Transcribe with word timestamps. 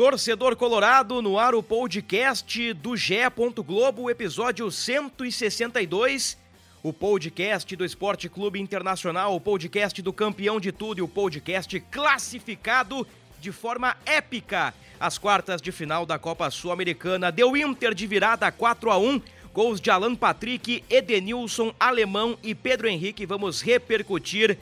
Torcedor 0.00 0.56
Colorado, 0.56 1.20
no 1.20 1.38
ar 1.38 1.54
o 1.54 1.62
podcast 1.62 2.72
do 2.72 2.96
GE. 2.96 3.16
Globo, 3.62 4.08
episódio 4.08 4.70
162. 4.70 6.38
O 6.82 6.90
podcast 6.90 7.76
do 7.76 7.84
Esporte 7.84 8.26
Clube 8.26 8.58
Internacional, 8.58 9.36
o 9.36 9.40
podcast 9.40 10.00
do 10.00 10.10
campeão 10.10 10.58
de 10.58 10.72
tudo 10.72 11.00
e 11.00 11.02
o 11.02 11.06
podcast 11.06 11.78
classificado 11.90 13.06
de 13.38 13.52
forma 13.52 13.94
épica 14.06 14.72
às 14.98 15.18
quartas 15.18 15.60
de 15.60 15.70
final 15.70 16.06
da 16.06 16.18
Copa 16.18 16.50
Sul-Americana. 16.50 17.30
Deu 17.30 17.54
Inter 17.54 17.92
de 17.92 18.06
virada 18.06 18.50
4 18.50 18.90
a 18.90 18.96
1 18.96 19.20
gols 19.52 19.82
de 19.82 19.90
Alan 19.90 20.14
Patrick, 20.14 20.82
Edenilson, 20.88 21.74
Alemão 21.78 22.38
e 22.42 22.54
Pedro 22.54 22.88
Henrique. 22.88 23.26
Vamos 23.26 23.60
repercutir 23.60 24.56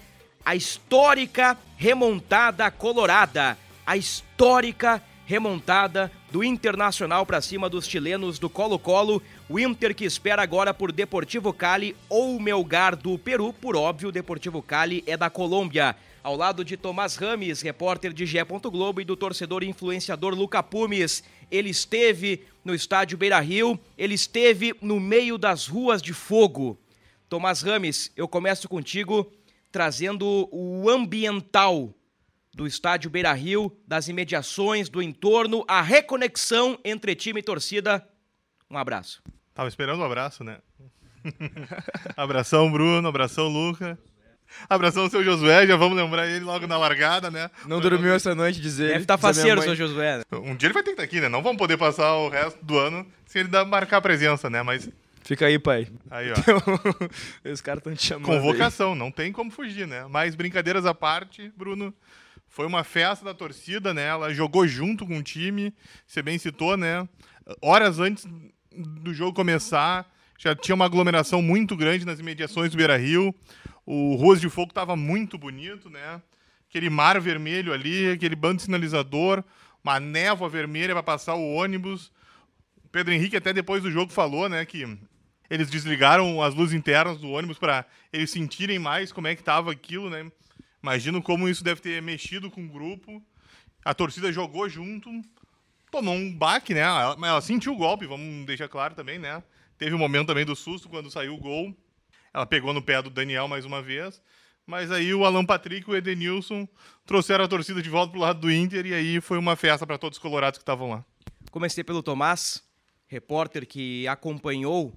a 0.45 0.57
histórica 0.57 1.57
remontada 1.77 2.69
colorada. 2.73 3.57
A 3.87 3.97
histórica 3.97 4.95
remontada 4.95 5.18
do 6.33 6.43
Internacional 6.43 7.27
para 7.27 7.43
cima 7.43 7.69
dos 7.69 7.87
chilenos 7.87 8.39
do 8.39 8.49
Colo-Colo. 8.49 9.23
O 9.47 9.59
Inter 9.59 9.95
que 9.95 10.07
espera 10.07 10.43
agora 10.43 10.73
por 10.73 10.91
Deportivo 10.91 11.53
Cali 11.53 11.95
ou 12.09 12.41
Melgar 12.41 12.97
do 12.97 13.19
Peru. 13.19 13.53
Por 13.53 13.77
óbvio, 13.77 14.11
Deportivo 14.11 14.63
Cali 14.63 15.05
é 15.07 15.19
da 15.19 15.29
Colômbia. 15.29 15.95
Ao 16.23 16.35
lado 16.35 16.65
de 16.65 16.79
Tomás 16.79 17.17
Rames, 17.17 17.61
repórter 17.61 18.13
de 18.13 18.25
Gé. 18.25 18.43
Globo 18.43 19.03
e 19.03 19.05
do 19.05 19.17
torcedor 19.17 19.63
e 19.63 19.69
influenciador 19.69 20.35
Luca 20.35 20.63
Pumes. 20.63 21.23
Ele 21.51 21.69
esteve 21.69 22.47
no 22.65 22.75
estádio 22.75 23.19
Beira 23.19 23.39
Rio, 23.39 23.79
ele 23.99 24.15
esteve 24.15 24.75
no 24.81 24.99
meio 24.99 25.37
das 25.37 25.67
ruas 25.67 26.01
de 26.01 26.15
fogo. 26.15 26.79
Tomás 27.29 27.61
Rames, 27.61 28.11
eu 28.17 28.27
começo 28.27 28.67
contigo 28.67 29.31
trazendo 29.71 30.49
o 30.51 30.89
ambiental 30.89 31.95
do 32.59 32.67
estádio 32.67 33.09
Beira 33.09 33.33
Rio, 33.33 33.73
das 33.87 34.09
imediações, 34.09 34.89
do 34.89 35.01
entorno, 35.01 35.65
a 35.69 35.81
reconexão 35.81 36.77
entre 36.85 37.15
time 37.15 37.39
e 37.39 37.43
torcida. 37.43 38.05
Um 38.69 38.77
abraço. 38.77 39.23
Tava 39.55 39.69
esperando 39.69 40.01
um 40.01 40.05
abraço, 40.05 40.43
né? 40.43 40.59
abração, 42.17 42.69
Bruno, 42.69 43.07
abração, 43.07 43.47
Luca. 43.47 43.97
Abração, 44.69 45.09
seu 45.09 45.23
Josué, 45.23 45.69
já 45.69 45.77
vamos 45.77 45.97
lembrar 45.97 46.27
ele 46.27 46.45
logo 46.45 46.67
na 46.67 46.77
largada, 46.77 47.31
né? 47.31 47.49
Não 47.65 47.79
dormiu 47.81 48.13
essa 48.13 48.35
noite, 48.35 48.61
dizer. 48.61 48.89
Deve 48.89 49.03
estar 49.03 49.17
tá 49.17 49.19
faceiro, 49.19 49.63
seu 49.63 49.77
Josué. 49.77 50.23
Um 50.33 50.57
dia 50.57 50.67
ele 50.67 50.75
vai 50.75 50.83
ter 50.83 50.91
que 50.91 50.95
estar 50.95 51.05
aqui, 51.05 51.21
né? 51.21 51.29
Não 51.29 51.45
vamos 51.45 51.59
poder 51.59 51.77
passar 51.77 52.13
o 52.17 52.29
resto 52.29 52.59
do 52.65 52.77
ano 52.77 53.07
sem 53.25 53.41
ele 53.41 53.51
dar, 53.51 53.65
marcar 53.65 53.99
a 53.99 54.03
presença, 54.03 54.51
né? 54.51 54.65
Mas. 54.65 54.91
Fica 55.23 55.47
aí, 55.47 55.61
pai. 55.61 55.87
Aí, 56.11 56.33
ó. 56.33 56.35
Então, 57.39 57.53
os 57.53 57.61
caras 57.61 57.79
estão 57.79 57.95
te 57.95 58.05
chamando. 58.05 58.27
Convocação, 58.27 58.95
aí. 58.95 58.99
não 58.99 59.13
tem 59.13 59.31
como 59.31 59.49
fugir, 59.49 59.87
né? 59.87 60.07
Mas 60.09 60.35
brincadeiras 60.35 60.85
à 60.87 60.93
parte, 60.93 61.53
Bruno. 61.57 61.95
Foi 62.59 62.67
uma 62.67 62.83
festa 62.83 63.25
da 63.25 63.33
torcida, 63.33 63.95
né? 63.95 64.07
Ela 64.07 64.35
jogou 64.35 64.67
junto 64.67 65.07
com 65.07 65.19
o 65.19 65.23
time, 65.23 65.73
você 66.05 66.21
bem 66.21 66.39
citou, 66.39 66.77
né? 66.77 67.09
Horas 67.63 68.01
antes 68.01 68.27
do 68.73 69.15
jogo 69.15 69.33
começar, 69.33 70.13
já 70.37 70.57
tinha 70.57 70.75
uma 70.75 70.85
aglomeração 70.85 71.41
muito 71.41 71.77
grande 71.77 72.05
nas 72.05 72.19
imediações 72.19 72.73
do 72.73 72.77
Beira 72.77 72.97
Rio. 72.97 73.33
O 73.87 74.17
Ruas 74.17 74.41
de 74.41 74.51
Fogo 74.51 74.73
estava 74.73 74.97
muito 74.97 75.39
bonito, 75.39 75.89
né? 75.89 76.21
Aquele 76.69 76.91
mar 76.91 77.21
vermelho 77.21 77.73
ali, 77.73 78.11
aquele 78.11 78.35
bando 78.35 78.61
sinalizador, 78.61 79.45
uma 79.85 80.01
névoa 80.01 80.49
vermelha 80.49 80.95
para 80.95 81.03
passar 81.05 81.37
o 81.37 81.55
ônibus. 81.55 82.11
O 82.85 82.89
Pedro 82.89 83.15
Henrique 83.15 83.37
até 83.37 83.53
depois 83.53 83.85
do 83.85 83.91
jogo 83.93 84.11
falou, 84.11 84.49
né, 84.49 84.65
que 84.65 84.99
eles 85.49 85.71
desligaram 85.71 86.43
as 86.43 86.57
luzes 86.57 86.75
internas 86.75 87.19
do 87.19 87.31
ônibus 87.31 87.57
para 87.57 87.87
eles 88.13 88.33
sentirem 88.33 88.81
mais 88.81 89.13
como 89.13 89.29
é 89.29 89.37
que 89.37 89.43
estava 89.43 89.71
aquilo, 89.71 90.11
né? 90.11 90.29
Imagino 90.83 91.23
como 91.23 91.49
isso 91.49 91.65
deve 91.65 91.81
ter 91.81 92.01
mexido 92.03 92.51
com 92.51 92.65
o 92.65 92.69
grupo. 92.69 93.23
A 93.85 93.95
torcida 93.95 94.33
jogou 94.33 94.69
junto, 94.69 95.11
tomou 95.91 96.15
um 96.15 96.33
baque, 96.33 96.75
né? 96.75 96.81
Ela, 96.81 97.17
ela 97.23 97.41
sentiu 97.41 97.73
o 97.73 97.77
golpe, 97.77 98.07
vamos 98.07 98.47
deixar 98.47 98.69
claro 98.69 98.95
também, 98.95 99.19
né? 99.19 99.43
Teve 99.77 99.95
um 99.95 99.99
momento 99.99 100.29
também 100.29 100.45
do 100.45 100.57
susto 100.57 100.89
quando 100.89 101.11
saiu 101.11 101.35
o 101.35 101.39
gol. 101.39 101.75
Ela 102.33 102.47
pegou 102.47 102.73
no 102.73 102.83
pé 102.83 103.01
do 103.03 103.11
Daniel 103.11 103.49
mais 103.49 103.65
uma 103.65 103.83
vez. 103.83 104.21
Mas 104.67 104.91
aí 104.91 105.15
o 105.15 105.25
Alan 105.25 105.47
Patrick 105.47 105.89
e 105.89 105.93
o 105.93 105.97
Edenilson 105.97 106.69
trouxeram 107.07 107.45
a 107.45 107.49
torcida 107.49 107.81
de 107.81 107.89
volta 107.89 108.13
pro 108.13 108.21
lado 108.21 108.41
do 108.41 108.53
Inter 108.53 108.85
e 108.85 108.93
aí 108.93 109.21
foi 109.21 109.39
uma 109.39 109.57
festa 109.57 109.87
para 109.87 109.97
todos 109.97 110.19
os 110.19 110.23
colorados 110.23 110.59
que 110.59 110.63
estavam 110.63 110.91
lá. 110.91 111.05
Comecei 111.51 111.83
pelo 111.83 112.03
Tomás, 112.03 112.63
repórter 113.07 113.67
que 113.67 114.07
acompanhou 114.07 114.93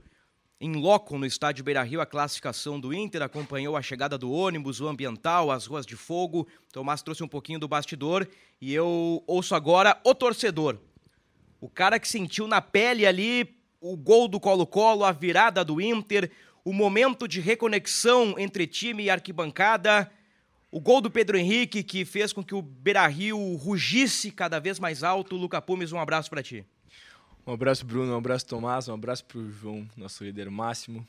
em 0.63 0.73
loco 0.73 1.17
no 1.17 1.25
estádio 1.25 1.63
Beira-Rio 1.63 1.99
a 1.99 2.05
classificação 2.05 2.79
do 2.79 2.94
Inter, 2.94 3.23
acompanhou 3.23 3.75
a 3.75 3.81
chegada 3.81 4.16
do 4.16 4.31
ônibus, 4.31 4.79
o 4.79 4.88
ambiental, 4.88 5.49
as 5.49 5.66
ruas 5.66 5.88
de 5.88 5.95
fogo. 5.95 6.47
Tomás 6.72 7.01
trouxe 7.01 7.23
um 7.23 7.27
pouquinho 7.27 7.57
do 7.57 7.67
bastidor 7.67 8.27
e 8.61 8.72
eu 8.72 9.23
ouço 9.25 9.55
agora 9.55 9.99
o 10.05 10.13
torcedor. 10.13 10.77
O 11.59 11.67
cara 11.67 11.99
que 11.99 12.07
sentiu 12.07 12.47
na 12.47 12.61
pele 12.61 13.07
ali 13.07 13.57
o 13.81 13.97
gol 13.97 14.27
do 14.27 14.39
Colo-Colo, 14.39 15.03
a 15.03 15.11
virada 15.11 15.66
do 15.66 15.81
Inter, 15.81 16.29
o 16.63 16.72
momento 16.72 17.28
de 17.28 17.41
reconexão 17.41 18.35
entre 18.38 18.67
time 18.67 19.05
e 19.05 19.09
arquibancada, 19.09 20.11
o 20.69 20.79
gol 20.79 21.01
do 21.01 21.09
Pedro 21.09 21.39
Henrique 21.39 21.81
que 21.81 22.05
fez 22.05 22.31
com 22.31 22.43
que 22.43 22.53
o 22.53 22.61
Beira-Rio 22.61 23.55
rugisse 23.55 24.29
cada 24.29 24.59
vez 24.59 24.79
mais 24.79 25.03
alto. 25.03 25.35
Luca 25.35 25.59
Pumes, 25.59 25.91
um 25.91 25.99
abraço 25.99 26.29
para 26.29 26.43
ti. 26.43 26.63
Um 27.46 27.53
abraço, 27.53 27.85
Bruno. 27.85 28.13
Um 28.13 28.18
abraço, 28.18 28.46
Tomás. 28.46 28.88
Um 28.88 28.94
abraço 28.94 29.25
para 29.25 29.40
o 29.40 29.52
João, 29.52 29.88
nosso 29.97 30.24
líder 30.24 30.50
máximo. 30.50 31.06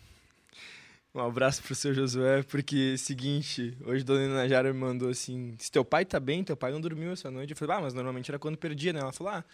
Um 1.15 1.21
abraço 1.21 1.63
para 1.63 1.73
o 1.73 1.75
seu 1.75 1.93
Josué, 1.93 2.43
porque, 2.43 2.97
seguinte, 2.97 3.77
hoje 3.85 4.03
Dona 4.03 4.35
Najara 4.35 4.73
me 4.73 4.79
mandou 4.79 5.11
assim: 5.11 5.55
se 5.59 5.71
teu 5.71 5.85
pai 5.85 6.07
tá 6.07 6.19
bem, 6.19 6.43
teu 6.43 6.57
pai 6.57 6.73
não 6.73 6.81
dormiu 6.81 7.13
essa 7.13 7.31
noite. 7.31 7.51
Eu 7.51 7.57
falei, 7.57 7.77
ah, 7.77 7.81
mas 7.83 7.93
normalmente 7.93 8.31
era 8.31 8.39
quando 8.39 8.57
perdia, 8.57 8.95
né? 8.95 9.01
Ela 9.01 9.13
falou, 9.13 9.35
ah, 9.35 9.45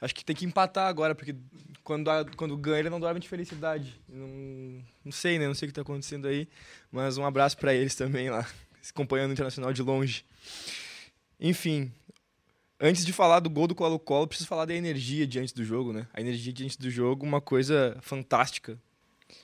acho 0.00 0.14
que 0.14 0.24
tem 0.24 0.36
que 0.36 0.44
empatar 0.44 0.86
agora, 0.86 1.12
porque 1.12 1.34
quando, 1.82 2.08
quando 2.36 2.56
ganha 2.56 2.78
ele 2.78 2.90
não 2.90 3.00
dorme 3.00 3.18
de 3.18 3.28
felicidade. 3.28 4.00
Não, 4.08 4.84
não 5.04 5.10
sei, 5.10 5.36
né? 5.36 5.48
Não 5.48 5.54
sei 5.54 5.66
o 5.66 5.70
que 5.70 5.74
tá 5.74 5.82
acontecendo 5.82 6.28
aí, 6.28 6.48
mas 6.92 7.18
um 7.18 7.24
abraço 7.24 7.58
para 7.58 7.74
eles 7.74 7.96
também 7.96 8.30
lá, 8.30 8.46
acompanhando 8.88 9.30
o 9.30 9.32
Internacional 9.32 9.72
de 9.72 9.82
longe. 9.82 10.24
Enfim, 11.40 11.90
Antes 12.82 13.04
de 13.04 13.12
falar 13.12 13.40
do 13.40 13.50
gol 13.50 13.66
do 13.66 13.74
Colo-Colo, 13.74 14.26
preciso 14.26 14.48
falar 14.48 14.64
da 14.64 14.74
energia 14.74 15.26
diante 15.26 15.54
do 15.54 15.62
jogo, 15.62 15.92
né? 15.92 16.06
A 16.14 16.20
energia 16.20 16.50
diante 16.50 16.78
do 16.78 16.90
jogo, 16.90 17.26
uma 17.26 17.38
coisa 17.38 17.94
fantástica, 18.00 18.78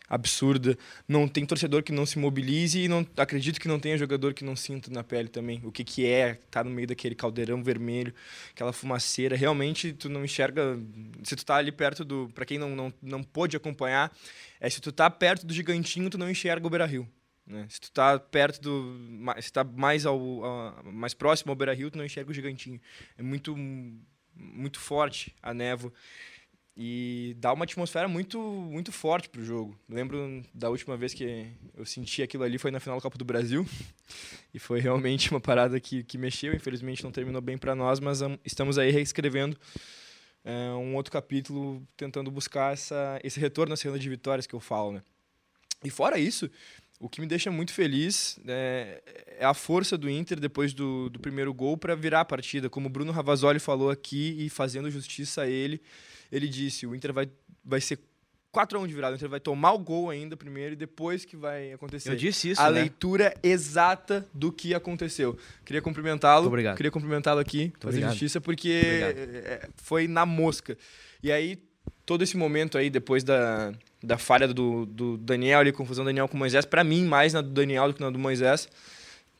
absurda. 0.08 0.74
Não 1.06 1.28
tem 1.28 1.44
torcedor 1.44 1.82
que 1.82 1.92
não 1.92 2.06
se 2.06 2.18
mobilize 2.18 2.80
e 2.80 2.88
não 2.88 3.06
acredito 3.14 3.60
que 3.60 3.68
não 3.68 3.78
tenha 3.78 3.98
jogador 3.98 4.32
que 4.32 4.42
não 4.42 4.56
sinta 4.56 4.90
na 4.90 5.04
pele 5.04 5.28
também. 5.28 5.60
O 5.64 5.70
que 5.70 5.84
que 5.84 6.06
é 6.06 6.30
estar 6.30 6.62
tá 6.62 6.64
no 6.64 6.70
meio 6.70 6.88
daquele 6.88 7.14
caldeirão 7.14 7.62
vermelho, 7.62 8.14
aquela 8.52 8.72
fumaceira. 8.72 9.36
Realmente 9.36 9.92
tu 9.92 10.08
não 10.08 10.24
enxerga, 10.24 10.78
se 11.22 11.36
tu 11.36 11.44
tá 11.44 11.56
ali 11.56 11.70
perto 11.70 12.06
do, 12.06 12.30
para 12.34 12.46
quem 12.46 12.56
não, 12.58 12.74
não 12.74 12.92
não 13.02 13.22
pôde 13.22 13.54
acompanhar, 13.54 14.10
é 14.58 14.70
se 14.70 14.80
tu 14.80 14.90
tá 14.90 15.10
perto 15.10 15.46
do 15.46 15.52
gigantinho, 15.52 16.08
tu 16.08 16.16
não 16.16 16.30
enxerga 16.30 16.66
o 16.66 16.70
Beira-Rio. 16.70 17.06
Né? 17.46 17.66
Se 17.70 17.80
tu 17.80 17.92
tá 17.92 18.18
perto 18.18 18.60
do. 18.60 18.98
Se 19.40 19.52
tá 19.52 19.62
mais, 19.62 20.04
ao, 20.04 20.18
mais 20.84 21.14
próximo 21.14 21.52
ao 21.52 21.56
Beira 21.56 21.72
Rio, 21.72 21.90
tu 21.90 21.98
não 21.98 22.04
enxerga 22.04 22.30
o 22.30 22.34
gigantinho. 22.34 22.80
É 23.16 23.22
muito, 23.22 23.56
muito 24.34 24.80
forte 24.80 25.34
a 25.42 25.54
névoa. 25.54 25.92
E 26.78 27.34
dá 27.38 27.54
uma 27.54 27.64
atmosfera 27.64 28.06
muito, 28.06 28.38
muito 28.38 28.92
forte 28.92 29.30
pro 29.30 29.42
jogo. 29.42 29.78
Lembro 29.88 30.44
da 30.52 30.68
última 30.68 30.94
vez 30.94 31.14
que 31.14 31.46
eu 31.74 31.86
senti 31.86 32.22
aquilo 32.22 32.44
ali 32.44 32.58
foi 32.58 32.70
na 32.70 32.78
final 32.78 32.98
da 32.98 33.02
Copa 33.02 33.16
do 33.16 33.24
Brasil. 33.24 33.66
E 34.54 34.58
foi 34.58 34.80
realmente 34.80 35.30
uma 35.30 35.40
parada 35.40 35.78
que, 35.78 36.02
que 36.02 36.16
mexeu. 36.16 36.54
Infelizmente 36.54 37.04
não 37.04 37.12
terminou 37.12 37.42
bem 37.42 37.58
para 37.58 37.74
nós, 37.74 38.00
mas 38.00 38.20
estamos 38.42 38.78
aí 38.78 38.90
reescrevendo 38.90 39.54
é, 40.42 40.70
um 40.70 40.94
outro 40.94 41.12
capítulo, 41.12 41.86
tentando 41.94 42.30
buscar 42.30 42.72
essa, 42.72 43.20
esse 43.22 43.38
retorno 43.38 43.74
à 43.74 43.76
cena 43.76 43.98
de 43.98 44.08
vitórias 44.08 44.46
que 44.46 44.54
eu 44.54 44.60
falo. 44.60 44.92
Né? 44.92 45.02
E 45.84 45.90
fora 45.90 46.18
isso, 46.18 46.50
o 46.98 47.08
que 47.08 47.20
me 47.20 47.26
deixa 47.26 47.50
muito 47.50 47.72
feliz 47.72 48.38
é, 48.46 49.02
é 49.38 49.44
a 49.44 49.52
força 49.52 49.98
do 49.98 50.08
Inter 50.08 50.40
depois 50.40 50.72
do, 50.72 51.10
do 51.10 51.18
primeiro 51.20 51.52
gol 51.52 51.76
para 51.76 51.94
virar 51.94 52.20
a 52.20 52.24
partida. 52.24 52.70
Como 52.70 52.86
o 52.86 52.90
Bruno 52.90 53.12
Ravazoli 53.12 53.58
falou 53.58 53.90
aqui 53.90 54.34
e 54.38 54.48
fazendo 54.48 54.90
justiça 54.90 55.42
a 55.42 55.46
ele, 55.46 55.80
ele 56.32 56.48
disse: 56.48 56.86
o 56.86 56.94
Inter 56.94 57.12
vai, 57.12 57.28
vai 57.64 57.80
ser 57.80 57.98
4x1 58.54 58.86
de 58.86 58.94
virada. 58.94 59.12
O 59.12 59.16
Inter 59.16 59.28
vai 59.28 59.40
tomar 59.40 59.72
o 59.72 59.78
gol 59.78 60.08
ainda 60.08 60.36
primeiro 60.36 60.72
e 60.72 60.76
depois 60.76 61.24
que 61.24 61.36
vai 61.36 61.72
acontecer. 61.72 62.10
Eu 62.10 62.16
disse 62.16 62.50
isso, 62.50 62.62
A 62.62 62.70
né? 62.70 62.80
leitura 62.80 63.34
exata 63.42 64.26
do 64.32 64.50
que 64.50 64.72
aconteceu. 64.74 65.38
Queria 65.64 65.82
cumprimentá-lo. 65.82 66.46
Obrigado. 66.46 66.76
Queria 66.76 66.90
cumprimentá-lo 66.90 67.40
aqui, 67.40 67.72
fazer 67.78 67.96
obrigado. 67.98 68.10
justiça, 68.12 68.40
porque 68.40 68.80
Obrigado. 68.82 69.46
é, 69.46 69.68
foi 69.76 70.08
na 70.08 70.24
mosca. 70.24 70.78
E 71.22 71.30
aí, 71.30 71.58
todo 72.06 72.22
esse 72.22 72.36
momento 72.36 72.78
aí, 72.78 72.88
depois 72.88 73.22
da, 73.22 73.72
da 74.02 74.18
falha 74.18 74.46
do, 74.48 74.86
do 74.86 75.16
Daniel 75.16 75.60
ali, 75.60 75.72
confusão 75.72 76.04
do 76.04 76.08
Daniel 76.08 76.28
com 76.28 76.36
Moisés, 76.36 76.64
pra 76.64 76.84
mim, 76.84 77.04
mais 77.04 77.32
na 77.32 77.40
do 77.40 77.50
Daniel 77.50 77.88
do 77.88 77.94
que 77.94 78.00
na 78.00 78.10
do 78.10 78.18
Moisés. 78.18 78.68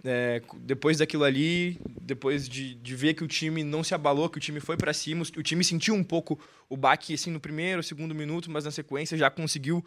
É, 0.05 0.41
depois 0.59 0.99
daquilo 0.99 1.25
ali, 1.25 1.81
depois 2.01 2.49
de, 2.49 2.75
de 2.75 2.95
ver 2.95 3.15
que 3.15 3.25
o 3.25 3.27
time 3.27 3.65
não 3.65 3.83
se 3.83 3.95
abalou, 3.95 4.29
que 4.29 4.39
o 4.39 4.41
time 4.41 4.61
foi 4.61 4.77
pra 4.77 4.93
cima, 4.93 5.25
o 5.37 5.43
time 5.43 5.65
sentiu 5.65 5.95
um 5.95 6.05
pouco 6.05 6.39
o 6.69 6.77
baque 6.77 7.15
assim 7.15 7.31
no 7.31 7.41
primeiro, 7.41 7.83
segundo 7.83 8.15
minuto, 8.15 8.51
mas 8.51 8.65
na 8.65 8.71
sequência 8.71 9.17
já 9.17 9.31
conseguiu 9.31 9.85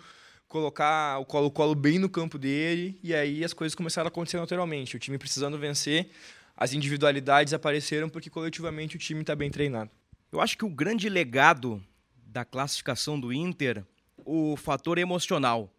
colocar 0.48 1.19
o 1.19 1.25
Colo-Colo 1.25 1.75
bem 1.75 2.00
no 2.00 2.10
campo 2.10 2.38
dele 2.38 3.00
e 3.04 3.13
aí 3.13 3.45
as 3.45 3.54
coisas 3.54 3.75
começaram 3.75 4.07
a 4.07 4.10
acontecer 4.10 4.38
naturalmente. 4.38 4.95
O 4.95 5.00
time 5.00 5.18
precisando 5.18 5.57
vencer, 5.57 6.10
as 6.57 6.74
individualidades 6.74 7.54
apareceram 7.54 8.10
porque 8.10 8.30
coletivamente 8.30 8.95
o 8.95 9.00
time 9.00 9.21
está 9.21 9.36
bem 9.36 9.50
treinado. 9.50 9.92
Eu 10.31 10.42
acho 10.42 10.57
que 10.57 10.66
o 10.66 10.69
grande 10.69 11.07
legado 11.07 11.81
da 12.25 12.44
classificação 12.44 13.19
do 13.19 13.31
Inter, 13.31 13.86
o 14.29 14.55
fator 14.55 14.99
emocional. 14.99 15.73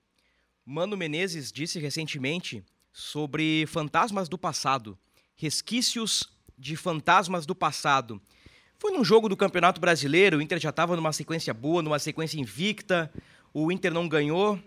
Mano 0.67 0.97
Menezes 0.97 1.53
disse 1.53 1.79
recentemente 1.79 2.65
sobre 2.93 3.65
fantasmas 3.69 4.29
do 4.29 4.37
passado, 4.37 4.99
resquícios 5.37 6.29
de 6.59 6.75
fantasmas 6.75 7.47
do 7.47 7.55
passado. 7.55 8.21
Foi 8.77 8.91
num 8.91 9.05
jogo 9.05 9.29
do 9.29 9.37
Campeonato 9.37 9.81
Brasileiro, 9.81 10.39
o 10.39 10.43
Inter 10.43 10.59
já 10.59 10.71
estava 10.71 10.97
numa 10.97 11.13
sequência 11.13 11.55
boa, 11.55 11.81
numa 11.81 12.01
sequência 12.01 12.41
invicta. 12.41 13.13
O 13.55 13.71
Inter 13.71 13.93
não 13.95 14.09
ganhou, 14.09 14.59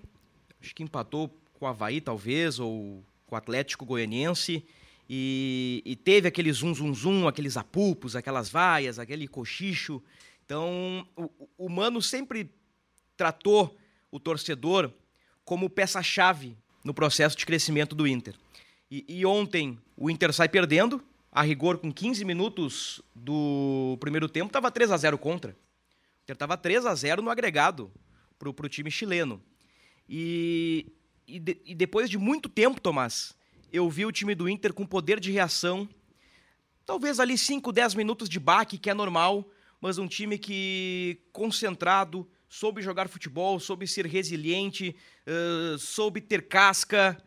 acho 0.62 0.74
que 0.74 0.84
empatou 0.84 1.28
com 1.52 1.66
o 1.66 1.68
Havaí, 1.68 2.00
talvez, 2.00 2.60
ou 2.60 3.04
com 3.26 3.36
o 3.36 3.38
Atlético 3.38 3.86
Goianiense. 3.86 4.64
E, 5.10 5.84
e 5.86 5.96
teve 5.98 6.30
aquele 6.30 6.54
zum, 6.54 6.74
zum, 6.74 6.94
zum, 6.94 7.28
aqueles 7.28 7.58
apupos, 7.58 8.16
aquelas 8.16 8.50
vaias, 8.50 8.98
aquele 8.98 9.28
cochicho. 9.28 10.02
Então, 10.46 11.06
o, 11.18 11.30
o 11.58 11.70
Mano 11.70 12.02
sempre 12.02 12.50
tratou 13.16 13.78
o 14.12 14.20
torcedor 14.20 14.92
como 15.46 15.70
peça-chave 15.70 16.58
no 16.84 16.94
processo 16.94 17.38
de 17.38 17.46
crescimento 17.46 17.96
do 17.96 18.08
Inter. 18.08 18.36
E, 18.90 19.06
e, 19.08 19.26
ontem 19.26 19.80
o 19.98 20.10
Inter 20.10 20.32
sai 20.34 20.48
perdendo, 20.48 21.04
a 21.32 21.42
rigor 21.42 21.78
com 21.78 21.92
15 21.92 22.24
minutos 22.24 23.02
do 23.16 23.98
primeiro 24.00 24.30
tempo, 24.30 24.48
estava 24.48 24.70
3 24.70 24.92
a 24.92 24.98
0 24.98 25.18
contra. 25.18 25.52
O 25.52 26.24
Inter 26.24 26.36
estava 26.36 26.56
3 26.56 26.86
a 26.86 26.94
0 26.94 27.22
no 27.22 27.30
agregado 27.30 27.92
para 28.38 28.50
o 28.50 28.70
time 28.70 28.92
chileno. 28.92 29.42
E, 30.08 30.92
e, 31.28 31.40
de, 31.40 31.58
e 31.66 31.74
depois 31.74 32.10
de 32.10 32.18
muito 32.18 32.50
tempo, 32.50 32.80
Tomás, 32.80 33.36
eu 33.72 33.90
vi 33.90 34.06
o 34.06 34.12
time 34.12 34.36
do 34.36 34.48
Inter 34.48 34.74
com 34.74 34.86
poder 34.86 35.20
de 35.20 35.32
reação. 35.32 35.90
Talvez 36.86 37.20
ali 37.20 37.38
5, 37.38 37.72
10 37.72 37.96
minutos 37.96 38.30
de 38.30 38.40
baque, 38.40 38.78
que 38.78 38.90
é 38.90 38.94
normal, 38.94 39.50
mas 39.82 39.98
um 39.98 40.08
time 40.08 40.38
que 40.38 41.20
concentrado, 41.32 42.30
soube 42.54 42.84
jogar 42.84 43.08
futebol, 43.10 43.60
soube 43.60 43.88
ser 43.88 44.06
resiliente, 44.06 44.96
uh, 45.28 45.76
soube 45.80 46.22
ter 46.22 46.48
casca, 46.48 47.18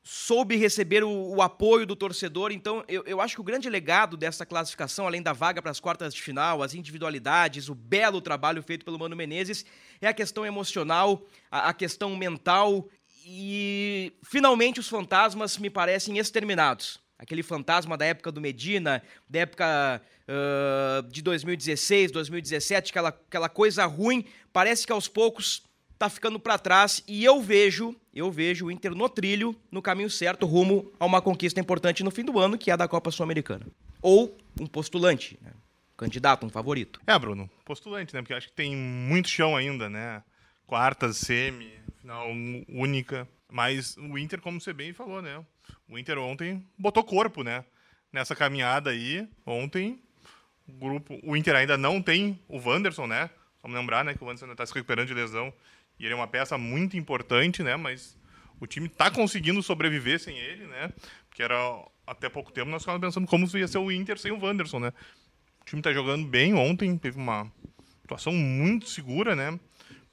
soube 0.00 0.54
receber 0.54 1.02
o, 1.02 1.10
o, 1.10 1.42
apoio 1.42 1.84
do 1.84 1.96
torcedor. 1.96 2.52
Então, 2.52 2.84
eu, 2.86 3.02
eu 3.04 3.20
acho 3.20 3.34
que 3.34 3.40
o 3.40 3.44
grande 3.44 3.68
legado 3.68 4.16
dessa 4.16 4.46
classificação, 4.46 5.04
além 5.04 5.20
da 5.20 5.32
vaga 5.32 5.60
para 5.60 5.72
as 5.72 5.80
quartas 5.80 6.14
de 6.14 6.22
final, 6.22 6.62
as 6.62 6.72
individualidades, 6.72 7.68
o 7.68 7.74
belo 7.74 8.20
trabalho 8.20 8.62
feito 8.62 8.84
pelo 8.84 8.96
Mano 8.96 9.16
Menezes, 9.16 9.66
é 10.00 10.06
a 10.06 10.14
questão 10.14 10.46
emocional, 10.46 11.26
a, 11.50 11.70
a 11.70 11.74
questão 11.74 12.14
mental 12.14 12.88
e 13.26 14.12
finalmente 14.22 14.78
os 14.78 14.88
fantasmas 14.88 15.58
me 15.58 15.68
parecem 15.68 16.16
exterminados. 16.16 17.00
Aquele 17.18 17.42
fantasma 17.42 17.96
da 17.96 18.04
época 18.04 18.30
do 18.30 18.40
Medina, 18.40 19.02
da 19.28 19.40
época 19.40 20.00
uh, 20.28 21.02
de 21.08 21.22
2016, 21.22 22.10
2017, 22.10 22.90
aquela, 22.90 23.08
aquela 23.08 23.48
coisa 23.48 23.84
ruim, 23.86 24.24
parece 24.52 24.86
que 24.86 24.92
aos 24.92 25.08
poucos 25.08 25.62
tá 25.98 26.10
ficando 26.10 26.38
para 26.38 26.58
trás 26.58 27.02
e 27.08 27.24
eu 27.24 27.40
vejo, 27.40 27.94
eu 28.14 28.30
vejo 28.30 28.66
o 28.66 28.70
Inter 28.70 28.94
no 28.94 29.08
trilho, 29.08 29.56
no 29.70 29.80
caminho 29.80 30.10
certo, 30.10 30.46
rumo 30.46 30.92
a 31.00 31.06
uma 31.06 31.22
conquista 31.22 31.60
importante 31.60 32.04
no 32.04 32.10
fim 32.10 32.24
do 32.24 32.38
ano, 32.38 32.58
que 32.58 32.70
é 32.70 32.74
a 32.74 32.76
da 32.76 32.88
Copa 32.88 33.10
Sul-Americana. 33.10 33.66
Ou 34.02 34.36
um 34.60 34.66
postulante, 34.66 35.38
né? 35.42 35.52
candidato, 35.96 36.44
um 36.44 36.50
favorito. 36.50 37.00
É, 37.06 37.18
Bruno, 37.18 37.50
postulante, 37.64 38.14
né? 38.14 38.20
Porque 38.20 38.34
acho 38.34 38.48
que 38.48 38.54
tem 38.54 38.76
muito 38.76 39.28
chão 39.28 39.56
ainda, 39.56 39.88
né? 39.88 40.22
Quartas, 40.66 41.16
semi, 41.16 41.72
final 42.00 42.28
única. 42.68 43.26
Mas 43.50 43.96
o 43.96 44.18
Inter, 44.18 44.40
como 44.40 44.60
você 44.60 44.72
bem 44.72 44.92
falou, 44.92 45.22
né? 45.22 45.44
O 45.88 45.98
Inter 45.98 46.18
ontem 46.18 46.66
botou 46.78 47.02
corpo, 47.02 47.42
né? 47.42 47.64
Nessa 48.12 48.36
caminhada 48.36 48.90
aí. 48.90 49.26
Ontem, 49.46 50.02
o 50.68 50.72
grupo. 50.72 51.18
O 51.22 51.36
Inter 51.36 51.54
ainda 51.54 51.76
não 51.76 52.02
tem 52.02 52.38
o 52.48 52.58
Wanderson, 52.58 53.06
né? 53.06 53.30
Vamos 53.62 53.78
lembrar, 53.78 54.04
né? 54.04 54.14
Que 54.14 54.22
o 54.22 54.26
Wanderson 54.26 54.46
ainda 54.46 54.54
está 54.54 54.66
se 54.66 54.74
recuperando 54.74 55.08
de 55.08 55.14
lesão. 55.14 55.52
E 55.98 56.04
ele 56.04 56.12
é 56.12 56.16
uma 56.16 56.28
peça 56.28 56.58
muito 56.58 56.96
importante, 56.96 57.62
né? 57.62 57.76
Mas 57.76 58.16
o 58.60 58.66
time 58.66 58.86
está 58.86 59.10
conseguindo 59.10 59.62
sobreviver 59.62 60.20
sem 60.20 60.36
ele, 60.38 60.66
né? 60.66 60.92
Porque 61.28 61.42
era 61.42 61.56
até 62.06 62.28
pouco 62.28 62.52
tempo 62.52 62.70
nós 62.70 62.82
ficávamos 62.82 63.06
pensando 63.06 63.26
como 63.26 63.46
ia 63.56 63.68
ser 63.68 63.78
o 63.78 63.90
Inter 63.90 64.18
sem 64.18 64.32
o 64.32 64.40
Wanderson, 64.42 64.78
né? 64.78 64.92
O 65.60 65.64
time 65.64 65.80
está 65.80 65.92
jogando 65.92 66.26
bem 66.26 66.54
ontem, 66.54 66.96
teve 66.96 67.18
uma 67.18 67.50
atuação 68.04 68.32
muito 68.32 68.88
segura, 68.88 69.34
né? 69.34 69.58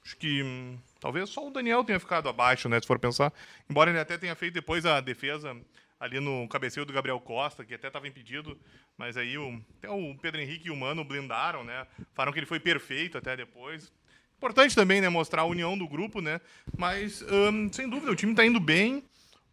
Acho 0.04 0.16
que 0.16 0.42
hum, 0.42 0.78
talvez 1.00 1.30
só 1.30 1.46
o 1.46 1.50
Daniel 1.50 1.84
tenha 1.84 2.00
ficado 2.00 2.28
abaixo, 2.28 2.68
né? 2.68 2.80
Se 2.80 2.86
for 2.86 2.98
pensar. 2.98 3.32
Embora 3.70 3.90
ele 3.90 3.98
até 3.98 4.18
tenha 4.18 4.34
feito 4.34 4.54
depois 4.54 4.84
a 4.84 5.00
defesa 5.00 5.56
ali 6.04 6.20
no 6.20 6.46
cabeceio 6.48 6.84
do 6.84 6.92
Gabriel 6.92 7.18
Costa, 7.18 7.64
que 7.64 7.74
até 7.74 7.86
estava 7.86 8.06
impedido, 8.06 8.60
mas 8.96 9.16
aí 9.16 9.38
o, 9.38 9.58
até 9.78 9.88
o 9.88 10.14
Pedro 10.18 10.38
Henrique 10.38 10.68
e 10.68 10.70
o 10.70 10.76
Mano 10.76 11.02
blindaram, 11.02 11.64
né? 11.64 11.86
Falaram 12.12 12.32
que 12.32 12.38
ele 12.38 12.46
foi 12.46 12.60
perfeito 12.60 13.16
até 13.16 13.34
depois. 13.34 13.90
Importante 14.36 14.74
também, 14.74 15.00
né? 15.00 15.08
Mostrar 15.08 15.42
a 15.42 15.46
união 15.46 15.78
do 15.78 15.88
grupo, 15.88 16.20
né? 16.20 16.42
Mas, 16.76 17.22
hum, 17.22 17.72
sem 17.72 17.88
dúvida, 17.88 18.12
o 18.12 18.16
time 18.16 18.32
está 18.32 18.44
indo 18.44 18.60
bem. 18.60 19.02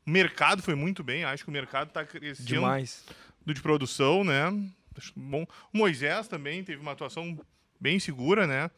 O 0.05 0.11
mercado 0.11 0.61
foi 0.61 0.75
muito 0.75 1.01
bem. 1.03 1.23
Acho 1.23 1.45
que 1.45 1.49
o 1.49 1.53
mercado 1.53 1.87
está 1.87 2.05
crescendo. 2.05 2.47
Demais. 2.47 3.05
Do 3.45 3.53
de 3.53 3.61
produção, 3.61 4.25
né? 4.25 4.51
Bom. 5.15 5.47
O 5.73 5.77
Moisés 5.77 6.27
também 6.27 6.65
teve 6.65 6.81
uma 6.81 6.91
atuação 6.91 7.39
bem 7.79 7.97
segura, 7.97 8.45
né? 8.45 8.69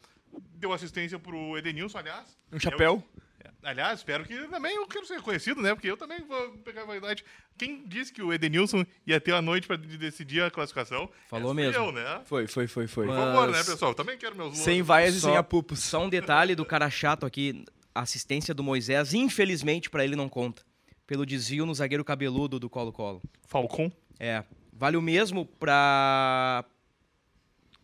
Deu 0.54 0.72
assistência 0.72 1.18
pro 1.18 1.58
Edenilson, 1.58 1.98
aliás. 1.98 2.38
Um 2.52 2.60
chapéu. 2.60 3.02
Eu, 3.16 3.22
aliás, 3.64 4.00
espero 4.00 4.24
que 4.24 4.36
também 4.48 4.76
eu 4.76 4.86
quero 4.86 5.06
ser 5.06 5.14
reconhecido, 5.14 5.60
né? 5.60 5.74
Porque 5.74 5.90
eu 5.90 5.96
também 5.96 6.20
vou 6.20 6.50
pegar 6.58 6.82
a 6.82 6.86
vaidade. 6.86 7.24
Quem 7.56 7.86
disse 7.86 8.12
que 8.12 8.22
o 8.22 8.32
Edenilson 8.32 8.84
ia 9.06 9.20
ter 9.20 9.32
a 9.32 9.42
noite 9.42 9.66
para 9.66 9.76
decidir 9.76 10.42
a 10.42 10.50
classificação? 10.50 11.08
Falou 11.28 11.52
Essa 11.52 11.54
mesmo. 11.54 11.84
Eu, 11.84 11.92
né? 11.92 12.22
Foi, 12.24 12.46
foi, 12.46 12.66
foi, 12.66 12.86
foi. 12.86 13.06
Por 13.06 13.16
favor, 13.16 13.50
né, 13.50 13.58
pessoal? 13.64 13.90
Eu 13.92 13.94
também 13.94 14.18
quero 14.18 14.36
meus 14.36 14.58
Sem 14.58 14.82
vaias 14.82 15.14
e 15.14 15.20
sem 15.20 15.36
apupos. 15.36 15.80
Só 15.80 16.04
um 16.04 16.08
detalhe 16.08 16.54
do 16.54 16.64
cara 16.64 16.88
chato 16.90 17.26
aqui, 17.26 17.64
a 17.94 18.00
assistência 18.02 18.54
do 18.54 18.62
Moisés, 18.62 19.14
infelizmente 19.14 19.88
para 19.88 20.04
ele 20.04 20.16
não 20.16 20.28
conta. 20.28 20.62
Pelo 21.06 21.26
desvio 21.26 21.66
no 21.66 21.74
zagueiro 21.74 22.04
cabeludo 22.04 22.58
do 22.58 22.70
Colo-Colo. 22.70 23.22
Falcon. 23.46 23.90
É, 24.18 24.42
vale 24.72 24.96
o 24.96 25.02
mesmo 25.02 25.44
pra 25.44 26.64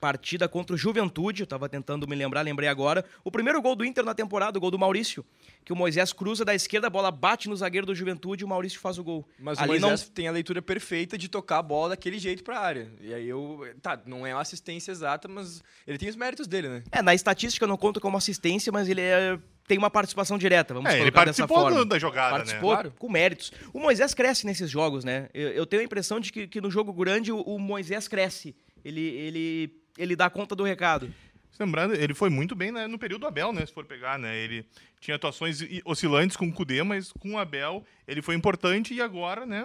partida 0.00 0.48
contra 0.48 0.74
o 0.74 0.78
Juventude, 0.78 1.42
eu 1.42 1.46
tava 1.46 1.68
tentando 1.68 2.08
me 2.08 2.16
lembrar, 2.16 2.40
lembrei 2.40 2.68
agora. 2.68 3.04
O 3.22 3.30
primeiro 3.30 3.60
gol 3.60 3.76
do 3.76 3.84
Inter 3.84 4.04
na 4.04 4.14
temporada, 4.14 4.56
o 4.56 4.60
gol 4.60 4.70
do 4.70 4.78
Maurício, 4.78 5.24
que 5.64 5.72
o 5.72 5.76
Moisés 5.76 6.12
cruza 6.12 6.44
da 6.44 6.54
esquerda, 6.54 6.86
a 6.86 6.90
bola 6.90 7.10
bate 7.10 7.48
no 7.48 7.54
zagueiro 7.56 7.86
do 7.86 7.94
Juventude 7.94 8.42
e 8.42 8.46
o 8.46 8.48
Maurício 8.48 8.80
faz 8.80 8.98
o 8.98 9.04
gol. 9.04 9.28
Mas 9.38 9.58
Ali 9.58 9.76
o 9.76 9.80
Moisés 9.80 10.08
tem 10.08 10.26
a 10.26 10.32
leitura 10.32 10.62
perfeita 10.62 11.18
de 11.18 11.28
tocar 11.28 11.58
a 11.58 11.62
bola 11.62 11.90
daquele 11.90 12.18
jeito 12.18 12.42
pra 12.42 12.58
área. 12.58 12.90
E 13.00 13.12
aí 13.12 13.28
eu. 13.28 13.60
Tá, 13.82 14.00
não 14.06 14.26
é 14.26 14.34
uma 14.34 14.40
assistência 14.40 14.90
exata, 14.90 15.28
mas 15.28 15.62
ele 15.86 15.98
tem 15.98 16.08
os 16.08 16.16
méritos 16.16 16.46
dele, 16.46 16.68
né? 16.68 16.82
não... 16.90 16.98
É, 16.98 17.02
na 17.02 17.14
estatística 17.14 17.66
não 17.66 17.76
conta 17.76 18.00
como 18.00 18.16
assistência, 18.16 18.72
mas 18.72 18.88
ele 18.88 19.02
é- 19.02 19.38
tem 19.68 19.78
uma 19.78 19.90
participação 19.90 20.36
direta, 20.36 20.74
vamos 20.74 20.90
É, 20.90 20.94
ele 20.94 21.02
colocar 21.12 21.26
dessa 21.26 21.42
participou 21.46 21.62
forma. 21.62 21.78
do- 21.78 21.84
da 21.84 21.98
jogada, 21.98 22.30
Participou 22.36 22.70
né? 22.70 22.76
Claro. 22.76 22.94
com 22.98 23.08
méritos. 23.08 23.52
O 23.72 23.78
Moisés 23.78 24.12
cresce 24.14 24.44
nesses 24.44 24.68
jogos, 24.68 25.04
né? 25.04 25.28
Eu, 25.32 25.50
eu 25.50 25.66
tenho 25.66 25.82
a 25.82 25.84
impressão 25.84 26.18
de 26.18 26.32
que, 26.32 26.48
que 26.48 26.60
no 26.60 26.70
jogo 26.70 26.92
grande 26.92 27.30
o, 27.30 27.40
o 27.42 27.58
Moisés 27.58 28.08
cresce. 28.08 28.56
Ele, 28.84 29.00
ele, 29.00 29.79
ele 29.98 30.16
dá 30.16 30.28
conta 30.30 30.54
do 30.54 30.64
recado. 30.64 31.12
Lembrando, 31.58 31.94
ele 31.94 32.14
foi 32.14 32.30
muito 32.30 32.54
bem 32.54 32.72
né, 32.72 32.86
no 32.86 32.98
período 32.98 33.22
do 33.22 33.26
Abel, 33.26 33.52
né? 33.52 33.66
Se 33.66 33.72
for 33.72 33.84
pegar, 33.84 34.18
né? 34.18 34.34
Ele 34.34 34.64
tinha 34.98 35.16
atuações 35.16 35.60
oscilantes 35.84 36.34
com 36.34 36.48
o 36.48 36.52
Kudê, 36.52 36.82
mas 36.82 37.12
com 37.12 37.32
o 37.34 37.38
Abel 37.38 37.84
ele 38.08 38.22
foi 38.22 38.34
importante 38.34 38.94
e 38.94 39.02
agora, 39.02 39.44
né? 39.44 39.62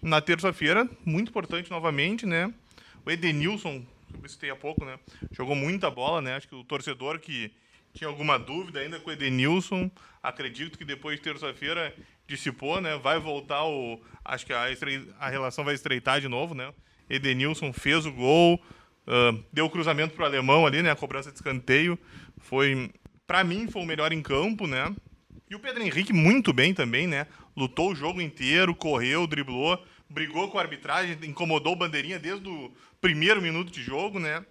Na 0.00 0.22
terça-feira, 0.22 0.88
muito 1.04 1.28
importante 1.28 1.70
novamente, 1.70 2.24
né? 2.24 2.52
O 3.04 3.10
Edenilson, 3.10 3.84
que 4.18 4.24
eu 4.24 4.28
citei 4.28 4.48
há 4.48 4.56
pouco, 4.56 4.86
né? 4.86 4.98
Jogou 5.30 5.54
muita 5.54 5.90
bola, 5.90 6.22
né? 6.22 6.36
Acho 6.36 6.48
que 6.48 6.54
o 6.54 6.64
torcedor 6.64 7.18
que 7.18 7.52
tinha 7.92 8.08
alguma 8.08 8.38
dúvida 8.38 8.80
ainda 8.80 8.98
com 8.98 9.10
o 9.10 9.12
Edenilson, 9.12 9.90
acredito 10.22 10.78
que 10.78 10.84
depois 10.84 11.16
de 11.16 11.22
terça-feira 11.22 11.94
dissipou, 12.26 12.80
né? 12.80 12.96
Vai 12.96 13.18
voltar 13.18 13.64
o... 13.64 14.00
Acho 14.24 14.46
que 14.46 14.52
a, 14.54 14.70
estre- 14.70 15.08
a 15.18 15.28
relação 15.28 15.62
vai 15.62 15.74
estreitar 15.74 16.22
de 16.22 16.28
novo, 16.28 16.54
né? 16.54 16.72
Edenilson 17.10 17.70
fez 17.70 18.06
o 18.06 18.12
gol, 18.12 18.58
ah, 19.08 19.34
deu 19.50 19.64
o 19.64 19.70
cruzamento 19.70 20.14
para 20.14 20.24
o 20.24 20.26
alemão 20.26 20.66
ali, 20.66 20.82
né? 20.82 20.90
A 20.90 20.96
cobrança 20.96 21.30
de 21.30 21.36
escanteio 21.36 21.98
foi 22.36 22.90
Para 23.26 23.42
mim 23.42 23.66
foi 23.68 23.82
o 23.82 23.86
melhor 23.86 24.12
em 24.12 24.22
campo, 24.22 24.66
né? 24.66 24.94
E 25.50 25.54
o 25.54 25.58
Pedro 25.58 25.82
Henrique 25.82 26.12
muito 26.12 26.52
bem 26.52 26.74
também, 26.74 27.06
né? 27.06 27.26
Lutou 27.56 27.92
o 27.92 27.94
jogo 27.94 28.20
inteiro, 28.20 28.74
correu, 28.74 29.26
driblou, 29.26 29.82
brigou 30.08 30.50
com 30.50 30.58
a 30.58 30.60
arbitragem, 30.60 31.16
incomodou 31.24 31.72
o 31.72 31.76
bandeirinha 31.76 32.18
desde 32.18 32.46
o 32.46 32.70
primeiro 33.00 33.40
minuto 33.40 33.72
de 33.72 33.82
jogo, 33.82 34.18
né? 34.18 34.44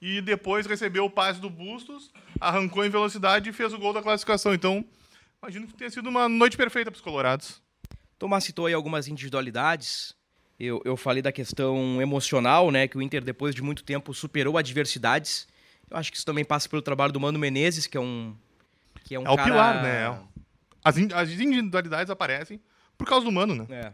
E 0.00 0.20
depois 0.20 0.66
recebeu 0.66 1.04
o 1.06 1.10
passe 1.10 1.40
do 1.40 1.50
Bustos, 1.50 2.12
arrancou 2.40 2.84
em 2.84 2.90
velocidade 2.90 3.50
e 3.50 3.52
fez 3.52 3.72
o 3.72 3.78
gol 3.78 3.92
da 3.92 4.02
classificação. 4.02 4.54
Então, 4.54 4.84
imagino 5.42 5.66
que 5.66 5.74
tenha 5.74 5.90
sido 5.90 6.08
uma 6.08 6.28
noite 6.28 6.56
perfeita 6.56 6.90
para 6.90 6.98
os 6.98 7.02
colorados. 7.02 7.60
Tomás 8.18 8.44
citou 8.44 8.66
aí 8.66 8.74
algumas 8.74 9.08
individualidades. 9.08 10.14
Eu, 10.58 10.80
eu 10.84 10.96
falei 10.96 11.20
da 11.20 11.32
questão 11.32 12.00
emocional, 12.00 12.70
né? 12.70 12.86
Que 12.86 12.96
o 12.96 13.02
Inter, 13.02 13.22
depois 13.22 13.54
de 13.54 13.62
muito 13.62 13.82
tempo, 13.82 14.14
superou 14.14 14.56
adversidades. 14.56 15.48
Eu 15.90 15.96
acho 15.96 16.10
que 16.10 16.16
isso 16.16 16.26
também 16.26 16.44
passa 16.44 16.68
pelo 16.68 16.82
trabalho 16.82 17.12
do 17.12 17.20
Mano 17.20 17.38
Menezes, 17.38 17.86
que 17.86 17.96
é 17.96 18.00
um. 18.00 18.36
Que 19.04 19.14
é, 19.14 19.18
um 19.18 19.26
é 19.26 19.30
o 19.30 19.36
cara... 19.36 19.50
pilar, 19.50 19.82
né? 19.82 20.18
As, 20.82 20.96
as 20.96 21.30
individualidades 21.30 22.10
aparecem 22.10 22.60
por 22.96 23.06
causa 23.06 23.24
do 23.24 23.32
Mano, 23.32 23.54
né? 23.54 23.66
É. 23.70 23.92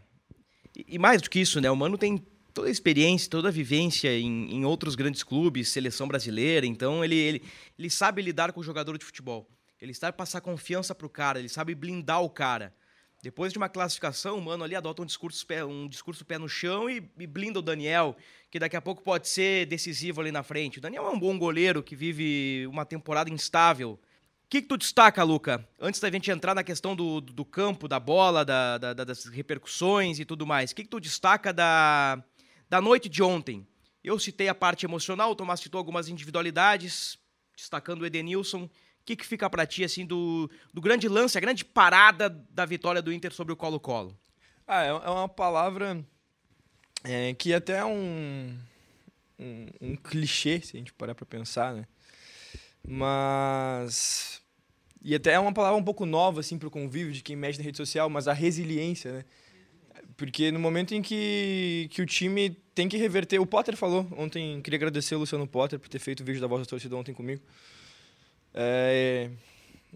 E, 0.77 0.95
e 0.95 0.99
mais 0.99 1.21
do 1.21 1.29
que 1.29 1.39
isso, 1.39 1.59
né? 1.59 1.69
O 1.71 1.75
Mano 1.75 1.97
tem 1.97 2.23
toda 2.53 2.67
a 2.67 2.71
experiência, 2.71 3.29
toda 3.29 3.47
a 3.47 3.51
vivência 3.51 4.17
em, 4.17 4.55
em 4.55 4.65
outros 4.65 4.95
grandes 4.95 5.23
clubes, 5.23 5.69
seleção 5.69 6.07
brasileira. 6.07 6.65
Então 6.65 7.03
ele, 7.03 7.15
ele, 7.15 7.43
ele 7.77 7.89
sabe 7.89 8.21
lidar 8.21 8.51
com 8.51 8.59
o 8.59 8.63
jogador 8.63 8.97
de 8.97 9.05
futebol. 9.05 9.49
Ele 9.81 9.93
sabe 9.93 10.15
passar 10.15 10.41
confiança 10.41 10.93
pro 10.93 11.09
cara, 11.09 11.39
ele 11.39 11.49
sabe 11.49 11.73
blindar 11.73 12.21
o 12.21 12.29
cara. 12.29 12.73
Depois 13.21 13.53
de 13.53 13.59
uma 13.59 13.69
classificação, 13.69 14.39
o 14.39 14.41
Mano 14.41 14.63
ali 14.63 14.75
adota 14.75 15.03
um 15.03 15.05
discurso 15.05 15.45
pé, 15.45 15.63
um 15.63 15.87
discurso 15.87 16.25
pé 16.25 16.39
no 16.39 16.49
chão 16.49 16.89
e, 16.89 17.07
e, 17.19 17.27
blinda 17.27 17.59
o 17.59 17.61
Daniel, 17.61 18.17
que 18.49 18.57
daqui 18.57 18.75
a 18.75 18.81
pouco 18.81 19.03
pode 19.03 19.29
ser 19.29 19.67
decisivo 19.67 20.21
ali 20.21 20.31
na 20.31 20.41
frente. 20.41 20.79
O 20.79 20.81
Daniel 20.81 21.05
é 21.05 21.09
um 21.11 21.19
bom 21.19 21.37
goleiro 21.37 21.83
que 21.83 21.95
vive 21.95 22.65
uma 22.65 22.83
temporada 22.83 23.29
instável. 23.29 23.91
O 23.91 24.49
que, 24.49 24.63
que 24.63 24.67
tu 24.67 24.75
destaca, 24.75 25.23
Luca? 25.23 25.65
Antes 25.79 25.99
da 25.99 26.09
gente 26.09 26.31
entrar 26.31 26.55
na 26.55 26.63
questão 26.63 26.95
do, 26.95 27.21
do 27.21 27.45
campo, 27.45 27.87
da 27.87 27.99
bola, 27.99 28.43
da, 28.43 28.79
da, 28.79 28.93
das 28.93 29.25
repercussões 29.25 30.19
e 30.19 30.25
tudo 30.25 30.45
mais, 30.45 30.71
o 30.71 30.75
que, 30.75 30.83
que 30.83 30.89
tu 30.89 30.99
destaca 30.99 31.53
da, 31.53 32.21
da 32.67 32.81
noite 32.81 33.07
de 33.07 33.21
ontem? 33.21 33.67
Eu 34.03 34.17
citei 34.17 34.49
a 34.49 34.55
parte 34.55 34.83
emocional, 34.83 35.29
o 35.29 35.35
Tomás 35.35 35.59
citou 35.59 35.77
algumas 35.77 36.09
individualidades, 36.09 37.19
destacando 37.55 38.01
o 38.01 38.05
Edenilson. 38.05 38.67
O 39.01 39.03
que, 39.03 39.15
que 39.15 39.25
fica 39.25 39.49
para 39.49 39.65
ti, 39.65 39.83
assim, 39.83 40.05
do, 40.05 40.49
do 40.73 40.79
grande 40.79 41.07
lance, 41.07 41.37
a 41.37 41.41
grande 41.41 41.65
parada 41.65 42.29
da 42.29 42.65
vitória 42.65 43.01
do 43.01 43.11
Inter 43.11 43.33
sobre 43.33 43.51
o 43.51 43.57
Colo-Colo? 43.57 44.15
Ah, 44.67 44.83
é, 44.83 44.89
é 44.89 45.09
uma 45.09 45.27
palavra 45.27 46.05
é, 47.03 47.33
que 47.33 47.53
até 47.53 47.77
é 47.77 47.85
um, 47.85 48.55
um, 49.39 49.65
um, 49.81 49.95
clichê, 49.95 50.61
se 50.61 50.77
a 50.77 50.79
gente 50.79 50.93
parar 50.93 51.15
para 51.15 51.25
pensar, 51.25 51.73
né? 51.73 51.85
Mas... 52.87 54.41
E 55.03 55.15
até 55.15 55.31
é 55.31 55.39
uma 55.39 55.51
palavra 55.51 55.79
um 55.79 55.83
pouco 55.83 56.05
nova, 56.05 56.41
assim, 56.41 56.59
para 56.59 56.67
o 56.67 56.71
convívio 56.71 57.11
de 57.11 57.23
quem 57.23 57.35
mexe 57.35 57.57
na 57.57 57.65
rede 57.65 57.77
social, 57.77 58.07
mas 58.07 58.27
a 58.27 58.33
resiliência, 58.33 59.11
né? 59.11 59.25
Porque 60.15 60.51
no 60.51 60.59
momento 60.59 60.93
em 60.93 61.01
que, 61.01 61.87
que 61.89 62.03
o 62.03 62.05
time 62.05 62.51
tem 62.75 62.87
que 62.87 62.97
reverter... 62.97 63.39
O 63.39 63.45
Potter 63.47 63.75
falou 63.75 64.07
ontem, 64.15 64.61
queria 64.61 64.77
agradecer 64.77 65.15
o 65.15 65.19
Luciano 65.19 65.47
Potter 65.47 65.79
por 65.79 65.89
ter 65.89 65.97
feito 65.97 66.21
o 66.21 66.25
vídeo 66.25 66.39
da 66.39 66.45
Voz 66.45 66.61
da 66.61 66.69
Torcida 66.69 66.95
ontem 66.95 67.15
comigo. 67.15 67.41
É, 68.53 69.29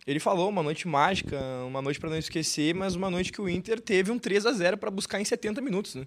ele 0.06 0.20
falou 0.20 0.50
uma 0.50 0.62
noite 0.62 0.88
mágica, 0.88 1.40
uma 1.66 1.82
noite 1.82 2.00
para 2.00 2.10
não 2.10 2.18
esquecer, 2.18 2.74
mas 2.76 2.96
uma 2.96 3.10
noite 3.10 3.32
que 3.32 3.42
o 3.42 3.50
Inter 3.50 3.80
teve 3.80 4.12
um 4.12 4.20
3 4.20 4.46
a 4.46 4.52
0 4.52 4.78
para 4.78 4.92
buscar 4.92 5.20
em 5.20 5.26
70 5.26 5.62
minutos, 5.62 5.96
né? 5.96 6.06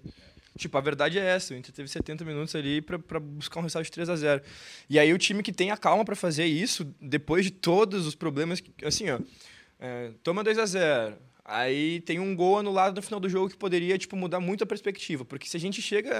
Tipo, 0.57 0.77
a 0.77 0.81
verdade 0.81 1.17
é 1.19 1.23
essa, 1.23 1.53
o 1.53 1.57
Inter 1.57 1.73
teve 1.73 1.87
70 1.87 2.25
minutos 2.25 2.55
ali 2.55 2.81
para 2.81 3.19
buscar 3.19 3.59
um 3.59 3.63
resultado 3.63 3.85
de 3.85 3.91
3 3.91 4.09
a 4.09 4.15
0 4.15 4.41
E 4.89 4.99
aí 4.99 5.13
o 5.13 5.17
time 5.17 5.43
que 5.43 5.51
tem 5.51 5.71
a 5.71 5.77
calma 5.77 6.03
para 6.03 6.15
fazer 6.15 6.45
isso, 6.45 6.85
depois 6.99 7.45
de 7.45 7.51
todos 7.51 8.05
os 8.05 8.15
problemas, 8.15 8.61
assim, 8.83 9.09
ó, 9.09 9.19
é, 9.79 10.11
toma 10.23 10.43
2 10.43 10.57
a 10.57 10.65
0 10.65 11.15
Aí 11.45 12.01
tem 12.01 12.19
um 12.19 12.35
gol 12.35 12.59
anulado 12.59 12.95
no 12.95 13.01
final 13.01 13.19
do 13.19 13.27
jogo 13.27 13.49
que 13.49 13.57
poderia 13.57 13.97
tipo 13.97 14.15
mudar 14.15 14.39
muito 14.39 14.63
a 14.63 14.67
perspectiva, 14.67 15.25
porque 15.25 15.47
se 15.47 15.57
a 15.57 15.59
gente 15.59 15.81
chega 15.81 16.15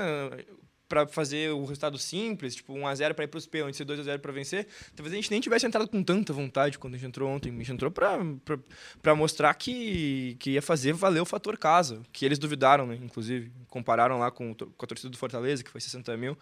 para 0.89 1.08
fazer 1.08 1.51
o 1.51 1.62
resultado 1.62 1.98
simples, 2.00 2.55
tipo 2.55 2.74
1 2.74 2.88
a 2.88 2.96
0 2.96 3.13
para 3.13 3.24
ir 3.24 3.27
para 3.27 3.38
os 3.38 3.46
pênaltis 3.46 3.79
e 3.79 3.86
2 3.86 4.00
a 4.00 4.03
0 4.03 4.19
para 4.19 4.31
vencer, 4.31 4.67
talvez 4.96 5.13
a 5.13 5.15
gente 5.15 5.29
nem 5.29 5.39
tivesse 5.39 5.67
entrado 5.67 5.88
com 5.88 6.03
tanta 6.03 6.34
vontade 6.34 6.79
quando 6.79 6.96
a 6.96 6.98
gente 6.98 7.08
entrou 7.08 7.29
ontem. 7.29 7.53
A 7.53 7.58
gente 7.58 7.72
entrou 7.72 7.91
para 7.91 9.15
mostrar 9.15 9.53
que, 9.53 10.36
que 10.39 10.51
ia 10.51 10.62
fazer 10.62 10.93
valer 10.93 11.22
o 11.22 11.25
fator 11.25 11.58
casa, 11.58 12.01
que 12.12 12.25
eles 12.25 12.39
duvidaram, 12.39 12.88
né? 12.88 13.00
inclusive. 13.01 13.51
Compararam 13.69 14.17
lá 14.17 14.31
com, 14.31 14.53
com 14.55 14.86
a 14.86 14.88
torcida 14.88 15.10
do 15.10 15.17
Fortaleza, 15.17 15.63
que 15.63 15.69
foi 15.69 15.79
60 15.79 16.17
mil. 16.17 16.36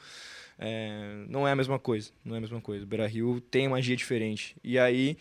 É, 0.57 1.25
não 1.27 1.47
é 1.47 1.51
a 1.51 1.55
mesma 1.55 1.77
coisa, 1.77 2.09
não 2.23 2.35
é 2.35 2.37
a 2.37 2.41
mesma 2.41 2.61
coisa. 2.61 2.83
O 2.85 2.87
Beira-Rio 2.87 3.41
tem 3.41 3.67
magia 3.67 3.95
diferente. 3.95 4.55
E 4.63 4.79
aí 4.79 5.17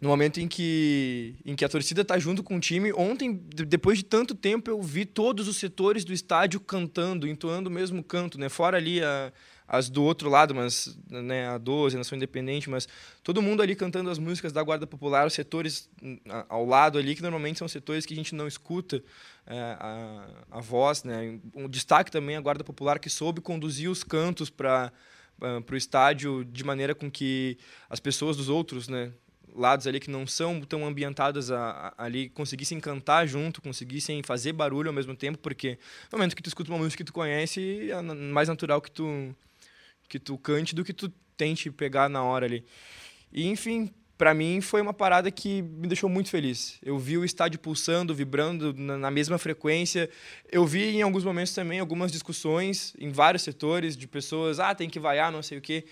no 0.00 0.08
momento 0.08 0.38
em 0.38 0.46
que, 0.46 1.34
em 1.44 1.56
que 1.56 1.64
a 1.64 1.68
torcida 1.68 2.02
está 2.02 2.18
junto 2.18 2.42
com 2.42 2.56
o 2.56 2.60
time. 2.60 2.92
Ontem, 2.92 3.34
depois 3.66 3.98
de 3.98 4.04
tanto 4.04 4.34
tempo, 4.34 4.70
eu 4.70 4.80
vi 4.80 5.04
todos 5.04 5.48
os 5.48 5.56
setores 5.56 6.04
do 6.04 6.12
estádio 6.12 6.60
cantando, 6.60 7.26
entoando 7.26 7.68
o 7.68 7.72
mesmo 7.72 8.02
canto, 8.04 8.38
né? 8.38 8.48
Fora 8.48 8.76
ali 8.76 9.02
a, 9.02 9.32
as 9.66 9.88
do 9.88 10.04
outro 10.04 10.30
lado, 10.30 10.54
mas 10.54 10.96
né, 11.10 11.48
a 11.48 11.58
12, 11.58 11.96
a 11.96 11.98
Nação 11.98 12.16
Independente, 12.16 12.70
mas 12.70 12.86
todo 13.24 13.42
mundo 13.42 13.60
ali 13.60 13.74
cantando 13.74 14.08
as 14.08 14.18
músicas 14.18 14.52
da 14.52 14.62
Guarda 14.62 14.86
Popular, 14.86 15.26
os 15.26 15.32
setores 15.32 15.90
ao 16.48 16.64
lado 16.64 16.96
ali, 16.96 17.14
que 17.16 17.22
normalmente 17.22 17.58
são 17.58 17.66
setores 17.66 18.06
que 18.06 18.14
a 18.14 18.16
gente 18.16 18.34
não 18.34 18.46
escuta 18.46 19.02
é, 19.46 19.58
a, 19.58 20.28
a 20.52 20.60
voz, 20.60 21.02
né? 21.02 21.40
Um 21.54 21.68
destaque 21.68 22.10
também 22.10 22.36
a 22.36 22.40
Guarda 22.40 22.62
Popular 22.62 23.00
que 23.00 23.10
soube 23.10 23.40
conduzir 23.40 23.90
os 23.90 24.04
cantos 24.04 24.48
para 24.48 24.92
para 25.38 25.72
o 25.72 25.76
estádio 25.76 26.44
de 26.44 26.64
maneira 26.64 26.96
com 26.96 27.08
que 27.08 27.56
as 27.88 28.00
pessoas 28.00 28.36
dos 28.36 28.48
outros, 28.48 28.88
né, 28.88 29.12
lados 29.54 29.86
ali 29.86 30.00
que 30.00 30.10
não 30.10 30.26
são 30.26 30.60
tão 30.60 30.86
ambientados 30.86 31.50
a, 31.50 31.94
a, 31.96 32.04
ali 32.04 32.28
conseguissem 32.28 32.80
cantar 32.80 33.26
junto, 33.26 33.60
conseguissem 33.62 34.22
fazer 34.22 34.52
barulho 34.52 34.88
ao 34.88 34.94
mesmo 34.94 35.14
tempo, 35.14 35.38
porque 35.38 35.78
no 36.10 36.18
momento 36.18 36.36
que 36.36 36.42
tu 36.42 36.48
escuta 36.48 36.70
uma 36.70 36.78
música 36.78 36.98
que 36.98 37.04
tu 37.04 37.12
conhece, 37.12 37.90
é 37.90 38.02
mais 38.02 38.48
natural 38.48 38.80
que 38.80 38.90
tu 38.90 39.34
que 40.08 40.18
tu 40.18 40.38
cante 40.38 40.74
do 40.74 40.84
que 40.84 40.92
tu 40.92 41.12
tente 41.36 41.70
pegar 41.70 42.08
na 42.08 42.22
hora 42.22 42.46
ali. 42.46 42.64
E 43.30 43.46
enfim, 43.46 43.92
para 44.18 44.34
mim 44.34 44.60
foi 44.60 44.80
uma 44.82 44.92
parada 44.92 45.30
que 45.30 45.62
me 45.62 45.86
deixou 45.86 46.10
muito 46.10 46.28
feliz. 46.28 46.78
Eu 46.82 46.98
vi 46.98 47.16
o 47.16 47.24
estádio 47.24 47.60
pulsando, 47.60 48.12
vibrando 48.12 48.74
na, 48.74 48.98
na, 48.98 49.10
mesma 49.10 49.38
frequência. 49.38 50.10
Eu 50.50 50.66
vi 50.66 50.96
em 50.96 51.02
alguns 51.02 51.24
momentos 51.24 51.54
também 51.54 51.78
algumas 51.78 52.10
discussões 52.10 52.94
em 52.98 53.12
vários 53.12 53.42
setores 53.42 53.96
de 53.96 54.08
pessoas, 54.08 54.58
ah, 54.58 54.74
tem 54.74 54.90
que 54.90 54.98
vaiar, 54.98 55.30
não 55.30 55.42
sei 55.42 55.58
o 55.58 55.60
quê. 55.60 55.84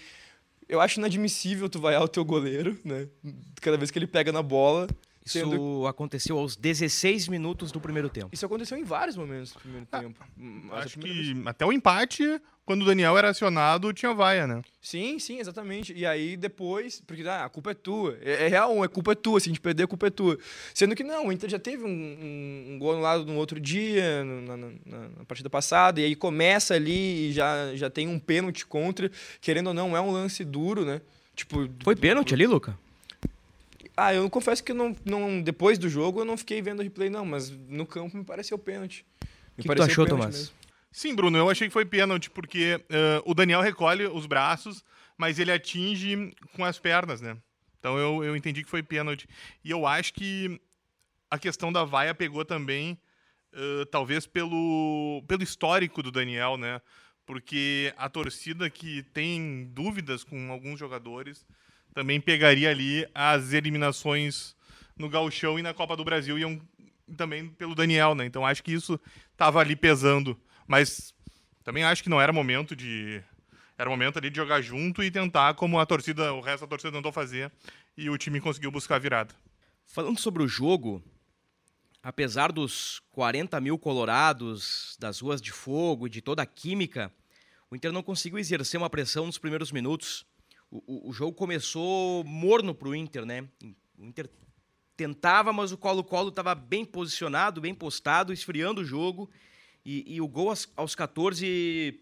Eu 0.68 0.80
acho 0.80 0.98
inadmissível 0.98 1.68
tu 1.68 1.80
vaiar 1.80 2.02
o 2.02 2.08
teu 2.08 2.24
goleiro, 2.24 2.78
né? 2.84 3.08
Cada 3.60 3.76
vez 3.76 3.90
que 3.90 3.98
ele 3.98 4.06
pega 4.06 4.32
na 4.32 4.42
bola. 4.42 4.88
Isso 5.26 5.40
sendo... 5.40 5.86
aconteceu 5.88 6.38
aos 6.38 6.54
16 6.54 7.26
minutos 7.26 7.72
do 7.72 7.80
primeiro 7.80 8.08
tempo. 8.08 8.28
Isso 8.32 8.46
aconteceu 8.46 8.78
em 8.78 8.84
vários 8.84 9.16
momentos 9.16 9.52
do 9.52 9.58
primeiro 9.58 9.86
ah, 9.90 9.98
tempo. 9.98 10.24
acho 10.70 11.00
que 11.00 11.32
vez... 11.32 11.46
até 11.46 11.66
o 11.66 11.72
empate, 11.72 12.40
quando 12.64 12.82
o 12.82 12.84
Daniel 12.84 13.18
era 13.18 13.30
acionado, 13.30 13.92
tinha 13.92 14.14
vaia, 14.14 14.46
né? 14.46 14.62
Sim, 14.80 15.18
sim, 15.18 15.40
exatamente. 15.40 15.92
E 15.92 16.06
aí 16.06 16.36
depois, 16.36 17.02
porque 17.04 17.26
ah, 17.26 17.44
a 17.44 17.48
culpa 17.48 17.72
é 17.72 17.74
tua. 17.74 18.16
É, 18.22 18.44
é 18.44 18.48
real, 18.48 18.80
a 18.84 18.88
culpa 18.88 19.12
é 19.12 19.14
tua. 19.16 19.40
Se 19.40 19.48
a 19.48 19.50
gente 19.50 19.60
perder, 19.60 19.82
a 19.82 19.88
culpa 19.88 20.06
é 20.06 20.10
tua. 20.10 20.38
Sendo 20.72 20.94
que 20.94 21.02
não, 21.02 21.26
o 21.26 21.32
Inter 21.32 21.50
já 21.50 21.58
teve 21.58 21.82
um, 21.82 21.88
um, 21.88 22.74
um 22.74 22.78
gol 22.78 22.92
anulado 22.92 23.24
no 23.24 23.34
outro 23.34 23.58
dia, 23.58 24.22
na, 24.22 24.56
na, 24.56 24.68
na, 24.86 25.24
partida 25.26 25.50
passada, 25.50 26.00
e 26.00 26.04
aí 26.04 26.14
começa 26.14 26.74
ali 26.74 27.30
e 27.30 27.32
já, 27.32 27.74
já 27.74 27.90
tem 27.90 28.06
um 28.06 28.18
pênalti 28.20 28.64
contra. 28.64 29.10
Querendo 29.40 29.68
ou 29.68 29.74
não, 29.74 29.96
é 29.96 30.00
um 30.00 30.12
lance 30.12 30.44
duro, 30.44 30.84
né? 30.84 31.00
Tipo, 31.34 31.68
Foi 31.82 31.96
pênalti 31.96 32.32
ali, 32.32 32.46
Luca? 32.46 32.78
Ah, 33.96 34.12
eu 34.12 34.28
confesso 34.28 34.62
que 34.62 34.74
não, 34.74 34.94
não, 35.04 35.40
depois 35.40 35.78
do 35.78 35.88
jogo 35.88 36.20
eu 36.20 36.24
não 36.24 36.36
fiquei 36.36 36.60
vendo 36.60 36.80
o 36.80 36.82
replay, 36.82 37.08
não, 37.08 37.24
mas 37.24 37.50
no 37.50 37.86
campo 37.86 38.16
me 38.16 38.24
pareceu 38.24 38.58
pênalti. 38.58 39.06
O 39.22 39.62
que, 39.62 39.68
que 39.68 39.74
tu 39.74 39.82
achou, 39.82 40.06
Tomás? 40.06 40.36
Mesmo. 40.36 40.54
Sim, 40.92 41.14
Bruno, 41.14 41.36
eu 41.38 41.48
achei 41.48 41.66
que 41.66 41.72
foi 41.72 41.84
pênalti, 41.84 42.30
porque 42.30 42.76
uh, 42.76 43.30
o 43.30 43.34
Daniel 43.34 43.60
recolhe 43.60 44.06
os 44.06 44.26
braços, 44.26 44.84
mas 45.16 45.38
ele 45.38 45.52
atinge 45.52 46.34
com 46.54 46.64
as 46.64 46.78
pernas, 46.78 47.20
né? 47.20 47.36
Então 47.78 47.98
eu, 47.98 48.24
eu 48.24 48.36
entendi 48.36 48.62
que 48.62 48.70
foi 48.70 48.82
pênalti. 48.82 49.28
E 49.64 49.70
eu 49.70 49.86
acho 49.86 50.12
que 50.12 50.60
a 51.30 51.38
questão 51.38 51.72
da 51.72 51.84
vaia 51.84 52.14
pegou 52.14 52.44
também, 52.44 52.98
uh, 53.52 53.86
talvez 53.86 54.26
pelo, 54.26 55.22
pelo 55.26 55.42
histórico 55.42 56.02
do 56.02 56.10
Daniel, 56.10 56.56
né? 56.56 56.80
Porque 57.24 57.92
a 57.96 58.08
torcida 58.08 58.68
que 58.70 59.02
tem 59.02 59.70
dúvidas 59.72 60.22
com 60.22 60.50
alguns 60.50 60.78
jogadores 60.78 61.46
também 61.96 62.20
pegaria 62.20 62.68
ali 62.68 63.08
as 63.14 63.54
eliminações 63.54 64.54
no 64.98 65.08
Gauchão 65.08 65.58
e 65.58 65.62
na 65.62 65.72
Copa 65.72 65.96
do 65.96 66.04
Brasil 66.04 66.38
iam 66.38 66.60
também 67.16 67.48
pelo 67.48 67.74
Daniel, 67.74 68.14
né? 68.14 68.26
Então 68.26 68.44
acho 68.44 68.62
que 68.62 68.70
isso 68.70 69.00
estava 69.32 69.60
ali 69.60 69.74
pesando, 69.74 70.38
mas 70.68 71.14
também 71.64 71.84
acho 71.84 72.02
que 72.02 72.10
não 72.10 72.20
era 72.20 72.34
momento 72.34 72.76
de 72.76 73.22
era 73.78 73.88
momento 73.88 74.18
ali 74.18 74.28
de 74.28 74.36
jogar 74.36 74.60
junto 74.60 75.02
e 75.02 75.10
tentar 75.10 75.54
como 75.54 75.80
a 75.80 75.86
torcida, 75.86 76.34
o 76.34 76.42
resto 76.42 76.60
da 76.60 76.66
torcida 76.66 76.92
tentou 76.92 77.10
fazer 77.10 77.50
e 77.96 78.10
o 78.10 78.18
time 78.18 78.42
conseguiu 78.42 78.70
buscar 78.70 78.96
a 78.96 78.98
virada. 78.98 79.34
Falando 79.86 80.20
sobre 80.20 80.42
o 80.42 80.48
jogo, 80.48 81.02
apesar 82.02 82.52
dos 82.52 83.00
40 83.10 83.58
mil 83.58 83.78
colorados, 83.78 84.98
das 85.00 85.20
ruas 85.20 85.40
de 85.40 85.50
fogo 85.50 86.10
de 86.10 86.20
toda 86.20 86.42
a 86.42 86.46
química, 86.46 87.10
o 87.70 87.74
Inter 87.74 87.90
não 87.90 88.02
conseguiu 88.02 88.38
exercer 88.38 88.76
uma 88.78 88.90
pressão 88.90 89.24
nos 89.24 89.38
primeiros 89.38 89.72
minutos. 89.72 90.26
O, 90.86 91.10
o 91.10 91.12
jogo 91.12 91.32
começou 91.32 92.24
morno 92.24 92.74
para 92.74 92.88
o 92.88 92.94
Inter, 92.94 93.24
né? 93.24 93.46
O 93.98 94.04
Inter 94.04 94.28
tentava, 94.96 95.52
mas 95.52 95.72
o 95.72 95.76
Colo-Colo 95.76 96.30
estava 96.30 96.54
bem 96.54 96.84
posicionado, 96.84 97.60
bem 97.60 97.74
postado, 97.74 98.32
esfriando 98.32 98.80
o 98.80 98.84
jogo. 98.84 99.30
E, 99.84 100.16
e 100.16 100.20
o 100.20 100.26
gol 100.26 100.50
aos, 100.50 100.68
aos 100.76 100.94
14 100.94 102.00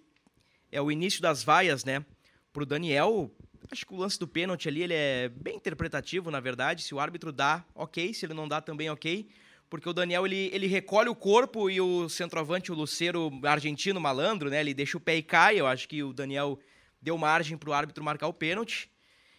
é 0.70 0.80
o 0.80 0.90
início 0.90 1.20
das 1.20 1.42
vaias, 1.42 1.84
né? 1.84 2.04
Pro 2.52 2.64
Daniel, 2.64 3.30
acho 3.70 3.84
que 3.84 3.92
o 3.92 3.96
lance 3.96 4.18
do 4.18 4.28
pênalti 4.28 4.68
ali 4.68 4.82
ele 4.82 4.94
é 4.94 5.28
bem 5.28 5.56
interpretativo, 5.56 6.30
na 6.30 6.40
verdade. 6.40 6.82
Se 6.82 6.94
o 6.94 7.00
árbitro 7.00 7.32
dá, 7.32 7.64
ok. 7.74 8.14
Se 8.14 8.26
ele 8.26 8.34
não 8.34 8.48
dá, 8.48 8.60
também 8.60 8.88
ok. 8.90 9.28
Porque 9.68 9.88
o 9.88 9.92
Daniel 9.92 10.24
ele, 10.24 10.50
ele 10.52 10.66
recolhe 10.66 11.08
o 11.08 11.14
corpo 11.14 11.68
e 11.68 11.80
o 11.80 12.08
centroavante, 12.08 12.70
o 12.70 12.74
Luceiro 12.74 13.30
argentino 13.42 14.00
malandro, 14.00 14.48
né? 14.48 14.60
Ele 14.60 14.72
deixa 14.72 14.96
o 14.96 15.00
pé 15.00 15.16
e 15.16 15.22
cai. 15.22 15.58
Eu 15.58 15.66
acho 15.66 15.88
que 15.88 16.02
o 16.02 16.12
Daniel 16.12 16.58
deu 17.04 17.18
margem 17.18 17.56
para 17.56 17.68
o 17.68 17.72
árbitro 17.72 18.02
marcar 18.02 18.26
o 18.26 18.32
pênalti. 18.32 18.90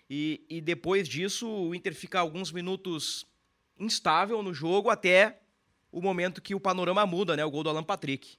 E, 0.07 0.45
e 0.47 0.61
depois 0.61 1.09
disso, 1.09 1.49
o 1.49 1.73
Inter 1.73 1.95
fica 1.95 2.19
alguns 2.19 2.51
minutos 2.51 3.25
instável 3.79 4.43
no 4.43 4.53
jogo 4.53 4.91
até 4.91 5.39
o 5.91 5.99
momento 5.99 6.41
que 6.41 6.53
o 6.53 6.59
panorama 6.59 7.05
muda, 7.07 7.35
né? 7.35 7.43
O 7.43 7.49
gol 7.49 7.63
do 7.63 7.69
Alan 7.69 7.83
Patrick. 7.83 8.37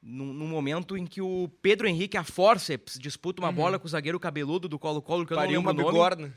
Num, 0.00 0.32
num 0.32 0.46
momento 0.46 0.96
em 0.96 1.04
que 1.04 1.20
o 1.20 1.50
Pedro 1.60 1.86
Henrique, 1.86 2.16
a 2.16 2.24
forceps, 2.24 2.98
disputa 2.98 3.42
uma 3.42 3.48
uhum. 3.48 3.54
bola 3.54 3.78
com 3.78 3.86
o 3.86 3.90
zagueiro 3.90 4.20
cabeludo 4.20 4.68
do 4.68 4.78
Colo-Colo, 4.78 5.26
que 5.26 5.32
eu 5.32 5.36
Paria 5.36 5.60
não 5.60 5.66
lembro 5.66 5.84
uma 5.84 5.90
o 5.90 6.10
nome. 6.16 6.32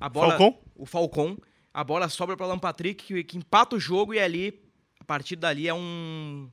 A 0.00 0.08
bola, 0.08 0.38
Falcon? 0.38 0.62
O 0.74 0.86
Falcon. 0.86 1.36
A 1.74 1.84
bola 1.84 2.08
sobra 2.08 2.36
para 2.36 2.46
o 2.46 2.50
Alan 2.50 2.58
Patrick, 2.58 3.04
que, 3.04 3.24
que 3.24 3.36
empata 3.36 3.76
o 3.76 3.80
jogo 3.80 4.14
e 4.14 4.20
ali, 4.20 4.62
a 5.00 5.04
partir 5.04 5.36
dali, 5.36 5.68
é 5.68 5.74
um, 5.74 6.48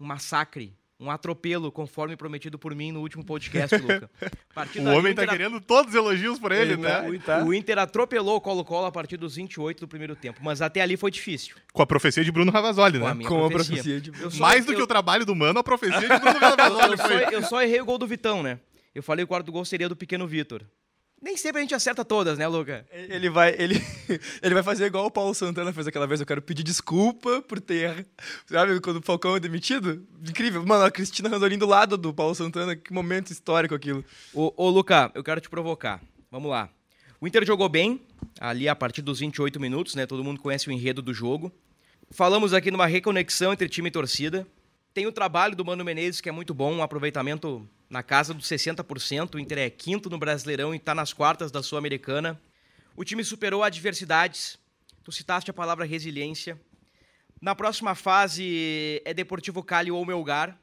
um 0.00 0.04
massacre 0.04 0.76
um 1.02 1.10
atropelo, 1.10 1.72
conforme 1.72 2.16
prometido 2.16 2.56
por 2.58 2.74
mim 2.74 2.92
no 2.92 3.00
último 3.00 3.24
podcast, 3.24 3.74
Luca. 3.76 4.08
o 4.78 4.96
homem 4.96 5.14
tá 5.14 5.26
querendo 5.26 5.60
todos 5.60 5.90
os 5.90 5.96
elogios 5.96 6.38
por 6.38 6.52
ele, 6.52 6.74
ele 6.74 6.82
né? 6.82 7.18
Tá, 7.24 7.42
o 7.44 7.52
Inter 7.52 7.78
atropelou 7.78 8.36
o 8.36 8.40
Colo-Colo 8.40 8.86
a 8.86 8.92
partir 8.92 9.16
dos 9.16 9.34
28 9.34 9.80
do 9.80 9.88
primeiro 9.88 10.14
tempo, 10.14 10.40
mas 10.42 10.62
até 10.62 10.80
ali 10.80 10.96
foi 10.96 11.10
difícil. 11.10 11.56
Com 11.72 11.82
a 11.82 11.86
profecia 11.86 12.24
de 12.24 12.30
Bruno 12.30 12.52
Ravazoli, 12.52 12.98
né? 12.98 13.04
Com 13.04 13.10
a, 13.10 13.14
Com 13.14 13.48
profecia. 13.48 13.48
a 13.48 13.50
profecia 13.50 14.00
de 14.00 14.10
Bruno. 14.12 14.36
Mais 14.36 14.64
do 14.64 14.72
eu... 14.72 14.76
que 14.76 14.82
o 14.82 14.86
trabalho 14.86 15.26
do 15.26 15.34
Mano, 15.34 15.58
a 15.58 15.64
profecia 15.64 16.00
de 16.00 16.06
Bruno 16.06 16.38
Ravazoli 16.38 16.92
eu, 16.92 16.98
foi. 16.98 17.24
Só, 17.24 17.30
eu 17.30 17.42
só 17.42 17.62
errei 17.62 17.80
o 17.80 17.84
gol 17.84 17.98
do 17.98 18.06
Vitão, 18.06 18.42
né? 18.42 18.60
Eu 18.94 19.02
falei 19.02 19.24
que 19.24 19.26
o 19.26 19.28
quarto 19.28 19.50
gol 19.50 19.64
seria 19.64 19.88
do 19.88 19.96
pequeno 19.96 20.26
Vitor. 20.26 20.62
Nem 21.22 21.36
sempre 21.36 21.60
a 21.60 21.62
gente 21.62 21.74
acerta 21.74 22.04
todas, 22.04 22.36
né, 22.36 22.48
Luca? 22.48 22.84
Ele 22.90 23.30
vai, 23.30 23.54
ele, 23.56 23.80
ele 24.42 24.54
vai 24.54 24.62
fazer 24.64 24.86
igual 24.86 25.06
o 25.06 25.10
Paulo 25.10 25.32
Santana 25.32 25.72
fez 25.72 25.86
aquela 25.86 26.04
vez. 26.04 26.18
Eu 26.18 26.26
quero 26.26 26.42
pedir 26.42 26.64
desculpa 26.64 27.40
por 27.40 27.60
ter. 27.60 28.04
Sabe 28.44 28.80
quando 28.80 28.96
o 28.96 29.02
Falcão 29.02 29.36
é 29.36 29.40
demitido? 29.40 30.04
Incrível. 30.20 30.66
Mano, 30.66 30.84
a 30.84 30.90
Cristina 30.90 31.28
Randolim 31.28 31.56
do 31.56 31.66
lado 31.66 31.96
do 31.96 32.12
Paulo 32.12 32.34
Santana. 32.34 32.74
Que 32.74 32.92
momento 32.92 33.30
histórico 33.30 33.72
aquilo. 33.72 34.04
Ô, 34.34 34.52
ô, 34.56 34.68
Luca, 34.68 35.12
eu 35.14 35.22
quero 35.22 35.40
te 35.40 35.48
provocar. 35.48 36.02
Vamos 36.28 36.50
lá. 36.50 36.68
O 37.20 37.28
Inter 37.28 37.46
jogou 37.46 37.68
bem, 37.68 38.00
ali 38.40 38.68
a 38.68 38.74
partir 38.74 39.00
dos 39.00 39.20
28 39.20 39.60
minutos, 39.60 39.94
né? 39.94 40.06
Todo 40.06 40.24
mundo 40.24 40.40
conhece 40.40 40.68
o 40.68 40.72
enredo 40.72 41.00
do 41.00 41.14
jogo. 41.14 41.52
Falamos 42.10 42.52
aqui 42.52 42.68
numa 42.68 42.86
reconexão 42.86 43.52
entre 43.52 43.68
time 43.68 43.88
e 43.88 43.92
torcida. 43.92 44.44
Tem 44.92 45.06
o 45.06 45.12
trabalho 45.12 45.54
do 45.54 45.64
Mano 45.64 45.84
Menezes, 45.84 46.20
que 46.20 46.28
é 46.28 46.32
muito 46.32 46.52
bom, 46.52 46.74
um 46.74 46.82
aproveitamento 46.82 47.64
na 47.92 48.02
casa 48.02 48.32
dos 48.32 48.46
60%. 48.46 49.34
O 49.34 49.38
Inter 49.38 49.58
é 49.58 49.68
quinto 49.68 50.08
no 50.08 50.18
Brasileirão 50.18 50.72
e 50.72 50.78
está 50.78 50.94
nas 50.94 51.12
quartas 51.12 51.52
da 51.52 51.62
Sul-Americana. 51.62 52.40
O 52.96 53.04
time 53.04 53.22
superou 53.22 53.62
adversidades. 53.62 54.58
Tu 55.04 55.12
citaste 55.12 55.50
a 55.50 55.54
palavra 55.54 55.84
resiliência. 55.84 56.58
Na 57.38 57.54
próxima 57.54 57.94
fase 57.94 59.02
é 59.04 59.12
Deportivo 59.12 59.62
Cali 59.62 59.90
ou 59.90 60.06
Melgar. 60.06 60.58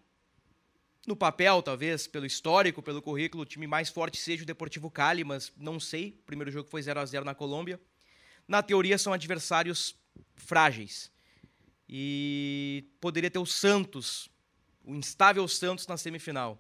No 1.06 1.16
papel, 1.16 1.62
talvez, 1.62 2.08
pelo 2.08 2.26
histórico, 2.26 2.82
pelo 2.82 3.00
currículo, 3.00 3.44
o 3.44 3.46
time 3.46 3.68
mais 3.68 3.90
forte 3.90 4.18
seja 4.18 4.42
o 4.42 4.46
Deportivo 4.46 4.90
Cali, 4.90 5.24
mas 5.24 5.54
não 5.56 5.80
sei. 5.80 6.18
O 6.24 6.26
primeiro 6.26 6.50
jogo 6.50 6.68
foi 6.68 6.82
0 6.82 7.00
a 7.00 7.06
0 7.06 7.26
na 7.26 7.36
Colômbia. 7.36 7.80
Na 8.48 8.64
teoria, 8.64 8.98
são 8.98 9.14
adversários 9.14 9.96
frágeis. 10.36 11.12
E 11.88 12.86
poderia 13.00 13.30
ter 13.30 13.38
o 13.40 13.46
Santos, 13.46 14.32
o 14.84 14.96
instável 14.96 15.48
Santos 15.48 15.86
na 15.86 15.96
semifinal. 15.96 16.60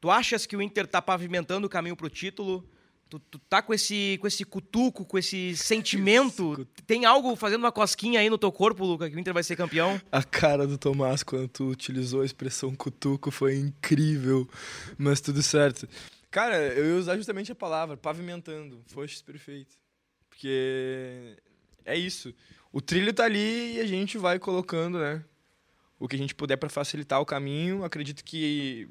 Tu 0.00 0.10
achas 0.10 0.46
que 0.46 0.56
o 0.56 0.62
Inter 0.62 0.86
tá 0.86 1.00
pavimentando 1.00 1.66
o 1.66 1.70
caminho 1.70 1.96
pro 1.96 2.10
título? 2.10 2.68
Tu, 3.08 3.18
tu 3.20 3.38
tá 3.38 3.62
com 3.62 3.72
esse, 3.72 4.18
com 4.20 4.26
esse 4.26 4.44
cutuco, 4.44 5.04
com 5.04 5.16
esse 5.16 5.56
sentimento? 5.56 6.66
Tem 6.86 7.04
algo 7.04 7.36
fazendo 7.36 7.60
uma 7.60 7.72
cosquinha 7.72 8.20
aí 8.20 8.28
no 8.28 8.36
teu 8.36 8.50
corpo, 8.50 8.84
Luca, 8.84 9.08
que 9.08 9.16
o 9.16 9.18
Inter 9.18 9.32
vai 9.32 9.42
ser 9.42 9.54
campeão? 9.54 10.00
A 10.10 10.22
cara 10.22 10.66
do 10.66 10.76
Tomás 10.76 11.22
quando 11.22 11.48
tu 11.48 11.68
utilizou 11.68 12.22
a 12.22 12.26
expressão 12.26 12.74
cutuco 12.74 13.30
foi 13.30 13.56
incrível, 13.56 14.48
mas 14.98 15.20
tudo 15.20 15.42
certo. 15.42 15.88
Cara, 16.30 16.56
eu 16.56 16.86
ia 16.86 16.96
usar 16.96 17.16
justamente 17.16 17.52
a 17.52 17.54
palavra, 17.54 17.96
pavimentando. 17.96 18.82
Foste 18.86 19.22
perfeito. 19.22 19.76
Porque 20.28 21.36
é 21.84 21.96
isso 21.96 22.34
o 22.76 22.80
trilho 22.82 23.10
tá 23.10 23.24
ali 23.24 23.76
e 23.76 23.80
a 23.80 23.86
gente 23.86 24.18
vai 24.18 24.38
colocando, 24.38 24.98
né? 24.98 25.24
O 25.98 26.06
que 26.06 26.14
a 26.14 26.18
gente 26.18 26.34
puder 26.34 26.58
para 26.58 26.68
facilitar 26.68 27.18
o 27.22 27.24
caminho. 27.24 27.82
Acredito 27.84 28.22
que 28.22 28.86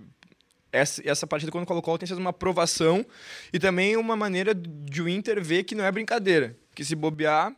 essa, 0.75 1.01
essa 1.09 1.25
partida 1.25 1.51
quando 1.51 1.65
colocou 1.65 1.97
tem 1.97 2.07
sido 2.07 2.19
uma 2.19 2.31
aprovação 2.31 3.05
e 3.53 3.59
também 3.59 3.95
uma 3.95 4.15
maneira 4.15 4.53
de 4.53 5.01
o 5.01 5.07
Inter 5.07 5.43
ver 5.43 5.63
que 5.63 5.75
não 5.75 5.85
é 5.85 5.91
brincadeira, 5.91 6.57
que 6.75 6.83
se 6.83 6.95
bobear 6.95 7.55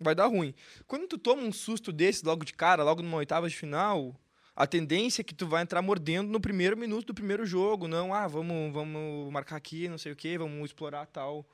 vai 0.00 0.14
dar 0.14 0.26
ruim. 0.26 0.54
Quando 0.86 1.06
tu 1.06 1.18
toma 1.18 1.42
um 1.42 1.52
susto 1.52 1.92
desse 1.92 2.24
logo 2.24 2.44
de 2.44 2.52
cara, 2.52 2.82
logo 2.82 3.02
numa 3.02 3.18
oitava 3.18 3.48
de 3.48 3.56
final, 3.56 4.14
a 4.54 4.66
tendência 4.66 5.20
é 5.20 5.24
que 5.24 5.34
tu 5.34 5.46
vai 5.46 5.62
entrar 5.62 5.82
mordendo 5.82 6.30
no 6.30 6.40
primeiro 6.40 6.76
minuto 6.76 7.06
do 7.06 7.14
primeiro 7.14 7.46
jogo, 7.46 7.86
não, 7.86 8.12
ah, 8.12 8.26
vamos, 8.26 8.72
vamos 8.72 9.32
marcar 9.32 9.56
aqui, 9.56 9.88
não 9.88 9.98
sei 9.98 10.12
o 10.12 10.16
quê, 10.16 10.36
vamos 10.36 10.64
explorar 10.64 11.06
tal 11.06 11.46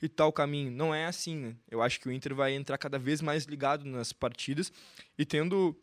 e 0.00 0.08
tal 0.08 0.32
caminho. 0.32 0.70
Não 0.70 0.94
é 0.94 1.06
assim, 1.06 1.36
né? 1.36 1.56
Eu 1.70 1.82
acho 1.82 2.00
que 2.00 2.08
o 2.08 2.12
Inter 2.12 2.34
vai 2.34 2.54
entrar 2.54 2.78
cada 2.78 2.98
vez 2.98 3.20
mais 3.20 3.44
ligado 3.44 3.84
nas 3.84 4.12
partidas 4.12 4.72
e 5.18 5.24
tendo 5.26 5.76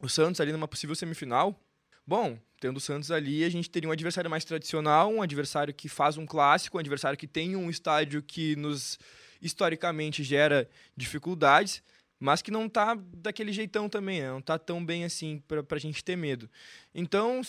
o 0.00 0.08
Santos 0.08 0.40
ali 0.40 0.52
numa 0.52 0.66
possível 0.66 0.94
semifinal. 0.94 1.60
Bom, 2.06 2.38
tendo 2.60 2.76
o 2.76 2.80
Santos 2.80 3.10
ali, 3.10 3.42
a 3.42 3.48
gente 3.48 3.68
teria 3.68 3.88
um 3.88 3.92
adversário 3.92 4.30
mais 4.30 4.44
tradicional, 4.44 5.12
um 5.12 5.22
adversário 5.22 5.74
que 5.74 5.88
faz 5.88 6.16
um 6.16 6.24
clássico, 6.24 6.76
um 6.76 6.80
adversário 6.80 7.18
que 7.18 7.26
tem 7.26 7.56
um 7.56 7.68
estádio 7.68 8.22
que 8.22 8.54
nos 8.54 8.98
historicamente 9.42 10.22
gera 10.22 10.68
dificuldades, 10.96 11.82
mas 12.18 12.40
que 12.40 12.50
não 12.50 12.68
tá 12.68 12.96
daquele 13.16 13.52
jeitão 13.52 13.88
também, 13.88 14.20
né? 14.20 14.30
não 14.30 14.40
tá 14.40 14.58
tão 14.58 14.84
bem 14.84 15.04
assim 15.04 15.42
para 15.48 15.64
a 15.68 15.78
gente 15.78 16.02
ter 16.04 16.16
medo. 16.16 16.48
Então, 16.94 17.42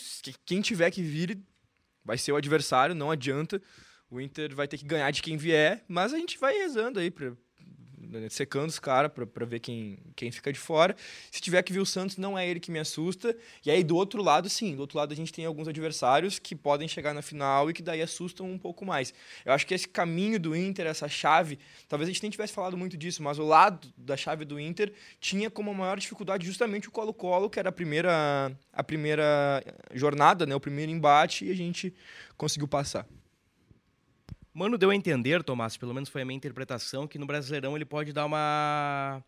quem 0.44 0.60
tiver 0.60 0.90
que 0.92 1.04
vir 1.04 1.40
vai 2.04 2.18
ser 2.18 2.32
o 2.32 2.36
adversário, 2.36 2.96
não 2.96 3.12
adianta. 3.12 3.62
O 4.10 4.20
Inter 4.20 4.56
vai 4.56 4.68
ter 4.68 4.78
que 4.78 4.86
ganhar 4.86 5.12
de 5.12 5.22
quem 5.22 5.38
vier, 5.38 5.84
mas 5.88 6.14
a 6.14 6.18
gente 6.18 6.38
vai 6.38 6.58
rezando 6.58 7.00
aí, 7.00 7.14
né, 7.20 7.38
secando 8.30 8.70
os 8.70 8.80
caras 8.80 9.12
para 9.12 9.46
ver 9.46 9.60
quem, 9.60 10.00
quem 10.16 10.32
fica 10.32 10.52
de 10.52 10.60
fora. 10.60 10.96
Se 11.32 11.42
tiver 11.42 11.62
que 11.64 11.74
vir 11.74 11.80
o 11.80 11.86
Santos, 11.86 12.18
não 12.18 12.38
é 12.38 12.48
ele 12.48 12.60
que 12.60 12.72
me 12.72 12.80
assusta. 12.80 13.36
E 13.66 13.72
aí, 13.72 13.84
do 13.84 13.96
outro 13.96 14.22
lado, 14.22 14.50
sim, 14.50 14.76
do 14.76 14.82
outro 14.82 14.98
lado 14.98 15.12
a 15.14 15.16
gente 15.16 15.32
tem 15.34 15.46
alguns 15.46 15.68
adversários 15.68 16.40
que 16.40 16.56
podem 16.56 16.88
chegar 16.88 17.14
na 17.14 17.22
final 17.22 17.70
e 17.70 17.74
que 17.74 17.82
daí 17.82 18.02
assustam 18.02 18.50
um 18.50 18.58
pouco 18.58 18.86
mais. 18.86 19.14
Eu 19.46 19.54
acho 19.54 19.66
que 19.66 19.74
esse 19.74 19.88
caminho 19.88 20.40
do 20.40 20.56
Inter, 20.56 20.88
essa 20.88 21.08
chave, 21.08 21.60
talvez 21.88 22.10
a 22.10 22.12
gente 22.12 22.22
nem 22.22 22.32
tivesse 22.32 22.54
falado 22.54 22.78
muito 22.78 22.98
disso, 22.98 23.22
mas 23.24 23.40
o 23.40 23.44
lado 23.44 23.92
da 23.98 24.16
chave 24.18 24.46
do 24.46 24.60
Inter 24.60 24.94
tinha 25.20 25.50
como 25.50 25.74
maior 25.74 25.98
dificuldade 25.98 26.46
justamente 26.46 26.88
o 26.88 26.92
Colo-Colo, 26.92 27.50
que 27.50 27.60
era 27.60 27.70
a 27.70 27.72
primeira, 27.72 28.52
a 28.72 28.84
primeira 28.84 29.64
jornada, 29.94 30.46
né, 30.46 30.56
o 30.56 30.60
primeiro 30.60 30.92
embate, 30.92 31.46
e 31.46 31.52
a 31.52 31.56
gente 31.56 31.94
conseguiu 32.38 32.68
passar. 32.68 33.06
Mano 34.58 34.76
deu 34.76 34.90
a 34.90 34.96
entender, 34.96 35.44
Tomás, 35.44 35.78
pelo 35.78 35.94
menos 35.94 36.10
foi 36.10 36.24
a 36.24 36.26
minha 36.26 36.36
interpretação, 36.36 37.08
que 37.08 37.20
no 37.20 37.28
Brasileirão 37.28 37.76
ele 37.76 37.86
pode 37.86 38.12
dar 38.12 38.26
uma. 38.26 39.24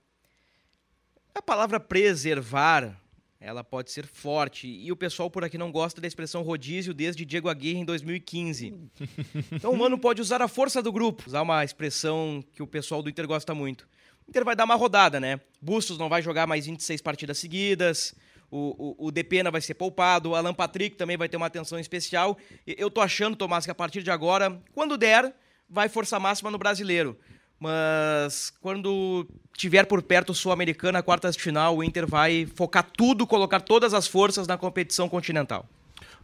A 1.35 1.39
palavra 1.39 1.79
preservar, 1.79 2.99
ela 3.39 3.63
pode 3.63 3.91
ser 3.91 4.07
forte. 4.07 4.67
E 4.67 4.91
o 4.91 4.95
pessoal 4.95 5.29
por 5.29 5.43
aqui 5.43 5.55
não 5.55 5.71
gosta 5.71 6.01
da 6.01 6.07
expressão 6.07 6.41
rodízio 6.41 6.95
desde 6.95 7.25
Diego 7.25 7.47
Aguirre 7.47 7.77
em 7.77 7.85
2015. 7.85 8.73
Então 9.51 9.71
o 9.71 9.77
Mano 9.77 9.99
pode 9.99 10.19
usar 10.19 10.41
a 10.41 10.47
força 10.47 10.81
do 10.81 10.91
grupo, 10.91 11.25
usar 11.27 11.43
uma 11.43 11.63
expressão 11.63 12.43
que 12.51 12.63
o 12.63 12.67
pessoal 12.67 13.03
do 13.03 13.09
Inter 13.11 13.27
gosta 13.27 13.53
muito. 13.53 13.87
O 14.27 14.31
Inter 14.31 14.43
vai 14.43 14.55
dar 14.55 14.65
uma 14.65 14.73
rodada, 14.73 15.19
né? 15.19 15.39
Bustos 15.61 15.99
não 15.99 16.09
vai 16.09 16.23
jogar 16.23 16.47
mais 16.47 16.65
26 16.65 17.03
partidas 17.03 17.37
seguidas 17.37 18.15
o, 18.51 18.95
o, 18.99 19.07
o 19.07 19.11
Depena 19.11 19.51
vai 19.51 19.61
ser 19.61 19.75
poupado, 19.75 20.31
o 20.31 20.35
Alan 20.35 20.53
Patrick 20.53 20.95
também 20.95 21.17
vai 21.17 21.29
ter 21.29 21.37
uma 21.37 21.45
atenção 21.45 21.79
especial. 21.79 22.37
Eu 22.65 22.89
tô 22.89 23.01
achando, 23.01 23.35
Tomás, 23.35 23.65
que 23.65 23.71
a 23.71 23.75
partir 23.75 24.03
de 24.03 24.11
agora, 24.11 24.59
quando 24.73 24.97
der, 24.97 25.33
vai 25.69 25.87
força 25.87 26.19
máxima 26.19 26.49
no 26.49 26.57
brasileiro. 26.57 27.17
Mas 27.59 28.53
quando 28.61 29.27
tiver 29.55 29.85
por 29.85 30.01
perto 30.01 30.31
o 30.31 30.35
Sul-Americana, 30.35 31.03
quartas 31.03 31.35
de 31.35 31.43
final, 31.43 31.77
o 31.77 31.83
Inter 31.83 32.07
vai 32.07 32.47
focar 32.55 32.83
tudo, 32.83 33.27
colocar 33.27 33.59
todas 33.59 33.93
as 33.93 34.07
forças 34.07 34.47
na 34.47 34.57
competição 34.57 35.09
continental. 35.09 35.67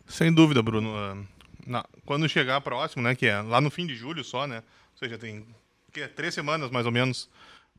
Sem 0.07 0.33
dúvida, 0.33 0.61
Bruno. 0.61 1.27
Ah, 1.71 1.85
quando 2.05 2.29
chegar 2.29 2.61
próximo, 2.61 3.03
né, 3.03 3.15
que 3.15 3.25
é 3.25 3.41
lá 3.41 3.59
no 3.59 3.69
fim 3.69 3.85
de 3.85 3.95
julho 3.95 4.23
só, 4.23 4.47
né? 4.47 4.63
Ou 4.93 4.99
seja, 4.99 5.17
tem 5.17 5.45
que 5.91 6.01
é, 6.01 6.07
três 6.07 6.33
semanas 6.33 6.69
mais 6.71 6.85
ou 6.85 6.91
menos 6.91 7.29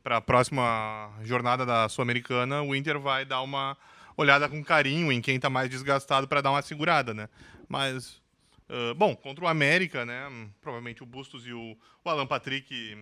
para 0.02 0.18
a 0.18 0.20
próxima 0.20 1.10
jornada 1.22 1.66
da 1.66 1.88
Sul-Americana, 1.88 2.62
o 2.62 2.74
Inter 2.74 2.98
vai 2.98 3.24
dar 3.24 3.42
uma 3.42 3.76
olhada 4.16 4.48
com 4.48 4.62
carinho 4.64 5.12
em 5.12 5.20
quem 5.20 5.36
está 5.36 5.50
mais 5.50 5.68
desgastado 5.68 6.26
para 6.26 6.40
dar 6.40 6.50
uma 6.50 6.62
segurada, 6.62 7.12
né? 7.12 7.28
Mas 7.68 8.20
Uh, 8.68 8.92
bom, 8.96 9.14
contra 9.14 9.44
o 9.44 9.48
América, 9.48 10.04
né? 10.04 10.28
Provavelmente 10.60 11.02
o 11.02 11.06
Bustos 11.06 11.46
e 11.46 11.52
o, 11.52 11.76
o 12.04 12.10
Alan 12.10 12.26
Patrick 12.26 12.98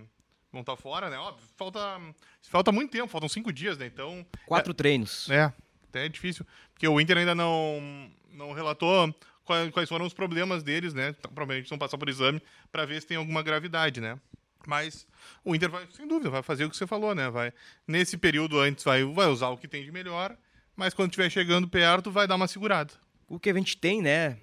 vão 0.53 0.61
estar 0.61 0.77
fora, 0.77 1.09
né? 1.09 1.17
Óbvio, 1.17 1.47
falta, 1.57 2.01
falta 2.43 2.71
muito 2.71 2.91
tempo, 2.91 3.09
faltam 3.09 3.29
cinco 3.29 3.53
dias, 3.53 3.79
né? 3.79 3.87
Então. 3.87 4.27
Quatro 4.47 4.73
é, 4.73 4.75
treinos. 4.75 5.29
É, 5.31 5.53
até 5.89 6.05
é 6.05 6.09
difícil. 6.09 6.47
Porque 6.73 6.87
o 6.87 7.01
Inter 7.01 7.17
ainda 7.17 7.35
não, 7.35 8.11
não 8.31 8.53
relatou 8.53 9.15
quais, 9.45 9.71
quais 9.71 9.89
foram 9.89 10.05
os 10.05 10.13
problemas 10.13 10.63
deles, 10.63 10.93
né? 10.93 11.15
Então, 11.19 11.33
provavelmente 11.33 11.71
vão 11.71 11.79
passar 11.79 11.97
por 11.97 12.11
exame 12.11 12.43
para 12.71 12.85
ver 12.85 13.01
se 13.01 13.07
tem 13.07 13.17
alguma 13.17 13.43
gravidade, 13.43 14.03
né? 14.03 14.21
Mas 14.67 15.07
o 15.43 15.55
Inter 15.55 15.71
vai, 15.71 15.87
sem 15.93 16.07
dúvida, 16.07 16.29
vai 16.29 16.43
fazer 16.43 16.67
o 16.67 16.71
que 16.71 16.77
você 16.77 16.87
falou, 16.87 17.15
né? 17.15 17.31
Vai, 17.31 17.53
nesse 17.87 18.19
período 18.19 18.61
antes 18.61 18.85
vai, 18.85 19.03
vai 19.03 19.29
usar 19.29 19.49
o 19.49 19.57
que 19.57 19.69
tem 19.69 19.83
de 19.83 19.93
melhor, 19.93 20.37
mas 20.77 20.95
quando 20.95 21.11
estiver 21.11 21.31
chegando 21.31 21.69
perto, 21.69 22.11
vai 22.11 22.27
dar 22.27 22.37
uma 22.37 22.49
segurada. 22.49 22.93
O 23.29 23.39
que 23.39 23.51
a 23.51 23.55
gente 23.55 23.77
tem, 23.77 24.03
né, 24.03 24.39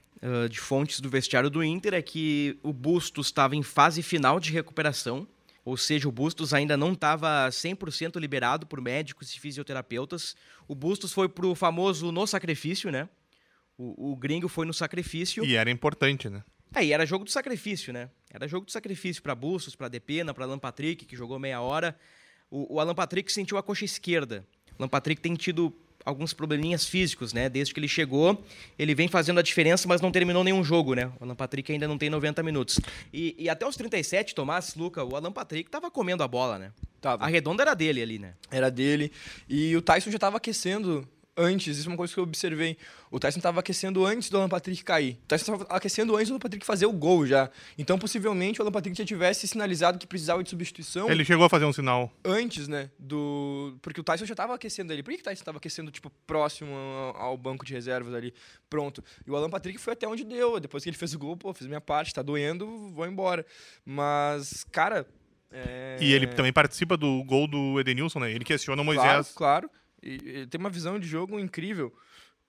de 0.49 0.59
fontes 0.59 0.99
do 0.99 1.09
vestiário 1.09 1.49
do 1.49 1.63
Inter 1.63 1.93
é 1.93 2.01
que 2.01 2.57
o 2.61 2.71
Bustos 2.71 3.27
estava 3.27 3.55
em 3.55 3.63
fase 3.63 4.01
final 4.03 4.39
de 4.39 4.51
recuperação, 4.51 5.27
ou 5.63 5.77
seja, 5.77 6.07
o 6.07 6.11
Bustos 6.11 6.53
ainda 6.53 6.75
não 6.75 6.93
estava 6.93 7.47
100% 7.49 8.19
liberado 8.19 8.65
por 8.65 8.81
médicos 8.81 9.33
e 9.33 9.39
fisioterapeutas. 9.39 10.35
O 10.67 10.73
Bustos 10.73 11.13
foi 11.13 11.29
pro 11.29 11.53
famoso 11.53 12.11
no 12.11 12.25
sacrifício, 12.25 12.91
né? 12.91 13.07
O, 13.77 14.11
o 14.11 14.15
gringo 14.15 14.47
foi 14.47 14.65
no 14.65 14.73
sacrifício. 14.73 15.45
E 15.45 15.55
era 15.55 15.69
importante, 15.69 16.29
né? 16.29 16.43
É, 16.73 16.85
e 16.85 16.93
era 16.93 17.05
jogo 17.05 17.25
do 17.25 17.31
sacrifício, 17.31 17.93
né? 17.93 18.09
Era 18.31 18.47
jogo 18.47 18.65
do 18.65 18.71
sacrifício 18.71 19.21
para 19.21 19.35
Bustos, 19.35 19.75
para 19.75 19.87
Depena, 19.87 20.33
para 20.33 20.45
Alan 20.45 20.57
Patrick, 20.57 21.05
que 21.05 21.15
jogou 21.15 21.37
meia 21.37 21.61
hora. 21.61 21.95
O, 22.49 22.75
o 22.75 22.79
Alan 22.79 22.95
Patrick 22.95 23.31
sentiu 23.31 23.57
a 23.57 23.63
coxa 23.63 23.85
esquerda. 23.85 24.45
Alan 24.79 24.87
Patrick 24.87 25.21
tem 25.21 25.35
tido 25.35 25.75
alguns 26.05 26.33
probleminhas 26.33 26.85
físicos, 26.85 27.33
né? 27.33 27.49
Desde 27.49 27.73
que 27.73 27.79
ele 27.79 27.87
chegou, 27.87 28.43
ele 28.77 28.93
vem 28.95 29.07
fazendo 29.07 29.39
a 29.39 29.43
diferença, 29.43 29.87
mas 29.87 30.01
não 30.01 30.11
terminou 30.11 30.43
nenhum 30.43 30.63
jogo, 30.63 30.93
né? 30.93 31.11
O 31.19 31.23
Alan 31.23 31.35
Patrick 31.35 31.71
ainda 31.71 31.87
não 31.87 31.97
tem 31.97 32.09
90 32.09 32.43
minutos. 32.43 32.79
E, 33.13 33.35
e 33.37 33.49
até 33.49 33.65
os 33.65 33.75
37, 33.75 34.35
Tomás, 34.35 34.75
Luca, 34.75 35.03
o 35.03 35.15
Alan 35.15 35.31
Patrick 35.31 35.69
tava 35.69 35.89
comendo 35.89 36.23
a 36.23 36.27
bola, 36.27 36.57
né? 36.57 36.71
Tava. 36.99 37.23
A 37.23 37.27
redonda 37.27 37.63
era 37.63 37.73
dele 37.73 38.01
ali, 38.01 38.19
né? 38.19 38.33
Era 38.49 38.69
dele. 38.69 39.11
E 39.49 39.75
o 39.75 39.81
Tyson 39.81 40.11
já 40.11 40.19
tava 40.19 40.37
aquecendo 40.37 41.07
antes, 41.35 41.77
isso 41.77 41.87
é 41.87 41.91
uma 41.91 41.97
coisa 41.97 42.13
que 42.13 42.19
eu 42.19 42.23
observei. 42.23 42.77
O 43.09 43.19
Tyson 43.19 43.39
estava 43.39 43.59
aquecendo 43.59 44.05
antes 44.05 44.29
do 44.29 44.37
Alan 44.37 44.49
Patrick 44.49 44.83
cair. 44.83 45.17
O 45.23 45.27
Tyson 45.27 45.53
estava 45.53 45.75
aquecendo 45.75 46.15
antes 46.15 46.27
do 46.27 46.33
Alan 46.33 46.39
Patrick 46.39 46.65
fazer 46.65 46.85
o 46.85 46.93
gol 46.93 47.25
já. 47.25 47.49
Então, 47.77 47.97
possivelmente, 47.97 48.59
o 48.59 48.63
Alan 48.63 48.71
Patrick 48.71 48.97
já 48.97 49.05
tivesse 49.05 49.47
sinalizado 49.47 49.97
que 49.97 50.07
precisava 50.07 50.43
de 50.43 50.49
substituição. 50.49 51.09
Ele 51.09 51.25
chegou 51.25 51.45
a 51.45 51.49
fazer 51.49 51.65
um 51.65 51.73
sinal. 51.73 52.11
Antes, 52.23 52.67
né? 52.67 52.89
Do... 52.97 53.77
Porque 53.81 53.99
o 53.99 54.03
Tyson 54.03 54.25
já 54.25 54.33
estava 54.33 54.55
aquecendo 54.55 54.93
ali. 54.93 55.03
Por 55.03 55.11
que, 55.11 55.17
que 55.17 55.21
o 55.21 55.25
Tyson 55.25 55.41
estava 55.41 55.57
aquecendo, 55.57 55.91
tipo, 55.91 56.09
próximo 56.25 56.73
ao 57.15 57.37
banco 57.37 57.65
de 57.65 57.73
reservas 57.73 58.13
ali? 58.13 58.33
Pronto. 58.69 59.03
E 59.25 59.31
o 59.31 59.35
Alan 59.35 59.49
Patrick 59.49 59.79
foi 59.79 59.93
até 59.93 60.07
onde 60.07 60.23
deu. 60.23 60.59
Depois 60.59 60.83
que 60.83 60.89
ele 60.89 60.97
fez 60.97 61.13
o 61.13 61.19
gol, 61.19 61.35
pô, 61.37 61.53
fiz 61.53 61.67
minha 61.67 61.81
parte, 61.81 62.13
tá 62.13 62.21
doendo, 62.21 62.89
vou 62.91 63.05
embora. 63.05 63.45
Mas, 63.85 64.63
cara. 64.71 65.07
É... 65.51 65.97
E 65.99 66.13
ele 66.13 66.27
também 66.27 66.53
participa 66.53 66.95
do 66.95 67.23
gol 67.25 67.45
do 67.45 67.79
Edenilson, 67.79 68.19
né? 68.19 68.31
Ele 68.31 68.45
questiona 68.45 68.81
o 68.81 68.85
Moisés. 68.85 69.33
Claro, 69.33 69.69
claro. 69.69 69.80
E, 70.01 70.41
e 70.41 70.47
tem 70.47 70.59
uma 70.59 70.69
visão 70.69 70.99
de 70.99 71.07
jogo 71.07 71.39
incrível. 71.39 71.93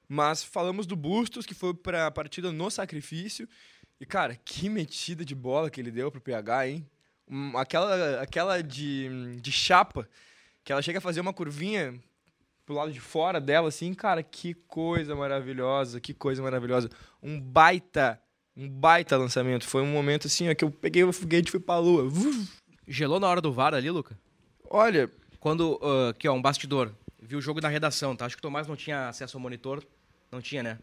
Mas 0.08 0.42
falamos 0.42 0.86
do 0.86 0.96
Bustos, 0.96 1.46
que 1.46 1.54
foi 1.54 1.74
para 1.74 2.06
a 2.06 2.10
partida 2.10 2.52
no 2.52 2.70
sacrifício. 2.70 3.48
E, 4.00 4.06
cara, 4.06 4.34
que 4.44 4.68
metida 4.68 5.24
de 5.24 5.34
bola 5.34 5.70
que 5.70 5.80
ele 5.80 5.90
deu 5.90 6.10
pro 6.10 6.20
PH, 6.20 6.68
hein? 6.68 6.86
Um, 7.28 7.56
aquela 7.56 8.20
aquela 8.20 8.62
de, 8.62 9.36
de 9.40 9.52
chapa, 9.52 10.08
que 10.64 10.72
ela 10.72 10.82
chega 10.82 10.98
a 10.98 11.00
fazer 11.00 11.20
uma 11.20 11.32
curvinha 11.32 11.98
pro 12.66 12.74
lado 12.74 12.92
de 12.92 13.00
fora 13.00 13.40
dela, 13.40 13.68
assim, 13.68 13.94
cara, 13.94 14.22
que 14.22 14.54
coisa 14.54 15.14
maravilhosa, 15.14 16.00
que 16.00 16.12
coisa 16.12 16.42
maravilhosa. 16.42 16.90
Um 17.22 17.40
baita, 17.40 18.20
um 18.56 18.68
baita 18.68 19.16
lançamento. 19.16 19.66
Foi 19.66 19.82
um 19.82 19.92
momento, 19.92 20.26
assim, 20.26 20.50
ó, 20.50 20.54
que 20.54 20.64
eu 20.64 20.70
peguei 20.70 21.04
o 21.04 21.12
foguete 21.12 21.48
e 21.48 21.50
fui 21.50 21.60
pra 21.60 21.78
lua. 21.78 22.10
Gelou 22.86 23.20
na 23.20 23.28
hora 23.28 23.40
do 23.40 23.52
VAR 23.52 23.74
ali, 23.74 23.90
Luca? 23.90 24.18
Olha... 24.68 25.10
Quando, 25.42 25.76
uh, 25.82 26.10
aqui 26.10 26.28
ó, 26.28 26.34
um 26.34 26.40
bastidor 26.40 26.94
vi 27.22 27.36
o 27.36 27.40
jogo 27.40 27.60
na 27.60 27.68
redação, 27.68 28.16
tá? 28.16 28.26
Acho 28.26 28.36
que 28.36 28.40
o 28.40 28.42
Tomás 28.42 28.66
não 28.66 28.76
tinha 28.76 29.08
acesso 29.08 29.36
ao 29.36 29.40
monitor. 29.40 29.82
Não 30.30 30.40
tinha, 30.40 30.62
né? 30.62 30.78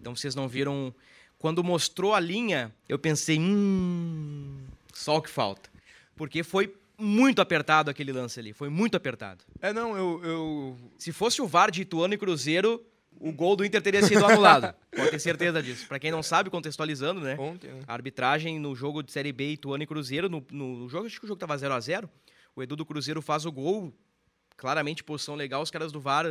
Então 0.00 0.14
vocês 0.14 0.34
não 0.34 0.48
viram. 0.48 0.94
Quando 1.38 1.62
mostrou 1.62 2.14
a 2.14 2.20
linha, 2.20 2.74
eu 2.88 2.98
pensei, 2.98 3.38
hum. 3.38 4.64
Só 4.92 5.16
o 5.16 5.22
que 5.22 5.30
falta. 5.30 5.70
Porque 6.16 6.42
foi 6.42 6.74
muito 6.96 7.42
apertado 7.42 7.90
aquele 7.90 8.12
lance 8.12 8.38
ali. 8.38 8.52
Foi 8.52 8.68
muito 8.68 8.96
apertado. 8.96 9.44
É, 9.60 9.72
não, 9.72 9.96
eu. 9.96 10.20
eu... 10.24 10.78
Se 10.98 11.12
fosse 11.12 11.42
o 11.42 11.46
VAR 11.46 11.70
de 11.70 11.82
Ituano 11.82 12.14
e 12.14 12.18
Cruzeiro, 12.18 12.82
o 13.20 13.32
gol 13.32 13.56
do 13.56 13.64
Inter 13.64 13.82
teria 13.82 14.02
sido 14.02 14.24
anulado. 14.26 14.74
Pode 14.94 15.10
ter 15.10 15.18
certeza 15.18 15.62
disso. 15.62 15.86
Para 15.86 15.98
quem 15.98 16.10
não 16.10 16.22
sabe, 16.22 16.50
contextualizando, 16.50 17.20
né? 17.20 17.36
Ontem, 17.38 17.70
né? 17.72 17.80
A 17.86 17.92
arbitragem 17.92 18.58
no 18.58 18.74
jogo 18.74 19.02
de 19.02 19.12
Série 19.12 19.32
B 19.32 19.52
Ituano 19.52 19.82
e 19.82 19.86
Cruzeiro, 19.86 20.28
no, 20.28 20.44
no 20.50 20.88
jogo, 20.88 21.06
acho 21.06 21.18
que 21.18 21.24
o 21.24 21.28
jogo 21.28 21.38
tava 21.38 21.56
0 21.56 21.74
a 21.74 21.80
0 21.80 22.08
O 22.54 22.62
Edu 22.62 22.76
do 22.76 22.86
Cruzeiro 22.86 23.20
faz 23.20 23.44
o 23.44 23.52
gol, 23.52 23.92
claramente 24.56 25.04
posição 25.04 25.34
legal, 25.34 25.62
os 25.62 25.70
caras 25.70 25.92
do 25.92 26.00
VAR 26.00 26.26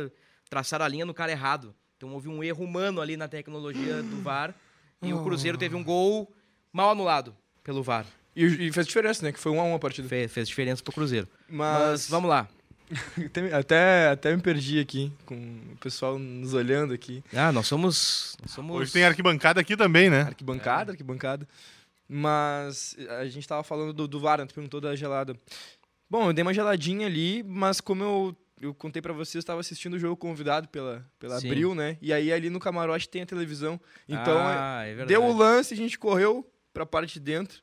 traçaram 0.48 0.84
a 0.84 0.88
linha 0.88 1.04
no 1.04 1.14
cara 1.14 1.32
errado. 1.32 1.74
Então 1.96 2.12
houve 2.12 2.28
um 2.28 2.42
erro 2.42 2.64
humano 2.64 3.00
ali 3.00 3.16
na 3.16 3.28
tecnologia 3.28 4.02
do 4.02 4.20
VAR 4.20 4.54
e 5.02 5.12
o 5.12 5.22
Cruzeiro 5.22 5.56
teve 5.58 5.74
um 5.74 5.84
gol 5.84 6.32
mal 6.72 6.90
anulado 6.90 7.34
pelo 7.62 7.82
VAR. 7.82 8.06
E, 8.36 8.44
e 8.44 8.72
fez 8.72 8.86
diferença, 8.86 9.24
né? 9.24 9.32
Que 9.32 9.38
foi 9.38 9.52
um 9.52 9.60
a 9.60 9.64
um 9.64 9.74
a 9.74 9.78
partida. 9.78 10.08
Fez, 10.08 10.32
fez 10.32 10.48
diferença 10.48 10.82
pro 10.82 10.92
Cruzeiro. 10.92 11.28
Mas, 11.48 11.80
Mas 11.80 12.08
vamos 12.08 12.28
lá. 12.28 12.48
até, 13.56 14.08
até 14.08 14.34
me 14.34 14.42
perdi 14.42 14.78
aqui, 14.80 15.10
com 15.24 15.34
o 15.72 15.76
pessoal 15.76 16.18
nos 16.18 16.52
olhando 16.52 16.92
aqui. 16.92 17.22
Ah, 17.32 17.52
nós 17.52 17.66
somos. 17.66 18.36
Nós 18.42 18.50
somos... 18.50 18.76
Hoje 18.76 18.92
tem 18.92 19.04
arquibancada 19.04 19.60
aqui 19.60 19.76
também, 19.76 20.10
né? 20.10 20.22
Arquibancada, 20.22 20.90
É. 20.90 20.92
arquibancada. 20.92 21.48
Mas 22.08 22.96
a 23.20 23.24
gente 23.26 23.46
tava 23.48 23.62
falando 23.62 23.92
do, 23.92 24.06
do 24.06 24.20
VAR, 24.20 24.38
né? 24.38 24.46
tu 24.46 24.54
perguntou 24.54 24.80
da 24.80 24.94
gelada. 24.94 25.34
Bom, 26.08 26.28
eu 26.28 26.32
dei 26.32 26.42
uma 26.42 26.54
geladinha 26.54 27.06
ali, 27.06 27.42
mas 27.42 27.80
como 27.80 28.02
eu, 28.02 28.36
eu 28.60 28.74
contei 28.74 29.00
pra 29.00 29.12
vocês, 29.12 29.36
eu 29.36 29.40
estava 29.40 29.60
assistindo 29.60 29.94
o 29.94 29.98
jogo 29.98 30.16
convidado 30.16 30.68
pela, 30.68 31.04
pela 31.18 31.40
Sim. 31.40 31.48
Abril, 31.48 31.74
né? 31.74 31.96
E 32.00 32.12
aí 32.12 32.32
ali 32.32 32.50
no 32.50 32.60
camarote 32.60 33.08
tem 33.08 33.22
a 33.22 33.26
televisão. 33.26 33.80
Então, 34.08 34.38
ah, 34.38 34.82
é 34.84 34.88
verdade. 34.88 35.08
deu 35.08 35.24
o 35.24 35.36
lance, 35.36 35.74
a 35.74 35.76
gente 35.76 35.98
correu 35.98 36.48
pra 36.72 36.86
parte 36.86 37.14
de 37.14 37.20
dentro 37.20 37.62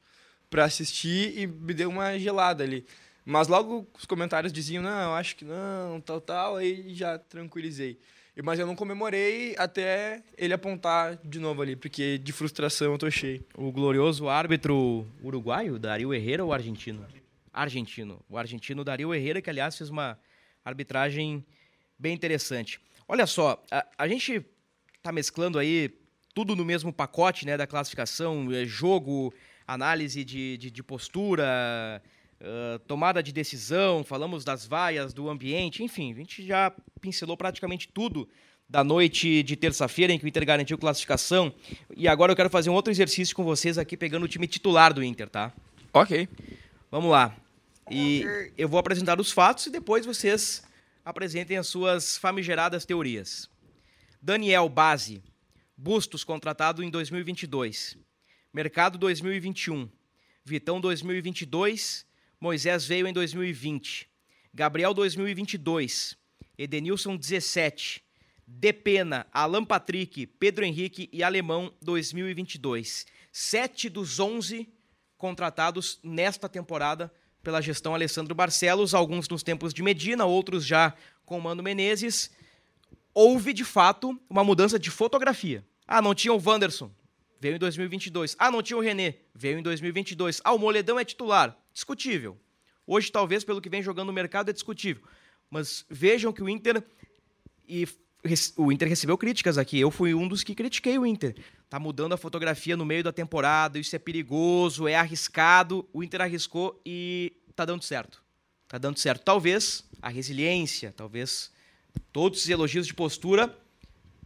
pra 0.50 0.66
assistir 0.66 1.38
e 1.38 1.48
me 1.48 1.74
deu 1.74 1.90
uma 1.90 2.18
gelada 2.20 2.64
ali. 2.64 2.86
Mas 3.24 3.48
logo 3.48 3.88
os 3.98 4.06
comentários 4.06 4.52
diziam, 4.52 4.84
não, 4.84 5.12
eu 5.12 5.14
acho 5.14 5.36
que 5.36 5.46
não, 5.46 6.02
tal, 6.02 6.20
tal, 6.20 6.58
aí 6.58 6.94
já 6.94 7.18
tranquilizei. 7.18 8.00
Mas 8.44 8.60
eu 8.60 8.66
não 8.66 8.76
comemorei 8.76 9.56
até 9.58 10.24
ele 10.38 10.54
apontar 10.54 11.18
de 11.24 11.38
novo 11.38 11.62
ali, 11.62 11.76
porque 11.76 12.18
de 12.18 12.32
frustração 12.32 12.94
eu 12.94 12.98
tô 12.98 13.12
cheio. 13.12 13.46
O 13.56 13.72
glorioso 13.72 14.28
árbitro 14.28 15.06
uruguaio, 15.22 15.78
Dario 15.78 16.14
Herrera 16.14 16.44
ou 16.44 16.54
argentino? 16.54 17.06
Argentino. 17.54 18.24
O 18.30 18.38
argentino 18.38 18.84
Dario 18.84 19.14
Herrera, 19.14 19.42
que 19.42 19.50
aliás 19.50 19.78
fez 19.78 19.90
uma 19.90 20.20
arbitragem 20.64 21.46
bem 21.98 22.14
interessante. 22.14 22.80
Olha 23.08 23.26
só, 23.28 23.62
a, 23.70 23.86
a 23.98 24.08
gente 24.08 24.46
tá 25.02 25.12
mesclando 25.12 25.60
aí 25.60 25.94
tudo 26.34 26.56
no 26.56 26.64
mesmo 26.64 26.94
pacote, 26.94 27.46
né, 27.46 27.58
da 27.58 27.68
classificação, 27.68 28.52
eh, 28.54 28.66
jogo, 28.66 29.34
análise 29.68 30.24
de, 30.24 30.58
de, 30.58 30.72
de 30.72 30.84
postura, 30.84 32.02
ah, 32.44 32.80
tomada 32.88 33.22
de 33.22 33.32
decisão, 33.32 34.04
falamos 34.04 34.44
das 34.44 34.66
vaias, 34.66 35.14
do 35.14 35.30
ambiente, 35.30 35.84
enfim, 35.84 36.12
a 36.12 36.16
gente 36.16 36.44
já 36.44 36.74
pincelou 37.00 37.38
praticamente 37.38 37.88
tudo 37.88 38.28
da 38.68 38.84
noite 38.84 39.44
de 39.44 39.56
terça-feira 39.56 40.12
em 40.12 40.18
que 40.18 40.26
o 40.26 40.28
Inter 40.28 40.46
garantiu 40.46 40.78
classificação. 40.78 41.54
E 41.96 42.08
agora 42.08 42.32
eu 42.32 42.36
quero 42.36 42.50
fazer 42.50 42.70
um 42.70 42.74
outro 42.74 42.92
exercício 42.92 43.36
com 43.36 43.44
vocês 43.44 43.78
aqui, 43.78 43.98
pegando 43.98 44.24
o 44.24 44.28
time 44.28 44.48
titular 44.48 44.94
do 44.94 45.04
Inter, 45.04 45.30
tá? 45.30 45.54
Ok. 45.94 46.28
Vamos 46.92 47.10
lá. 47.10 47.34
E 47.90 48.26
eu 48.58 48.68
vou 48.68 48.78
apresentar 48.78 49.18
os 49.22 49.32
fatos 49.32 49.66
e 49.66 49.72
depois 49.72 50.06
vocês 50.06 50.62
apresentem 51.06 51.58
as 51.58 51.68
suas 51.68 52.18
famigeradas 52.18 52.84
teorias. 52.84 53.50
Daniel 54.22 54.68
Base, 54.68 55.24
Bustos 55.78 56.24
contratado 56.24 56.84
em 56.84 56.92
2022. 56.92 57.98
Mercado 58.54 58.98
2021. 58.98 59.90
Vitão 60.44 60.82
2022. 60.82 62.06
Moisés 62.40 62.86
veio 62.86 63.08
em 63.08 63.14
2020. 63.14 64.10
Gabriel 64.54 64.94
2022. 64.94 66.18
Edenilson 66.58 67.16
17. 67.16 68.04
Depena, 68.46 69.26
Alan 69.32 69.64
Patrick, 69.64 70.28
Pedro 70.28 70.66
Henrique 70.66 71.10
e 71.12 71.24
Alemão 71.24 71.74
2022. 71.82 73.08
Sete 73.32 73.90
dos 73.90 74.20
11 74.20 74.68
contratados 75.22 76.00
nesta 76.02 76.50
temporada 76.50 77.14
pela 77.44 77.62
gestão 77.62 77.94
Alessandro 77.94 78.34
Barcelos, 78.34 78.96
alguns 78.96 79.30
nos 79.30 79.44
tempos 79.44 79.72
de 79.72 79.84
Medina, 79.84 80.26
outros 80.26 80.66
já 80.66 80.96
com 81.24 81.40
Mano 81.40 81.62
Menezes. 81.62 82.32
Houve, 83.14 83.54
de 83.54 83.64
fato, 83.64 84.20
uma 84.28 84.44
mudança 84.44 84.80
de 84.80 84.90
fotografia. 84.90 85.64
Ah, 85.88 86.02
não 86.02 86.16
tinha 86.16 86.34
o 86.34 86.42
Wanderson, 86.44 86.92
veio 87.40 87.56
em 87.56 87.60
2022. 87.60 88.36
Ah, 88.40 88.50
não 88.50 88.64
tinha 88.64 88.76
o 88.76 88.82
René, 88.82 89.18
veio 89.34 89.60
em 89.60 89.62
2022. 89.62 90.42
Ah, 90.44 90.54
o 90.54 90.58
Moledão 90.58 91.00
é 91.00 91.06
titular, 91.06 91.56
discutível. 91.72 92.36
Hoje, 92.88 93.12
talvez, 93.12 93.44
pelo 93.44 93.62
que 93.62 93.70
vem 93.70 93.84
jogando 93.84 94.08
no 94.08 94.14
mercado, 94.14 94.50
é 94.50 94.54
discutível. 94.54 95.04
Mas 95.52 95.86
vejam 95.88 96.34
que 96.34 96.42
o 96.42 96.50
Inter, 96.50 96.84
e 97.68 97.88
o 98.56 98.72
Inter 98.72 98.88
recebeu 98.88 99.18
críticas 99.18 99.58
aqui. 99.58 99.80
Eu 99.80 99.90
fui 99.90 100.14
um 100.14 100.28
dos 100.28 100.44
que 100.44 100.54
critiquei 100.54 100.98
o 100.98 101.06
Inter. 101.06 101.36
Tá 101.70 101.80
mudando 101.80 102.14
a 102.14 102.18
fotografia 102.18 102.78
no 102.78 102.86
meio 102.86 103.04
da 103.04 103.12
temporada, 103.12 103.80
isso 103.80 103.96
é 103.96 104.00
perigoso, 104.00 104.88
é 104.88 104.96
arriscado. 104.96 105.88
O 105.92 106.04
Inter 106.04 106.22
arriscou 106.22 106.80
e 106.86 107.34
tá 107.56 107.66
dando 107.66 107.84
certo. 107.84 108.22
Tá 108.68 108.78
dando 108.78 109.00
certo. 109.00 109.24
Talvez 109.24 109.84
a 110.02 110.10
resiliência, 110.10 110.94
talvez 110.96 111.52
todos 112.12 112.42
os 112.42 112.50
elogios 112.50 112.88
de 112.88 112.94
postura, 112.94 113.56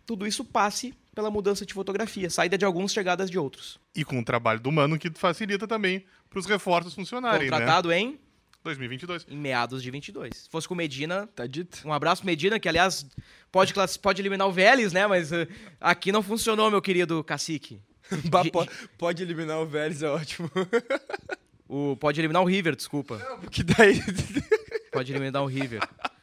tudo 0.06 0.28
isso 0.28 0.44
passe 0.44 0.94
pela 1.14 1.32
mudança 1.32 1.66
de 1.66 1.74
fotografia, 1.74 2.30
saída 2.30 2.58
de 2.58 2.66
alguns, 2.66 2.92
chegadas 2.92 3.32
de 3.32 3.40
outros. 3.40 3.80
E 3.96 4.04
com 4.04 4.20
o 4.20 4.26
trabalho 4.26 4.60
do 4.60 4.72
Mano 4.72 5.00
que 5.00 5.10
facilita 5.12 5.66
também 5.66 6.04
para 6.30 6.40
os 6.40 6.46
reforços 6.46 6.94
funcionarem, 6.94 7.50
Contratado 7.50 7.90
né? 7.90 8.00
em 8.00 8.20
2022. 8.66 9.26
em 9.30 9.38
meados 9.38 9.82
de 9.82 9.90
22. 9.92 10.36
Se 10.36 10.50
fosse 10.50 10.68
com 10.68 10.74
o 10.74 10.78
Medina, 10.78 11.28
Tá 11.36 11.48
dito? 11.48 11.88
um 11.88 11.94
abraço 11.94 12.26
Medina, 12.26 12.60
que 12.60 12.68
aliás 12.68 13.06
pode, 13.52 13.74
pode 14.02 14.22
eliminar 14.22 14.48
o 14.48 14.52
Vélez, 14.52 14.92
né? 14.92 15.08
Mas 15.08 15.32
eh, 15.32 15.48
aqui 15.80 16.12
não 16.12 16.22
funcionou, 16.22 16.70
meu 16.70 16.82
querido 16.82 17.24
cacique. 17.24 17.80
Bah, 18.30 18.44
Ge- 18.44 18.52
po- 18.52 18.68
pode 18.98 19.24
eliminar 19.24 19.60
o 19.60 19.66
Vélez, 19.66 20.04
é 20.04 20.10
ótimo. 20.10 20.50
O, 21.68 21.96
pode 21.98 22.20
eliminar 22.22 22.44
o 22.44 22.46
River, 22.46 22.76
desculpa. 22.76 23.18
Porque 23.42 23.64
daí 23.64 24.00
Pode 24.92 25.12
eliminar 25.12 25.42
o 25.42 25.48
River. 25.48 25.82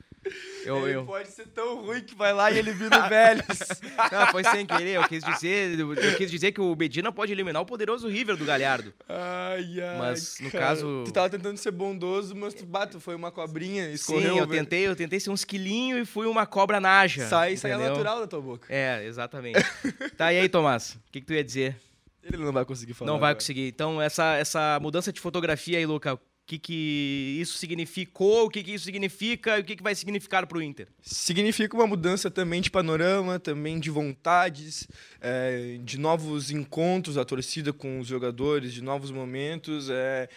Eu, 0.65 0.87
ele 0.89 0.97
eu... 0.99 1.05
pode 1.05 1.29
ser 1.29 1.47
tão 1.49 1.83
ruim 1.83 2.01
que 2.03 2.15
vai 2.15 2.33
lá 2.33 2.51
e 2.51 2.59
elimina 2.59 3.07
o 3.07 3.09
Vélez. 3.09 3.47
Não, 4.13 4.27
foi 4.29 4.45
sem 4.45 4.65
querer. 4.67 4.97
Eu 4.97 5.09
quis 5.09 5.23
dizer, 5.23 5.79
eu 5.79 6.17
quis 6.17 6.31
dizer 6.31 6.53
que 6.53 6.61
o 6.61 6.75
Medina 6.77 7.11
pode 7.13 7.33
eliminar 7.33 7.63
o 7.63 7.67
poderoso 7.67 8.09
River 8.09 8.37
do 8.37 8.45
Galhardo. 8.45 8.93
Ai, 9.09 9.81
ai, 9.81 9.99
Mas, 9.99 10.39
no 10.41 10.51
cara. 10.51 10.67
caso- 10.67 11.03
Tu 11.05 11.13
tava 11.13 11.31
tentando 11.31 11.57
ser 11.57 11.71
bondoso, 11.71 12.35
mas 12.37 12.55
tu, 12.55 12.65
bato, 12.65 13.01
foi 13.01 13.15
uma 13.15 13.31
cobrinha, 13.31 13.87
Sim, 13.89 13.93
escorreu. 13.93 14.37
eu 14.39 14.47
velho. 14.47 14.61
tentei, 14.63 14.87
eu 14.87 14.97
tentei 14.97 15.19
ser 15.21 15.31
uns 15.31 15.45
quilinhos 15.45 16.01
e 16.01 16.05
fui 16.05 16.27
uma 16.27 16.47
cobra 16.47 16.81
naja. 16.81 17.27
Sai, 17.27 17.57
sai 17.57 17.77
natural 17.77 18.21
da 18.21 18.27
tua 18.27 18.41
boca. 18.41 18.67
É, 18.73 19.05
exatamente. 19.05 19.61
tá, 20.17 20.33
e 20.33 20.39
aí, 20.41 20.49
Tomás? 20.49 20.93
O 21.09 21.13
que, 21.13 21.21
que 21.21 21.27
tu 21.27 21.33
ia 21.33 21.45
dizer? 21.45 21.77
Ele 22.23 22.37
não 22.37 22.53
vai 22.53 22.65
conseguir 22.65 22.95
falar. 22.95 23.11
Não 23.11 23.19
vai 23.19 23.31
agora. 23.31 23.35
conseguir. 23.41 23.67
Então, 23.67 24.01
essa, 24.01 24.37
essa 24.37 24.79
mudança 24.81 25.13
de 25.13 25.21
fotografia 25.21 25.79
aí, 25.79 25.85
Luca, 25.85 26.19
que, 26.47 26.59
que 26.59 27.39
isso 27.41 27.57
significou, 27.59 28.47
o 28.47 28.51
que, 28.51 28.63
que 28.63 28.73
isso 28.73 28.85
significa 28.85 29.59
e 29.59 29.61
o 29.61 29.65
que, 29.65 29.77
que 29.77 29.83
vai 29.83 29.95
significar 29.95 30.47
pro 30.47 30.61
Inter? 30.63 30.89
Significa 31.01 31.77
uma 31.77 31.87
mudança 31.87 32.31
também 32.31 32.61
de 32.61 32.71
panorama, 32.71 33.39
também 33.39 33.79
de 33.79 33.91
vontades, 33.91 34.89
é, 35.21 35.79
de 35.83 35.99
novos 35.99 36.51
encontros 36.51 37.17
da 37.17 37.25
torcida 37.25 37.73
com 37.73 38.01
os 38.01 38.07
jogadores, 38.07 38.73
de 38.73 38.83
novos 38.83 39.11
momentos. 39.11 39.89
é, 39.91 40.29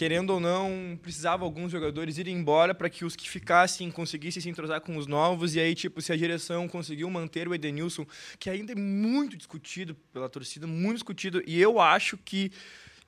querendo 0.00 0.30
ou 0.30 0.40
não, 0.40 0.98
precisava 1.02 1.44
alguns 1.44 1.70
jogadores 1.70 2.16
irem 2.16 2.34
embora 2.34 2.74
para 2.74 2.88
que 2.88 3.04
os 3.04 3.14
que 3.14 3.28
ficassem 3.28 3.90
conseguissem 3.90 4.40
se 4.40 4.48
entrosar 4.48 4.80
com 4.80 4.96
os 4.96 5.06
novos. 5.06 5.54
E 5.54 5.60
aí, 5.60 5.74
tipo, 5.74 6.00
se 6.00 6.10
a 6.10 6.16
direção 6.16 6.66
conseguiu 6.66 7.10
manter 7.10 7.46
o 7.46 7.54
Edenilson, 7.54 8.06
que 8.38 8.48
ainda 8.48 8.72
é 8.72 8.74
muito 8.74 9.36
discutido 9.36 9.94
pela 10.10 10.26
torcida, 10.26 10.66
muito 10.66 10.94
discutido, 10.94 11.42
e 11.46 11.60
eu 11.60 11.78
acho 11.78 12.16
que. 12.16 12.50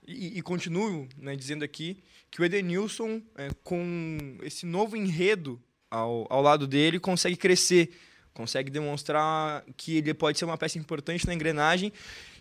E, 0.07 0.39
e 0.39 0.43
continuo 0.43 1.09
né, 1.17 1.37
dizendo 1.37 1.65
aqui 1.65 2.03
que 2.31 2.41
o 2.41 2.45
Edenilson, 2.45 3.23
é, 3.37 3.51
com 3.63 4.37
esse 4.43 4.67
novo 4.67 4.97
enredo 4.97 5.61
ao, 5.91 6.27
ao 6.31 6.43
lado 6.43 6.67
dele, 6.67 6.99
consegue 6.99 7.37
crescer, 7.37 7.91
consegue 8.33 8.71
demonstrar 8.71 9.65
que 9.77 9.99
ele 9.99 10.15
pode 10.15 10.39
ser 10.39 10.45
uma 10.45 10.59
peça 10.59 10.79
importante 10.79 11.27
na 11.27 11.35
engrenagem 11.35 11.93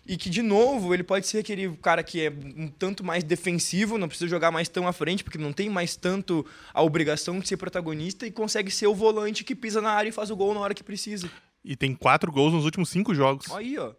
e 0.04 0.16
que, 0.16 0.28
de 0.28 0.42
novo, 0.42 0.92
ele 0.92 1.04
pode 1.04 1.26
ser 1.26 1.38
aquele 1.38 1.76
cara 1.76 2.02
que 2.02 2.26
é 2.26 2.30
um 2.30 2.66
tanto 2.66 3.04
mais 3.04 3.22
defensivo, 3.22 3.98
não 3.98 4.08
precisa 4.08 4.28
jogar 4.28 4.50
mais 4.50 4.68
tão 4.68 4.88
à 4.88 4.92
frente, 4.92 5.22
porque 5.22 5.38
não 5.38 5.52
tem 5.52 5.70
mais 5.70 5.94
tanto 5.94 6.44
a 6.74 6.82
obrigação 6.82 7.38
de 7.38 7.46
ser 7.46 7.56
protagonista 7.56 8.26
e 8.26 8.32
consegue 8.32 8.70
ser 8.70 8.88
o 8.88 8.94
volante 8.94 9.44
que 9.44 9.54
pisa 9.54 9.80
na 9.80 9.90
área 9.90 10.08
e 10.08 10.12
faz 10.12 10.30
o 10.30 10.36
gol 10.36 10.54
na 10.54 10.60
hora 10.60 10.74
que 10.74 10.82
precisa. 10.82 11.30
E 11.64 11.76
tem 11.76 11.94
quatro 11.94 12.32
gols 12.32 12.52
nos 12.52 12.64
últimos 12.64 12.88
cinco 12.88 13.14
jogos. 13.14 13.48
Aí, 13.52 13.78
ó. 13.78 13.92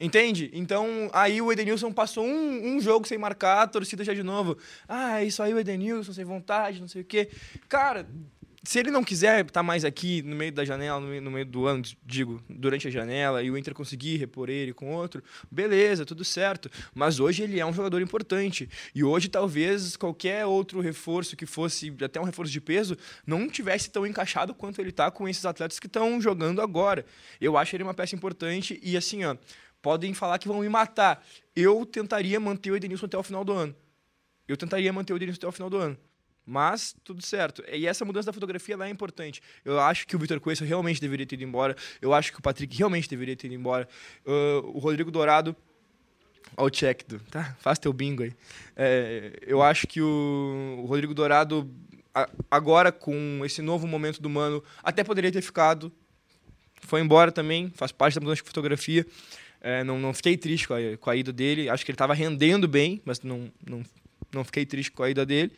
Entende? 0.00 0.50
Então, 0.52 1.08
aí 1.12 1.40
o 1.40 1.52
Edenilson 1.52 1.92
passou 1.92 2.24
um, 2.24 2.76
um 2.76 2.80
jogo 2.80 3.06
sem 3.06 3.16
marcar, 3.16 3.62
a 3.62 3.66
torcida 3.66 4.02
já 4.02 4.12
de 4.12 4.22
novo. 4.22 4.56
Ah, 4.88 5.22
isso 5.22 5.42
aí 5.42 5.54
o 5.54 5.58
Edenilson, 5.58 6.12
sem 6.12 6.24
vontade, 6.24 6.80
não 6.80 6.88
sei 6.88 7.02
o 7.02 7.04
quê. 7.04 7.28
Cara, 7.68 8.06
se 8.64 8.78
ele 8.78 8.90
não 8.90 9.04
quiser 9.04 9.44
estar 9.44 9.62
mais 9.62 9.84
aqui 9.84 10.22
no 10.22 10.34
meio 10.34 10.50
da 10.50 10.64
janela, 10.64 10.98
no 10.98 11.06
meio, 11.06 11.22
no 11.22 11.30
meio 11.30 11.44
do 11.44 11.66
ano, 11.66 11.82
digo, 12.04 12.42
durante 12.48 12.88
a 12.88 12.90
janela, 12.90 13.42
e 13.42 13.50
o 13.50 13.58
Inter 13.58 13.74
conseguir 13.74 14.16
repor 14.16 14.48
ele 14.48 14.72
com 14.72 14.90
outro, 14.90 15.22
beleza, 15.50 16.06
tudo 16.06 16.24
certo. 16.24 16.70
Mas 16.94 17.20
hoje 17.20 17.42
ele 17.42 17.60
é 17.60 17.66
um 17.66 17.74
jogador 17.74 18.00
importante. 18.00 18.68
E 18.94 19.04
hoje 19.04 19.28
talvez 19.28 19.96
qualquer 19.96 20.46
outro 20.46 20.80
reforço 20.80 21.36
que 21.36 21.44
fosse 21.44 21.94
até 22.02 22.18
um 22.18 22.24
reforço 22.24 22.50
de 22.50 22.60
peso 22.60 22.96
não 23.26 23.48
tivesse 23.48 23.90
tão 23.90 24.06
encaixado 24.06 24.54
quanto 24.54 24.80
ele 24.80 24.90
tá 24.90 25.10
com 25.10 25.28
esses 25.28 25.44
atletas 25.44 25.78
que 25.78 25.86
estão 25.86 26.18
jogando 26.18 26.62
agora. 26.62 27.04
Eu 27.38 27.58
acho 27.58 27.76
ele 27.76 27.84
uma 27.84 27.94
peça 27.94 28.16
importante 28.16 28.80
e 28.82 28.96
assim, 28.96 29.24
ó, 29.24 29.36
podem 29.84 30.14
falar 30.14 30.38
que 30.38 30.48
vão 30.48 30.60
me 30.60 30.68
matar. 30.70 31.22
Eu 31.54 31.84
tentaria 31.84 32.40
manter 32.40 32.70
o 32.70 32.76
Edenilson 32.76 33.04
até 33.04 33.18
o 33.18 33.22
final 33.22 33.44
do 33.44 33.52
ano. 33.52 33.76
Eu 34.48 34.56
tentaria 34.56 34.90
manter 34.90 35.12
o 35.12 35.16
Edenilson 35.16 35.38
até 35.40 35.46
o 35.46 35.52
final 35.52 35.68
do 35.68 35.76
ano. 35.76 35.98
Mas 36.46 36.96
tudo 37.04 37.24
certo. 37.24 37.62
E 37.70 37.86
essa 37.86 38.02
mudança 38.02 38.26
da 38.26 38.32
fotografia 38.32 38.76
lá 38.78 38.86
é 38.86 38.90
importante. 38.90 39.42
Eu 39.62 39.78
acho 39.78 40.06
que 40.06 40.16
o 40.16 40.18
Vitor 40.18 40.40
Coelho 40.40 40.64
realmente 40.64 41.00
deveria 41.02 41.26
ter 41.26 41.34
ido 41.36 41.44
embora. 41.44 41.76
Eu 42.00 42.14
acho 42.14 42.32
que 42.32 42.38
o 42.38 42.42
Patrick 42.42 42.74
realmente 42.76 43.08
deveria 43.08 43.36
ter 43.36 43.46
ido 43.46 43.54
embora. 43.56 43.86
Uh, 44.26 44.66
o 44.74 44.78
Rodrigo 44.78 45.10
Dourado. 45.10 45.54
Olha 46.56 46.66
o 46.66 46.70
check 46.70 47.02
do. 47.06 47.18
Tá? 47.20 47.54
Faz 47.60 47.78
teu 47.78 47.92
bingo 47.92 48.22
aí. 48.22 48.32
É, 48.76 49.38
eu 49.46 49.60
acho 49.62 49.86
que 49.86 50.00
o, 50.00 50.80
o 50.82 50.86
Rodrigo 50.86 51.12
Dourado, 51.14 51.70
a- 52.14 52.28
agora 52.50 52.90
com 52.90 53.42
esse 53.44 53.60
novo 53.60 53.86
momento 53.86 54.20
do 54.22 54.30
Mano, 54.30 54.62
até 54.82 55.04
poderia 55.04 55.30
ter 55.32 55.42
ficado. 55.42 55.92
Foi 56.82 57.00
embora 57.00 57.32
também, 57.32 57.70
faz 57.74 57.92
parte 57.92 58.14
da 58.14 58.20
mudança 58.20 58.42
de 58.42 58.46
fotografia. 58.46 59.06
É, 59.66 59.82
não, 59.82 59.98
não 59.98 60.12
fiquei 60.12 60.36
triste 60.36 60.68
com 60.68 60.74
a, 60.74 60.78
com 61.00 61.08
a 61.10 61.16
ida 61.16 61.32
dele. 61.32 61.70
Acho 61.70 61.84
que 61.84 61.90
ele 61.90 61.94
estava 61.94 62.12
rendendo 62.12 62.68
bem, 62.68 63.00
mas 63.02 63.22
não, 63.22 63.50
não, 63.66 63.82
não 64.30 64.44
fiquei 64.44 64.66
triste 64.66 64.92
com 64.92 65.02
a 65.02 65.08
ida 65.08 65.24
dele. 65.24 65.50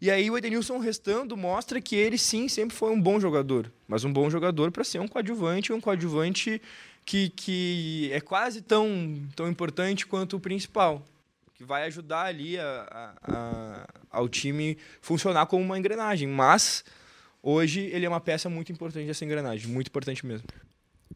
E 0.00 0.10
aí 0.10 0.30
o 0.30 0.38
Edenilson 0.38 0.78
restando 0.78 1.36
mostra 1.36 1.78
que 1.80 1.94
ele 1.94 2.16
sim 2.16 2.48
sempre 2.48 2.74
foi 2.74 2.90
um 2.90 3.00
bom 3.00 3.20
jogador, 3.20 3.70
mas 3.86 4.04
um 4.04 4.12
bom 4.12 4.30
jogador 4.30 4.72
para 4.72 4.82
ser 4.84 5.00
um 5.00 5.06
coadjuvante, 5.06 5.70
um 5.72 5.80
coadjuvante 5.82 6.62
que, 7.04 7.28
que 7.28 8.08
é 8.10 8.20
quase 8.20 8.62
tão, 8.62 9.22
tão 9.36 9.48
importante 9.50 10.06
quanto 10.06 10.36
o 10.36 10.40
principal, 10.40 11.04
que 11.54 11.62
vai 11.62 11.84
ajudar 11.84 12.24
ali 12.24 12.58
a, 12.58 12.64
a- 12.90 13.14
a- 13.34 13.88
ao 14.10 14.28
time 14.30 14.78
funcionar 15.02 15.44
como 15.46 15.62
uma 15.62 15.78
engrenagem. 15.78 16.26
Mas 16.26 16.84
hoje 17.42 17.80
ele 17.92 18.06
é 18.06 18.08
uma 18.08 18.20
peça 18.20 18.48
muito 18.48 18.72
importante 18.72 19.06
dessa 19.06 19.24
engrenagem, 19.26 19.68
muito 19.70 19.88
importante 19.88 20.24
mesmo. 20.26 20.48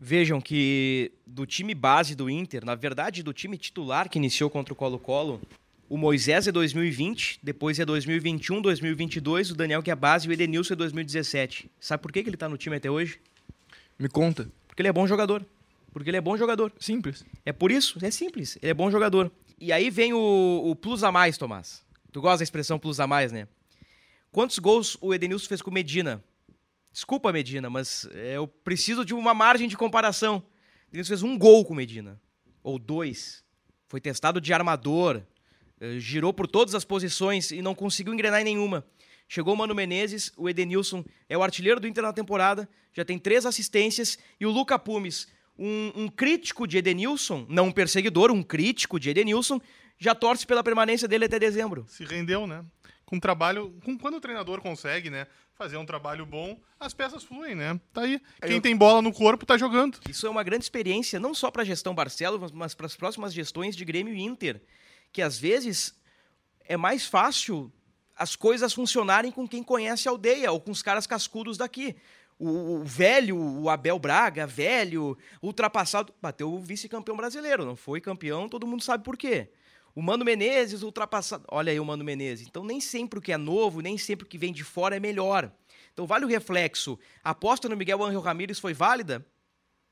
Vejam 0.01 0.41
que 0.41 1.13
do 1.27 1.47
time 1.47 1.75
base 1.75 2.15
do 2.15 2.29
Inter, 2.29 2.65
na 2.65 2.75
verdade 2.75 3.23
do 3.23 3.33
time 3.33 3.57
titular 3.57 4.09
que 4.09 4.19
iniciou 4.19 4.51
contra 4.51 4.73
o 4.73 4.77
Colo-Colo, 4.77 5.41
o 5.89 5.97
Moisés 5.97 6.49
é 6.49 6.53
2020, 6.53 7.39
depois 7.43 7.79
é 7.79 7.85
2021, 7.85 8.61
2022, 8.61 9.53
o 9.53 9.55
Daniel 9.55 9.83
que 9.83 9.91
é 9.91 9.95
base 9.95 10.27
e 10.27 10.31
o 10.31 10.33
Edenilson 10.33 10.75
é 10.75 10.77
2017. 10.77 11.71
Sabe 11.79 12.03
por 12.03 12.13
que 12.13 12.23
que 12.23 12.29
ele 12.29 12.37
tá 12.37 12.49
no 12.49 12.59
time 12.59 12.77
até 12.77 12.91
hoje? 12.91 13.21
Me 13.99 14.09
conta. 14.09 14.51
Porque 14.67 14.83
ele 14.83 14.89
é 14.89 14.93
bom 14.93 15.07
jogador. 15.07 15.47
Porque 15.93 16.11
ele 16.11 16.17
é 16.17 16.21
bom 16.21 16.37
jogador. 16.37 16.73
Simples. 16.79 17.25
É 17.45 17.53
por 17.53 17.71
isso, 17.71 18.05
é 18.05 18.11
simples. 18.11 18.59
Ele 18.61 18.73
é 18.73 18.75
bom 18.75 18.91
jogador. 18.91 19.31
E 19.59 19.73
aí 19.73 19.89
vem 19.89 20.13
o, 20.13 20.63
o 20.67 20.77
plus 20.77 21.03
a 21.03 21.11
mais, 21.11 21.39
Tomás. 21.39 21.83
Tu 22.13 22.21
gosta 22.21 22.39
da 22.39 22.45
expressão 22.45 22.79
plus 22.79 23.01
a 23.01 23.07
mais, 23.07 23.33
né? 23.33 23.49
Quantos 24.33 24.59
gols 24.59 24.99
o 25.01 25.15
Edenilson 25.15 25.49
fez 25.49 25.63
com 25.63 25.71
o 25.71 25.73
Medina? 25.73 26.23
Desculpa, 26.97 27.31
Medina, 27.31 27.69
mas 27.69 28.09
é, 28.15 28.39
eu 28.39 28.49
preciso 28.49 29.05
de 29.05 29.13
uma 29.13 29.35
margem 29.35 29.69
de 29.69 29.77
comparação. 29.77 30.39
O 30.39 30.89
Edenilson 30.89 31.09
fez 31.09 31.23
um 31.23 31.37
gol 31.37 31.63
com 31.63 31.75
o 31.75 31.77
Medina. 31.77 32.19
Ou 32.63 32.79
dois. 32.79 33.45
Foi 33.87 34.01
testado 34.01 34.41
de 34.41 34.51
armador. 34.55 35.21
eh, 35.79 35.99
girou 35.99 36.33
por 36.33 36.47
todas 36.47 36.75
as 36.75 36.87
posições 36.87 37.51
e 37.51 37.61
não 37.61 37.75
conseguiu 37.75 38.15
engrenar 38.15 38.41
em 38.41 38.45
nenhuma. 38.45 38.83
Chegou 39.29 39.53
o 39.53 39.57
Mano 39.59 39.75
Menezes, 39.75 40.33
o 40.39 40.49
Edenilson 40.49 41.05
é 41.29 41.37
o 41.37 41.43
artilheiro 41.43 41.79
do 41.79 41.87
Inter 41.87 42.03
na 42.03 42.15
temporada, 42.15 42.67
já 42.95 43.05
tem 43.05 43.19
três 43.19 43.45
assistências, 43.45 44.19
e 44.41 44.47
o 44.47 44.51
Luca 44.51 44.79
Pumes, 44.79 45.29
um, 45.59 45.93
um 45.95 46.09
crítico 46.09 46.67
de 46.67 46.79
Edenilson, 46.79 47.45
não 47.47 47.67
um 47.67 47.73
perseguidor, 47.73 48.31
um 48.31 48.43
crítico 48.43 48.99
de 48.99 49.11
Edenilson, 49.11 49.61
já 49.99 50.15
torce 50.15 50.47
pela 50.47 50.65
permanência 50.65 51.07
dele 51.07 51.27
até 51.27 51.39
dezembro. 51.39 51.85
Se 51.89 52.07
rendeu, 52.07 52.47
né? 52.47 52.65
Com 53.05 53.21
trabalho. 53.21 53.79
Com, 53.85 53.99
quando 53.99 54.17
o 54.17 54.21
treinador 54.21 54.63
consegue, 54.63 55.11
né? 55.11 55.27
Fazer 55.57 55.79
um 55.79 55.87
trabalho 55.87 56.27
bom, 56.27 56.61
as 56.79 56.93
peças 56.93 57.25
fluem, 57.25 57.55
né? 57.55 57.81
Tá 57.93 58.03
aí. 58.03 58.21
Quem 58.43 58.57
eu- 58.57 58.61
tem 58.61 58.77
bola 58.77 59.01
no 59.01 59.11
corpo 59.13 59.47
tá 59.47 59.57
jogando. 59.57 59.99
Isso 60.09 60.27
é 60.27 60.31
uma 60.31 60.43
grande 60.43 60.65
experiência, 60.65 61.19
não 61.19 61.33
só 61.35 61.51
para 61.51 61.63
a 61.63 61.65
gestão 61.65 61.95
Barcelos, 61.95 62.53
mas 62.53 62.75
para 62.75 62.85
as 62.87 62.95
próximas 62.95 63.33
gestões 63.33 63.75
de 63.75 63.83
Grêmio 63.85 64.15
e 64.15 64.21
Inter, 64.21 64.61
que 65.11 65.23
às 65.23 65.39
vezes 65.39 65.99
é 66.67 66.77
mais 66.77 67.07
fácil 67.07 67.73
as 68.15 68.37
coisas 68.37 68.75
funcionarem 68.75 69.31
com 69.33 69.49
quem 69.49 69.63
conhece 69.63 70.07
a 70.09 70.11
aldeia 70.11 70.53
ou 70.53 70.61
com 70.61 70.71
os 70.71 70.83
caras 70.83 71.07
cascudos 71.07 71.57
daqui. 71.57 71.97
O, 72.39 72.81
o 72.81 72.85
velho, 72.85 73.35
o 73.39 73.71
Abel 73.71 73.99
Braga, 73.99 74.47
velho, 74.47 75.17
ultrapassado, 75.43 76.13
bateu 76.21 76.53
o 76.53 76.61
vice-campeão 76.61 77.17
brasileiro, 77.17 77.65
não 77.65 77.75
foi 77.77 77.99
campeão, 77.99 78.47
todo 78.47 78.67
mundo 78.67 78.83
sabe 78.83 79.03
por 79.03 79.17
quê. 79.17 79.51
O 79.97 80.03
Mano 80.03 80.27
Menezes, 80.27 80.83
ultrapassado. 80.83 81.45
Olha 81.49 81.73
aí 81.73 81.81
o 81.81 81.85
Mano 81.85 82.05
Menezes. 82.05 82.47
Então, 82.47 82.63
nem 82.63 82.81
sempre 82.83 83.19
o 83.19 83.23
que 83.23 83.33
é 83.33 83.39
novo, 83.39 83.81
nem 83.81 83.97
sempre 83.97 84.27
o 84.27 84.29
que 84.29 84.37
vem 84.37 84.53
de 84.53 84.63
fora 84.63 84.95
é 84.95 85.01
melhor. 85.01 85.51
Então 85.97 86.07
vale 86.07 86.27
o 86.27 86.29
reflexo. 86.29 86.99
A 87.25 87.31
aposta 87.31 87.71
no 87.71 87.75
Miguel 87.75 88.05
Angel 88.05 88.21
Ramírez 88.21 88.59
foi 88.59 88.75
válida? 88.75 89.27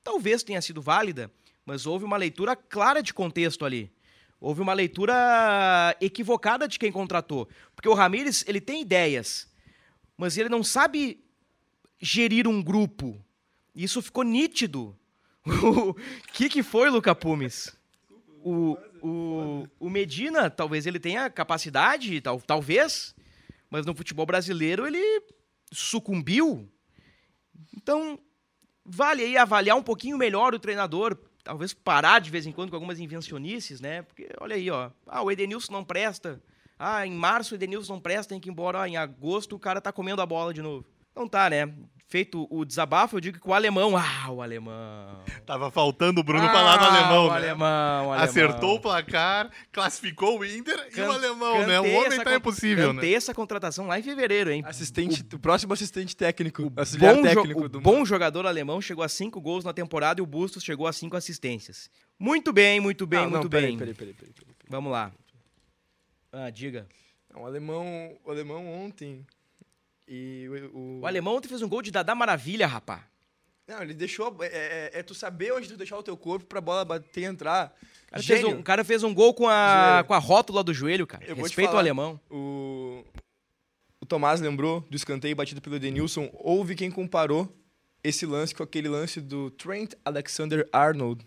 Talvez 0.02 0.42
tenha 0.42 0.60
sido 0.60 0.82
válida, 0.82 1.32
mas 1.64 1.86
houve 1.86 2.04
uma 2.04 2.18
leitura 2.18 2.54
clara 2.54 3.02
de 3.02 3.14
contexto 3.14 3.64
ali. 3.64 3.90
Houve 4.38 4.60
uma 4.60 4.74
leitura 4.74 5.96
equivocada 6.02 6.68
de 6.68 6.78
quem 6.78 6.92
contratou. 6.92 7.48
Porque 7.74 7.88
o 7.88 7.94
Ramírez, 7.94 8.44
ele 8.46 8.60
tem 8.60 8.82
ideias, 8.82 9.50
mas 10.18 10.36
ele 10.36 10.50
não 10.50 10.62
sabe 10.62 11.24
gerir 11.98 12.46
um 12.46 12.62
grupo. 12.62 13.18
Isso 13.74 14.02
ficou 14.02 14.22
nítido. 14.22 14.94
O 15.46 15.94
que, 16.34 16.50
que 16.50 16.62
foi, 16.62 16.90
Luca 16.90 17.14
Pumes? 17.14 17.74
O, 18.42 18.76
o, 19.06 19.68
o 19.78 19.90
Medina, 19.90 20.48
talvez 20.48 20.86
ele 20.86 20.98
tenha 20.98 21.28
capacidade, 21.28 22.20
tal, 22.22 22.40
talvez, 22.40 23.14
mas 23.68 23.84
no 23.84 23.94
futebol 23.94 24.24
brasileiro 24.24 24.86
ele 24.86 25.22
sucumbiu. 25.70 26.66
Então, 27.76 28.18
vale 28.82 29.22
aí 29.22 29.36
avaliar 29.36 29.76
um 29.76 29.82
pouquinho 29.82 30.16
melhor 30.16 30.54
o 30.54 30.58
treinador, 30.58 31.18
talvez 31.42 31.74
parar 31.74 32.18
de 32.18 32.30
vez 32.30 32.46
em 32.46 32.52
quando 32.52 32.70
com 32.70 32.76
algumas 32.76 32.98
invencionices, 32.98 33.78
né? 33.78 34.00
Porque 34.02 34.30
olha 34.40 34.56
aí, 34.56 34.70
ó, 34.70 34.90
ah, 35.06 35.22
o 35.22 35.30
Edenilson 35.30 35.72
não 35.72 35.84
presta. 35.84 36.42
Ah, 36.78 37.06
em 37.06 37.12
março 37.12 37.54
o 37.54 37.56
Edenilson 37.56 37.94
não 37.94 38.00
presta, 38.00 38.30
tem 38.30 38.40
que 38.40 38.48
ir 38.48 38.52
embora. 38.52 38.80
Ah, 38.80 38.88
em 38.88 38.96
agosto 38.96 39.54
o 39.54 39.58
cara 39.58 39.82
tá 39.82 39.92
comendo 39.92 40.22
a 40.22 40.26
bola 40.26 40.54
de 40.54 40.62
novo. 40.62 40.86
Então 41.12 41.28
tá, 41.28 41.50
né? 41.50 41.66
Feito 42.14 42.46
o 42.48 42.64
desabafo, 42.64 43.16
eu 43.16 43.20
digo 43.20 43.40
que 43.40 43.48
o 43.48 43.53
alemão. 43.53 43.96
Ah, 43.96 44.31
o 44.31 44.40
alemão. 44.40 45.20
Tava 45.44 45.68
faltando 45.68 46.20
o 46.20 46.22
Bruno 46.22 46.46
ah, 46.46 46.53
falar 46.53 46.77
do 46.77 46.85
alemão, 46.85 47.24
o 47.24 47.29
né? 47.29 47.37
Alemão, 47.38 48.07
o 48.07 48.12
alemão. 48.12 48.24
Acertou 48.24 48.77
o 48.77 48.81
placar, 48.81 49.50
classificou 49.72 50.38
o 50.38 50.44
Inter 50.44 50.79
e 50.96 51.00
o 51.00 51.11
alemão, 51.11 51.66
né? 51.66 51.81
O 51.81 51.92
homem 51.92 52.22
tá 52.22 52.37
impossível, 52.37 52.92
né? 52.92 53.11
essa 53.11 53.35
contratação 53.35 53.88
lá 53.88 53.98
em 53.98 54.03
fevereiro, 54.05 54.53
hein? 54.53 54.62
Assistente, 54.64 55.27
o, 55.35 55.40
próximo 55.40 55.72
assistente 55.72 56.16
técnico, 56.16 56.72
auxiliar 56.77 57.16
Bom, 57.16 57.22
jo- 57.22 57.29
técnico 57.35 57.61
o 57.64 57.68
do 57.68 57.81
bom 57.81 58.05
jogador 58.05 58.46
alemão 58.46 58.81
chegou 58.81 59.03
a 59.03 59.09
cinco 59.09 59.40
gols 59.40 59.64
na 59.64 59.72
temporada 59.72 60.20
e 60.20 60.22
o 60.22 60.27
Bustos 60.27 60.62
chegou 60.62 60.87
a 60.87 60.92
cinco 60.92 61.16
assistências. 61.16 61.90
Muito 62.16 62.53
bem, 62.53 62.79
muito 62.79 63.09
bem, 63.09 63.22
Não, 63.22 63.27
não, 63.27 63.38
muito 63.40 63.50
peraí, 63.50 63.70
bem. 63.70 63.79
Peraí, 63.79 63.94
peraí, 63.94 64.14
peraí, 64.14 64.33
peraí. 64.33 64.55
Vamos 64.68 64.92
lá. 64.92 65.11
Ah, 66.33 66.48
diga. 66.48 66.87
Não, 67.35 67.42
O 67.42 67.46
alemão, 67.46 68.16
o 68.24 68.31
alemão 68.31 68.72
ontem 68.72 69.27
e 70.08 70.46
o, 70.72 70.78
o- 70.78 71.00
O 71.00 71.06
alemão 71.06 71.36
ontem 71.36 71.48
fez 71.48 71.62
um 71.62 71.68
gol 71.68 71.82
de 71.82 71.90
Dadá 71.90 72.14
Maravilha, 72.14 72.66
rapá. 72.66 73.04
Não, 73.66 73.80
ele 73.82 73.94
deixou. 73.94 74.36
É, 74.42 74.90
é- 74.94 74.98
é 75.00 75.02
tu 75.02 75.14
saber 75.14 75.52
onde 75.52 75.68
tu 75.68 75.76
deixar 75.76 75.96
o 75.96 76.02
teu 76.02 76.16
corpo 76.16 76.44
pra 76.44 76.60
bola 76.60 76.84
bater 76.84 77.22
e 77.22 77.24
entrar. 77.24 77.74
O 78.08 78.10
cara, 78.10 78.22
fez 78.22 78.44
um, 78.44 78.58
o 78.58 78.62
cara 78.62 78.84
fez 78.84 79.02
um 79.02 79.14
gol 79.14 79.32
com 79.34 79.48
a, 79.48 79.88
Joelho. 79.92 80.04
com 80.06 80.14
a 80.14 80.18
rótula 80.18 80.62
do 80.62 80.74
joelho, 80.74 81.06
cara. 81.06 81.24
Eu 81.24 81.34
vou 81.34 81.44
te 81.44 81.48
Respeita 81.48 81.70
o 81.70 81.72
falar. 81.72 81.80
alemão. 81.80 82.20
O, 82.30 83.02
o 84.00 84.06
Tomás 84.06 84.40
lembrou 84.40 84.82
do 84.90 84.96
escanteio 84.96 85.34
batido 85.34 85.60
pelo 85.62 85.76
Edenilson. 85.76 86.28
Houve 86.34 86.74
quem 86.74 86.90
comparou 86.90 87.50
esse 88.02 88.26
lance 88.26 88.54
com 88.54 88.62
aquele 88.62 88.88
lance 88.88 89.18
do 89.20 89.50
Trent 89.52 89.94
Alexander-Arnold. 90.04 91.26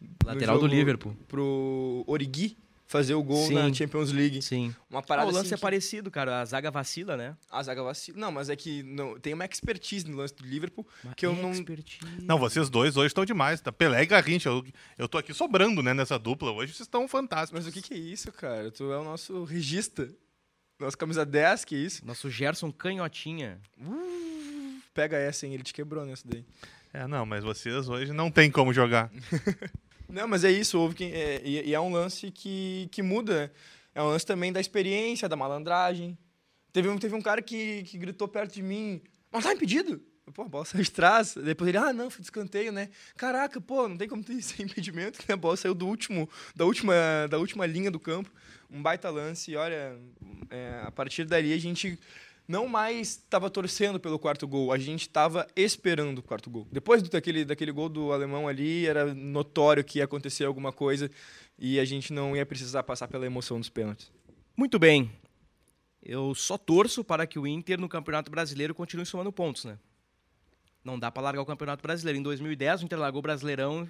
no 0.00 0.08
Lateral 0.24 0.58
do 0.60 0.66
Liverpool. 0.68 1.16
Pro 1.26 2.04
Origi 2.06 2.56
fazer 2.92 3.14
o 3.14 3.22
gol 3.22 3.46
Sim. 3.46 3.54
na 3.54 3.72
Champions 3.72 4.12
League. 4.12 4.42
Sim. 4.42 4.74
Uma 4.90 5.00
Ah, 5.00 5.02
parada 5.02 5.28
o 5.28 5.32
lance 5.32 5.46
assim 5.46 5.54
é 5.54 5.56
que- 5.56 5.62
parecido, 5.62 6.10
cara. 6.10 6.40
A 6.42 6.44
zaga 6.44 6.70
vacila, 6.70 7.16
né? 7.16 7.34
A 7.50 7.62
zaga 7.62 7.82
vacila. 7.82 8.18
Não, 8.18 8.30
mas 8.30 8.50
é 8.50 8.54
que 8.54 8.82
não, 8.82 9.18
tem 9.18 9.32
uma 9.32 9.44
expertise 9.46 10.06
no 10.08 10.18
lance 10.18 10.34
do 10.34 10.44
Liverpool 10.44 10.86
que 11.16 11.24
eu 11.24 11.34
não. 11.34 11.50
Expertise. 11.50 12.00
Não, 12.20 12.38
vocês 12.38 12.68
dois 12.68 12.96
hoje 12.96 13.06
estão 13.08 13.24
demais. 13.24 13.60
Tá? 13.60 13.72
Pelé 13.72 14.02
e 14.02 14.06
Garrincha. 14.06 14.50
Eu, 14.50 14.62
eu 14.98 15.08
tô 15.08 15.16
aqui 15.18 15.32
sobrando, 15.32 15.82
né, 15.82 15.94
nessa 15.94 16.18
dupla. 16.18 16.52
Hoje 16.52 16.74
vocês 16.74 16.86
estão 16.86 17.08
fantásticos. 17.08 17.64
Mas 17.64 17.66
o 17.66 17.72
que, 17.74 17.80
que 17.82 17.94
é 17.94 17.98
isso, 17.98 18.30
cara? 18.30 18.70
Tu 18.70 18.92
é 18.92 18.98
o 18.98 19.04
nosso 19.04 19.42
regista. 19.44 20.08
Nossa 20.78 20.96
camisa 20.96 21.24
10, 21.24 21.64
que 21.64 21.76
isso? 21.76 22.04
Nosso 22.04 22.28
Gerson 22.28 22.70
Canhotinha. 22.70 23.58
Pega 24.92 25.16
essa, 25.16 25.46
hein? 25.46 25.54
Ele 25.54 25.62
te 25.62 25.72
quebrou 25.72 26.04
nessa 26.04 26.26
daí. 26.28 26.44
É, 26.92 27.06
não, 27.06 27.24
mas 27.24 27.42
vocês 27.42 27.88
hoje 27.88 28.12
não 28.12 28.30
tem 28.30 28.50
como 28.50 28.72
jogar. 28.72 29.10
Não, 30.12 30.28
mas 30.28 30.44
é 30.44 30.50
isso, 30.50 30.78
houve 30.78 30.94
quem, 30.94 31.10
é, 31.10 31.40
e, 31.42 31.72
é 31.72 31.80
um 31.80 31.90
lance 31.90 32.30
que, 32.30 32.86
que 32.92 33.00
muda. 33.00 33.46
né? 33.46 33.50
É 33.94 34.02
um 34.02 34.08
lance 34.08 34.26
também 34.26 34.52
da 34.52 34.60
experiência, 34.60 35.26
da 35.26 35.36
malandragem. 35.36 36.18
Teve 36.70 36.88
um, 36.90 36.98
teve 36.98 37.14
um 37.14 37.22
cara 37.22 37.40
que, 37.40 37.82
que 37.84 37.96
gritou 37.96 38.28
perto 38.28 38.52
de 38.52 38.62
mim, 38.62 39.00
mas 39.30 39.44
tá 39.44 39.54
impedido? 39.54 40.02
Pô, 40.34 40.42
a 40.42 40.48
bola 40.48 40.64
saiu 40.66 40.84
de 40.84 40.90
trás. 40.90 41.34
Depois 41.34 41.66
ele, 41.66 41.78
ah, 41.78 41.94
não, 41.94 42.10
foi 42.10 42.20
de 42.20 42.26
escanteio, 42.26 42.70
né? 42.70 42.90
Caraca, 43.16 43.58
pô, 43.58 43.88
não 43.88 43.96
tem 43.96 44.06
como 44.06 44.22
ter 44.22 44.34
esse 44.36 44.62
impedimento, 44.62 45.18
né? 45.26 45.32
A 45.32 45.36
bola 45.36 45.56
saiu 45.56 45.74
do 45.74 45.86
último, 45.86 46.28
da, 46.54 46.66
última, 46.66 46.94
da 47.30 47.38
última 47.38 47.64
linha 47.64 47.90
do 47.90 47.98
campo. 47.98 48.30
Um 48.70 48.82
baita 48.82 49.08
lance. 49.08 49.52
E 49.52 49.56
olha, 49.56 49.98
é, 50.50 50.82
a 50.84 50.90
partir 50.90 51.24
dali 51.24 51.54
a 51.54 51.58
gente 51.58 51.98
não 52.46 52.66
mais 52.66 53.08
estava 53.10 53.48
torcendo 53.48 54.00
pelo 54.00 54.18
quarto 54.18 54.46
gol, 54.46 54.72
a 54.72 54.78
gente 54.78 55.02
estava 55.02 55.46
esperando 55.54 56.18
o 56.18 56.22
quarto 56.22 56.50
gol. 56.50 56.66
Depois 56.70 57.02
do, 57.02 57.08
daquele, 57.08 57.44
daquele 57.44 57.72
gol 57.72 57.88
do 57.88 58.12
alemão 58.12 58.48
ali, 58.48 58.86
era 58.86 59.14
notório 59.14 59.84
que 59.84 59.98
ia 59.98 60.04
acontecer 60.04 60.44
alguma 60.44 60.72
coisa 60.72 61.10
e 61.58 61.78
a 61.78 61.84
gente 61.84 62.12
não 62.12 62.36
ia 62.36 62.44
precisar 62.44 62.82
passar 62.82 63.08
pela 63.08 63.26
emoção 63.26 63.58
dos 63.58 63.68
pênaltis. 63.68 64.10
Muito 64.56 64.78
bem. 64.78 65.10
Eu 66.02 66.34
só 66.34 66.58
torço 66.58 67.04
para 67.04 67.26
que 67.26 67.38
o 67.38 67.46
Inter 67.46 67.80
no 67.80 67.88
Campeonato 67.88 68.30
Brasileiro 68.30 68.74
continue 68.74 69.06
somando 69.06 69.32
pontos, 69.32 69.64
né? 69.64 69.78
Não 70.84 70.98
dá 70.98 71.12
para 71.12 71.22
largar 71.22 71.42
o 71.42 71.46
Campeonato 71.46 71.80
Brasileiro. 71.80 72.18
Em 72.18 72.22
2010, 72.22 72.82
o 72.82 72.84
Inter 72.84 72.98
largou 72.98 73.20
o 73.20 73.22
Brasileirão 73.22 73.88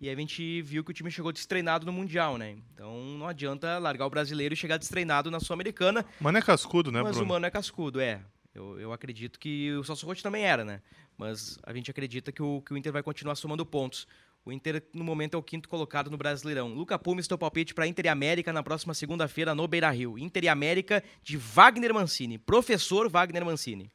e 0.00 0.08
aí 0.08 0.14
a 0.14 0.18
gente 0.18 0.62
viu 0.62 0.82
que 0.84 0.90
o 0.90 0.94
time 0.94 1.10
chegou 1.10 1.32
destreinado 1.32 1.86
no 1.86 1.92
Mundial, 1.92 2.36
né? 2.36 2.56
Então 2.74 2.92
não 3.18 3.26
adianta 3.26 3.78
largar 3.78 4.06
o 4.06 4.10
Brasileiro 4.10 4.54
e 4.54 4.56
chegar 4.56 4.76
destreinado 4.76 5.30
na 5.30 5.40
Sul-Americana. 5.40 6.04
Mano 6.20 6.38
é 6.38 6.42
cascudo, 6.42 6.90
né, 6.90 7.02
mas 7.02 7.16
Bruno? 7.16 7.24
o 7.24 7.28
Mano 7.28 7.46
é 7.46 7.50
cascudo, 7.50 8.00
é. 8.00 8.20
Eu, 8.54 8.78
eu 8.78 8.92
acredito 8.92 9.38
que 9.38 9.72
o 9.72 9.84
Celso 9.84 10.04
Rotti 10.04 10.22
também 10.22 10.44
era, 10.44 10.64
né? 10.64 10.82
Mas 11.16 11.58
a 11.62 11.72
gente 11.72 11.90
acredita 11.90 12.30
que 12.30 12.42
o, 12.42 12.60
que 12.60 12.74
o 12.74 12.76
Inter 12.76 12.92
vai 12.92 13.02
continuar 13.02 13.34
somando 13.34 13.64
pontos. 13.64 14.06
O 14.44 14.52
Inter, 14.52 14.82
no 14.92 15.04
momento, 15.04 15.34
é 15.34 15.38
o 15.38 15.42
quinto 15.42 15.68
colocado 15.68 16.10
no 16.10 16.16
Brasileirão. 16.16 16.68
Luca 16.68 16.98
Pumes, 16.98 17.28
teu 17.28 17.38
palpite 17.38 17.72
para 17.72 17.86
Inter 17.86 18.06
e 18.06 18.08
América 18.08 18.52
na 18.52 18.62
próxima 18.62 18.92
segunda-feira 18.92 19.54
no 19.54 19.68
Beira-Rio. 19.68 20.18
Inter 20.18 20.44
e 20.44 20.48
América 20.48 21.02
de 21.22 21.36
Wagner 21.36 21.94
Mancini. 21.94 22.38
Professor 22.38 23.08
Wagner 23.08 23.44
Mancini. 23.44 23.90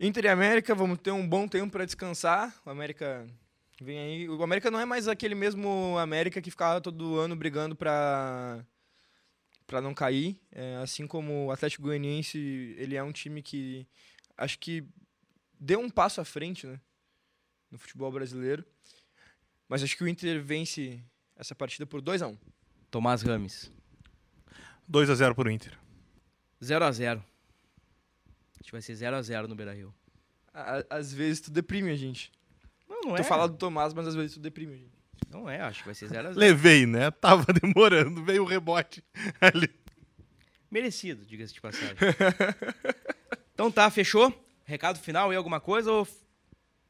Inter 0.00 0.24
e 0.24 0.28
América, 0.28 0.74
vamos 0.74 0.98
ter 0.98 1.12
um 1.12 1.28
bom 1.28 1.46
tempo 1.46 1.70
para 1.70 1.84
descansar. 1.84 2.52
O 2.64 2.70
América 2.70 3.28
vem 3.82 3.98
aí. 3.98 4.28
O 4.28 4.42
América 4.42 4.70
não 4.70 4.80
é 4.80 4.84
mais 4.84 5.08
aquele 5.08 5.34
mesmo 5.34 5.96
América 5.98 6.40
que 6.40 6.50
ficava 6.50 6.80
todo 6.80 7.18
ano 7.18 7.36
brigando 7.36 7.76
para 7.76 8.64
para 9.66 9.80
não 9.80 9.94
cair. 9.94 10.38
É, 10.50 10.76
assim 10.76 11.06
como 11.06 11.46
o 11.46 11.50
Atlético 11.50 11.84
Goianiense, 11.84 12.38
ele 12.78 12.94
é 12.94 13.02
um 13.02 13.12
time 13.12 13.42
que 13.42 13.86
acho 14.36 14.58
que 14.58 14.84
deu 15.58 15.80
um 15.80 15.88
passo 15.88 16.20
à 16.20 16.24
frente, 16.24 16.66
né, 16.66 16.80
no 17.70 17.78
futebol 17.78 18.10
brasileiro. 18.12 18.64
Mas 19.68 19.82
acho 19.82 19.96
que 19.96 20.04
o 20.04 20.08
Inter 20.08 20.42
vence 20.42 21.02
essa 21.36 21.54
partida 21.54 21.86
por 21.86 22.00
2 22.00 22.22
a 22.22 22.28
1. 22.28 22.38
Tomás 22.90 23.22
Rames. 23.22 23.72
2 24.86 25.08
a 25.08 25.14
0 25.14 25.34
pro 25.34 25.50
Inter. 25.50 25.78
0 26.62 26.84
a 26.84 26.92
0 26.92 27.24
Acho 28.60 28.64
que 28.64 28.72
vai 28.72 28.82
ser 28.82 28.94
0 28.94 29.16
a 29.16 29.22
0 29.22 29.48
no 29.48 29.54
Beira-Rio. 29.54 29.94
Às 30.90 31.12
vezes 31.12 31.40
tu 31.40 31.50
deprime 31.50 31.90
a 31.90 31.96
gente. 31.96 32.30
Não, 32.92 33.00
não 33.10 33.14
Tu 33.16 33.20
é. 33.22 33.24
fala 33.24 33.48
do 33.48 33.56
Tomás, 33.56 33.94
mas 33.94 34.06
às 34.06 34.14
vezes 34.14 34.34
tu 34.34 34.40
deprime 34.40 34.76
gente. 34.76 34.92
Não 35.30 35.48
é, 35.48 35.60
acho 35.60 35.80
que 35.80 35.86
vai 35.86 35.94
ser 35.94 36.08
0 36.08 36.28
a 36.28 36.32
0 36.32 36.38
Levei, 36.38 36.84
né? 36.84 37.10
Tava 37.10 37.46
demorando. 37.52 38.22
Veio 38.22 38.42
o 38.42 38.46
rebote 38.46 39.02
ali. 39.40 39.68
Merecido, 40.70 41.24
diga-se 41.24 41.54
de 41.54 41.60
passagem. 41.60 41.96
então 43.54 43.70
tá, 43.70 43.90
fechou? 43.90 44.32
Recado 44.64 44.98
final 44.98 45.30
aí, 45.30 45.36
alguma 45.36 45.60
coisa 45.60 45.90
ou 45.90 46.06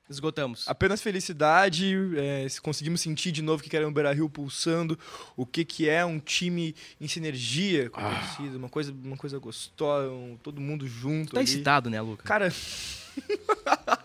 esgotamos? 0.09 0.69
Apenas 0.69 1.01
felicidade, 1.03 1.95
é, 2.17 2.49
se 2.49 2.61
conseguimos 2.61 3.01
sentir 3.01 3.33
de 3.33 3.43
novo 3.43 3.63
o 3.63 3.69
que 3.69 3.75
era 3.77 3.89
o 3.89 3.91
Beira-Rio 3.93 4.29
pulsando, 4.29 4.99
o 5.37 5.47
que, 5.47 5.65
que 5.65 5.89
é 5.89 6.05
um 6.05 6.19
time 6.21 6.75
em 7.01 7.09
sinergia 7.09 7.89
com 7.91 8.01
a 8.01 8.09
Ah. 8.11 8.15
torcida, 8.21 8.57
uma 8.59 8.69
coisa, 8.69 8.93
uma 8.93 9.17
coisa 9.17 9.39
gostosa, 9.39 10.11
um- 10.11 10.37
todo 10.43 10.61
mundo 10.61 10.87
junto 10.87 11.33
Tá 11.33 11.39
ali. 11.41 11.45
excitado, 11.49 11.89
né, 11.91 12.01
Luca? 12.01 12.25
Cara, 12.25 12.53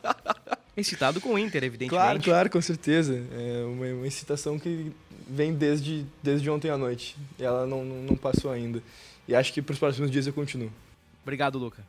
Excitado 0.77 1.19
com 1.19 1.33
o 1.33 1.39
Inter, 1.39 1.63
evidentemente. 1.63 1.89
claro, 1.89 2.21
claro, 2.21 2.49
com 2.51 2.61
certeza. 2.61 3.19
É 3.31 3.65
uma, 3.65 3.85
uma 3.87 4.07
excitação 4.07 4.59
que 4.59 4.91
vem 5.27 5.51
desde, 5.53 6.05
desde 6.21 6.47
ontem 6.49 6.69
à 6.69 6.77
noite. 6.77 7.17
E 7.39 7.43
ela 7.43 7.65
não, 7.65 7.83
não, 7.83 8.03
não 8.03 8.15
passou 8.15 8.51
ainda. 8.51 8.81
E 9.27 9.35
acho 9.35 9.51
que 9.51 9.61
para 9.61 9.73
os 9.73 9.79
próximos 9.79 10.11
dias 10.11 10.27
eu 10.27 10.33
continuo. 10.33 10.71
Obrigado, 11.23 11.57
Luca. 11.57 11.83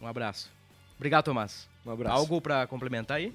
Um 0.00 0.06
abraço. 0.06 0.50
Obrigado, 0.96 1.24
Tomás. 1.24 1.66
Um 1.86 1.90
abraço. 1.90 2.16
Algo 2.16 2.40
pra 2.40 2.66
complementar 2.66 3.16
aí? 3.16 3.32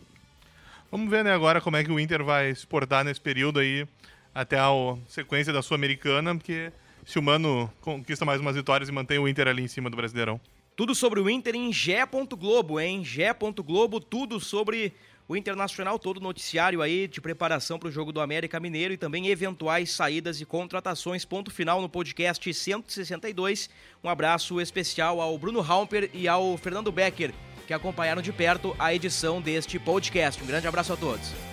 Vamos 0.91 1.09
ver, 1.09 1.23
né, 1.23 1.33
agora 1.33 1.59
como 1.59 1.75
é 1.75 1.83
que 1.83 1.91
o 1.91 1.99
Inter 1.99 2.23
vai 2.23 2.55
se 2.55 2.65
portar 2.65 3.03
nesse 3.03 3.19
período 3.19 3.59
aí, 3.59 3.85
até 4.33 4.57
a 4.57 4.69
sequência 5.07 5.51
da 5.51 5.61
Sul-Americana, 5.61 6.33
porque 6.33 6.71
se 7.05 7.19
o 7.19 7.21
Mano 7.21 7.69
conquista 7.81 8.23
mais 8.23 8.39
umas 8.39 8.55
vitórias 8.55 8.87
e 8.87 8.91
mantém 8.91 9.19
o 9.19 9.27
Inter 9.27 9.47
ali 9.49 9.63
em 9.63 9.67
cima 9.67 9.89
do 9.89 9.97
Brasileirão. 9.97 10.39
Tudo 10.77 10.93
sobre 10.93 11.19
o 11.19 11.27
Inter 11.27 11.55
em 11.55 11.73
Gé.globo, 11.73 12.79
hein? 12.79 13.03
Gé.globo, 13.03 13.99
tudo 13.99 14.39
sobre 14.39 14.93
o 15.27 15.35
Internacional, 15.35 15.97
todo 15.97 16.21
noticiário 16.21 16.83
aí 16.83 17.07
de 17.07 17.19
preparação 17.19 17.79
para 17.79 17.89
o 17.89 17.91
jogo 17.91 18.11
do 18.11 18.21
América 18.21 18.59
Mineiro 18.59 18.93
e 18.93 18.97
também 18.97 19.27
eventuais 19.27 19.89
saídas 19.89 20.39
e 20.39 20.45
contratações. 20.45 21.25
Ponto 21.25 21.49
final 21.49 21.81
no 21.81 21.89
podcast 21.89 22.53
162. 22.53 23.71
Um 24.03 24.07
abraço 24.07 24.61
especial 24.61 25.19
ao 25.19 25.35
Bruno 25.39 25.61
Halper 25.61 26.11
e 26.13 26.27
ao 26.27 26.55
Fernando 26.57 26.91
Becker. 26.91 27.33
que 27.65 27.73
acompanharam 27.73 28.21
de 28.21 28.31
perto 28.31 28.75
a 28.77 28.93
edição 28.93 29.41
deste 29.41 29.79
podcast. 29.79 30.41
Um 30.43 30.45
grande 30.45 30.67
abraço 30.67 30.93
a 30.93 30.95
todos. 30.95 31.46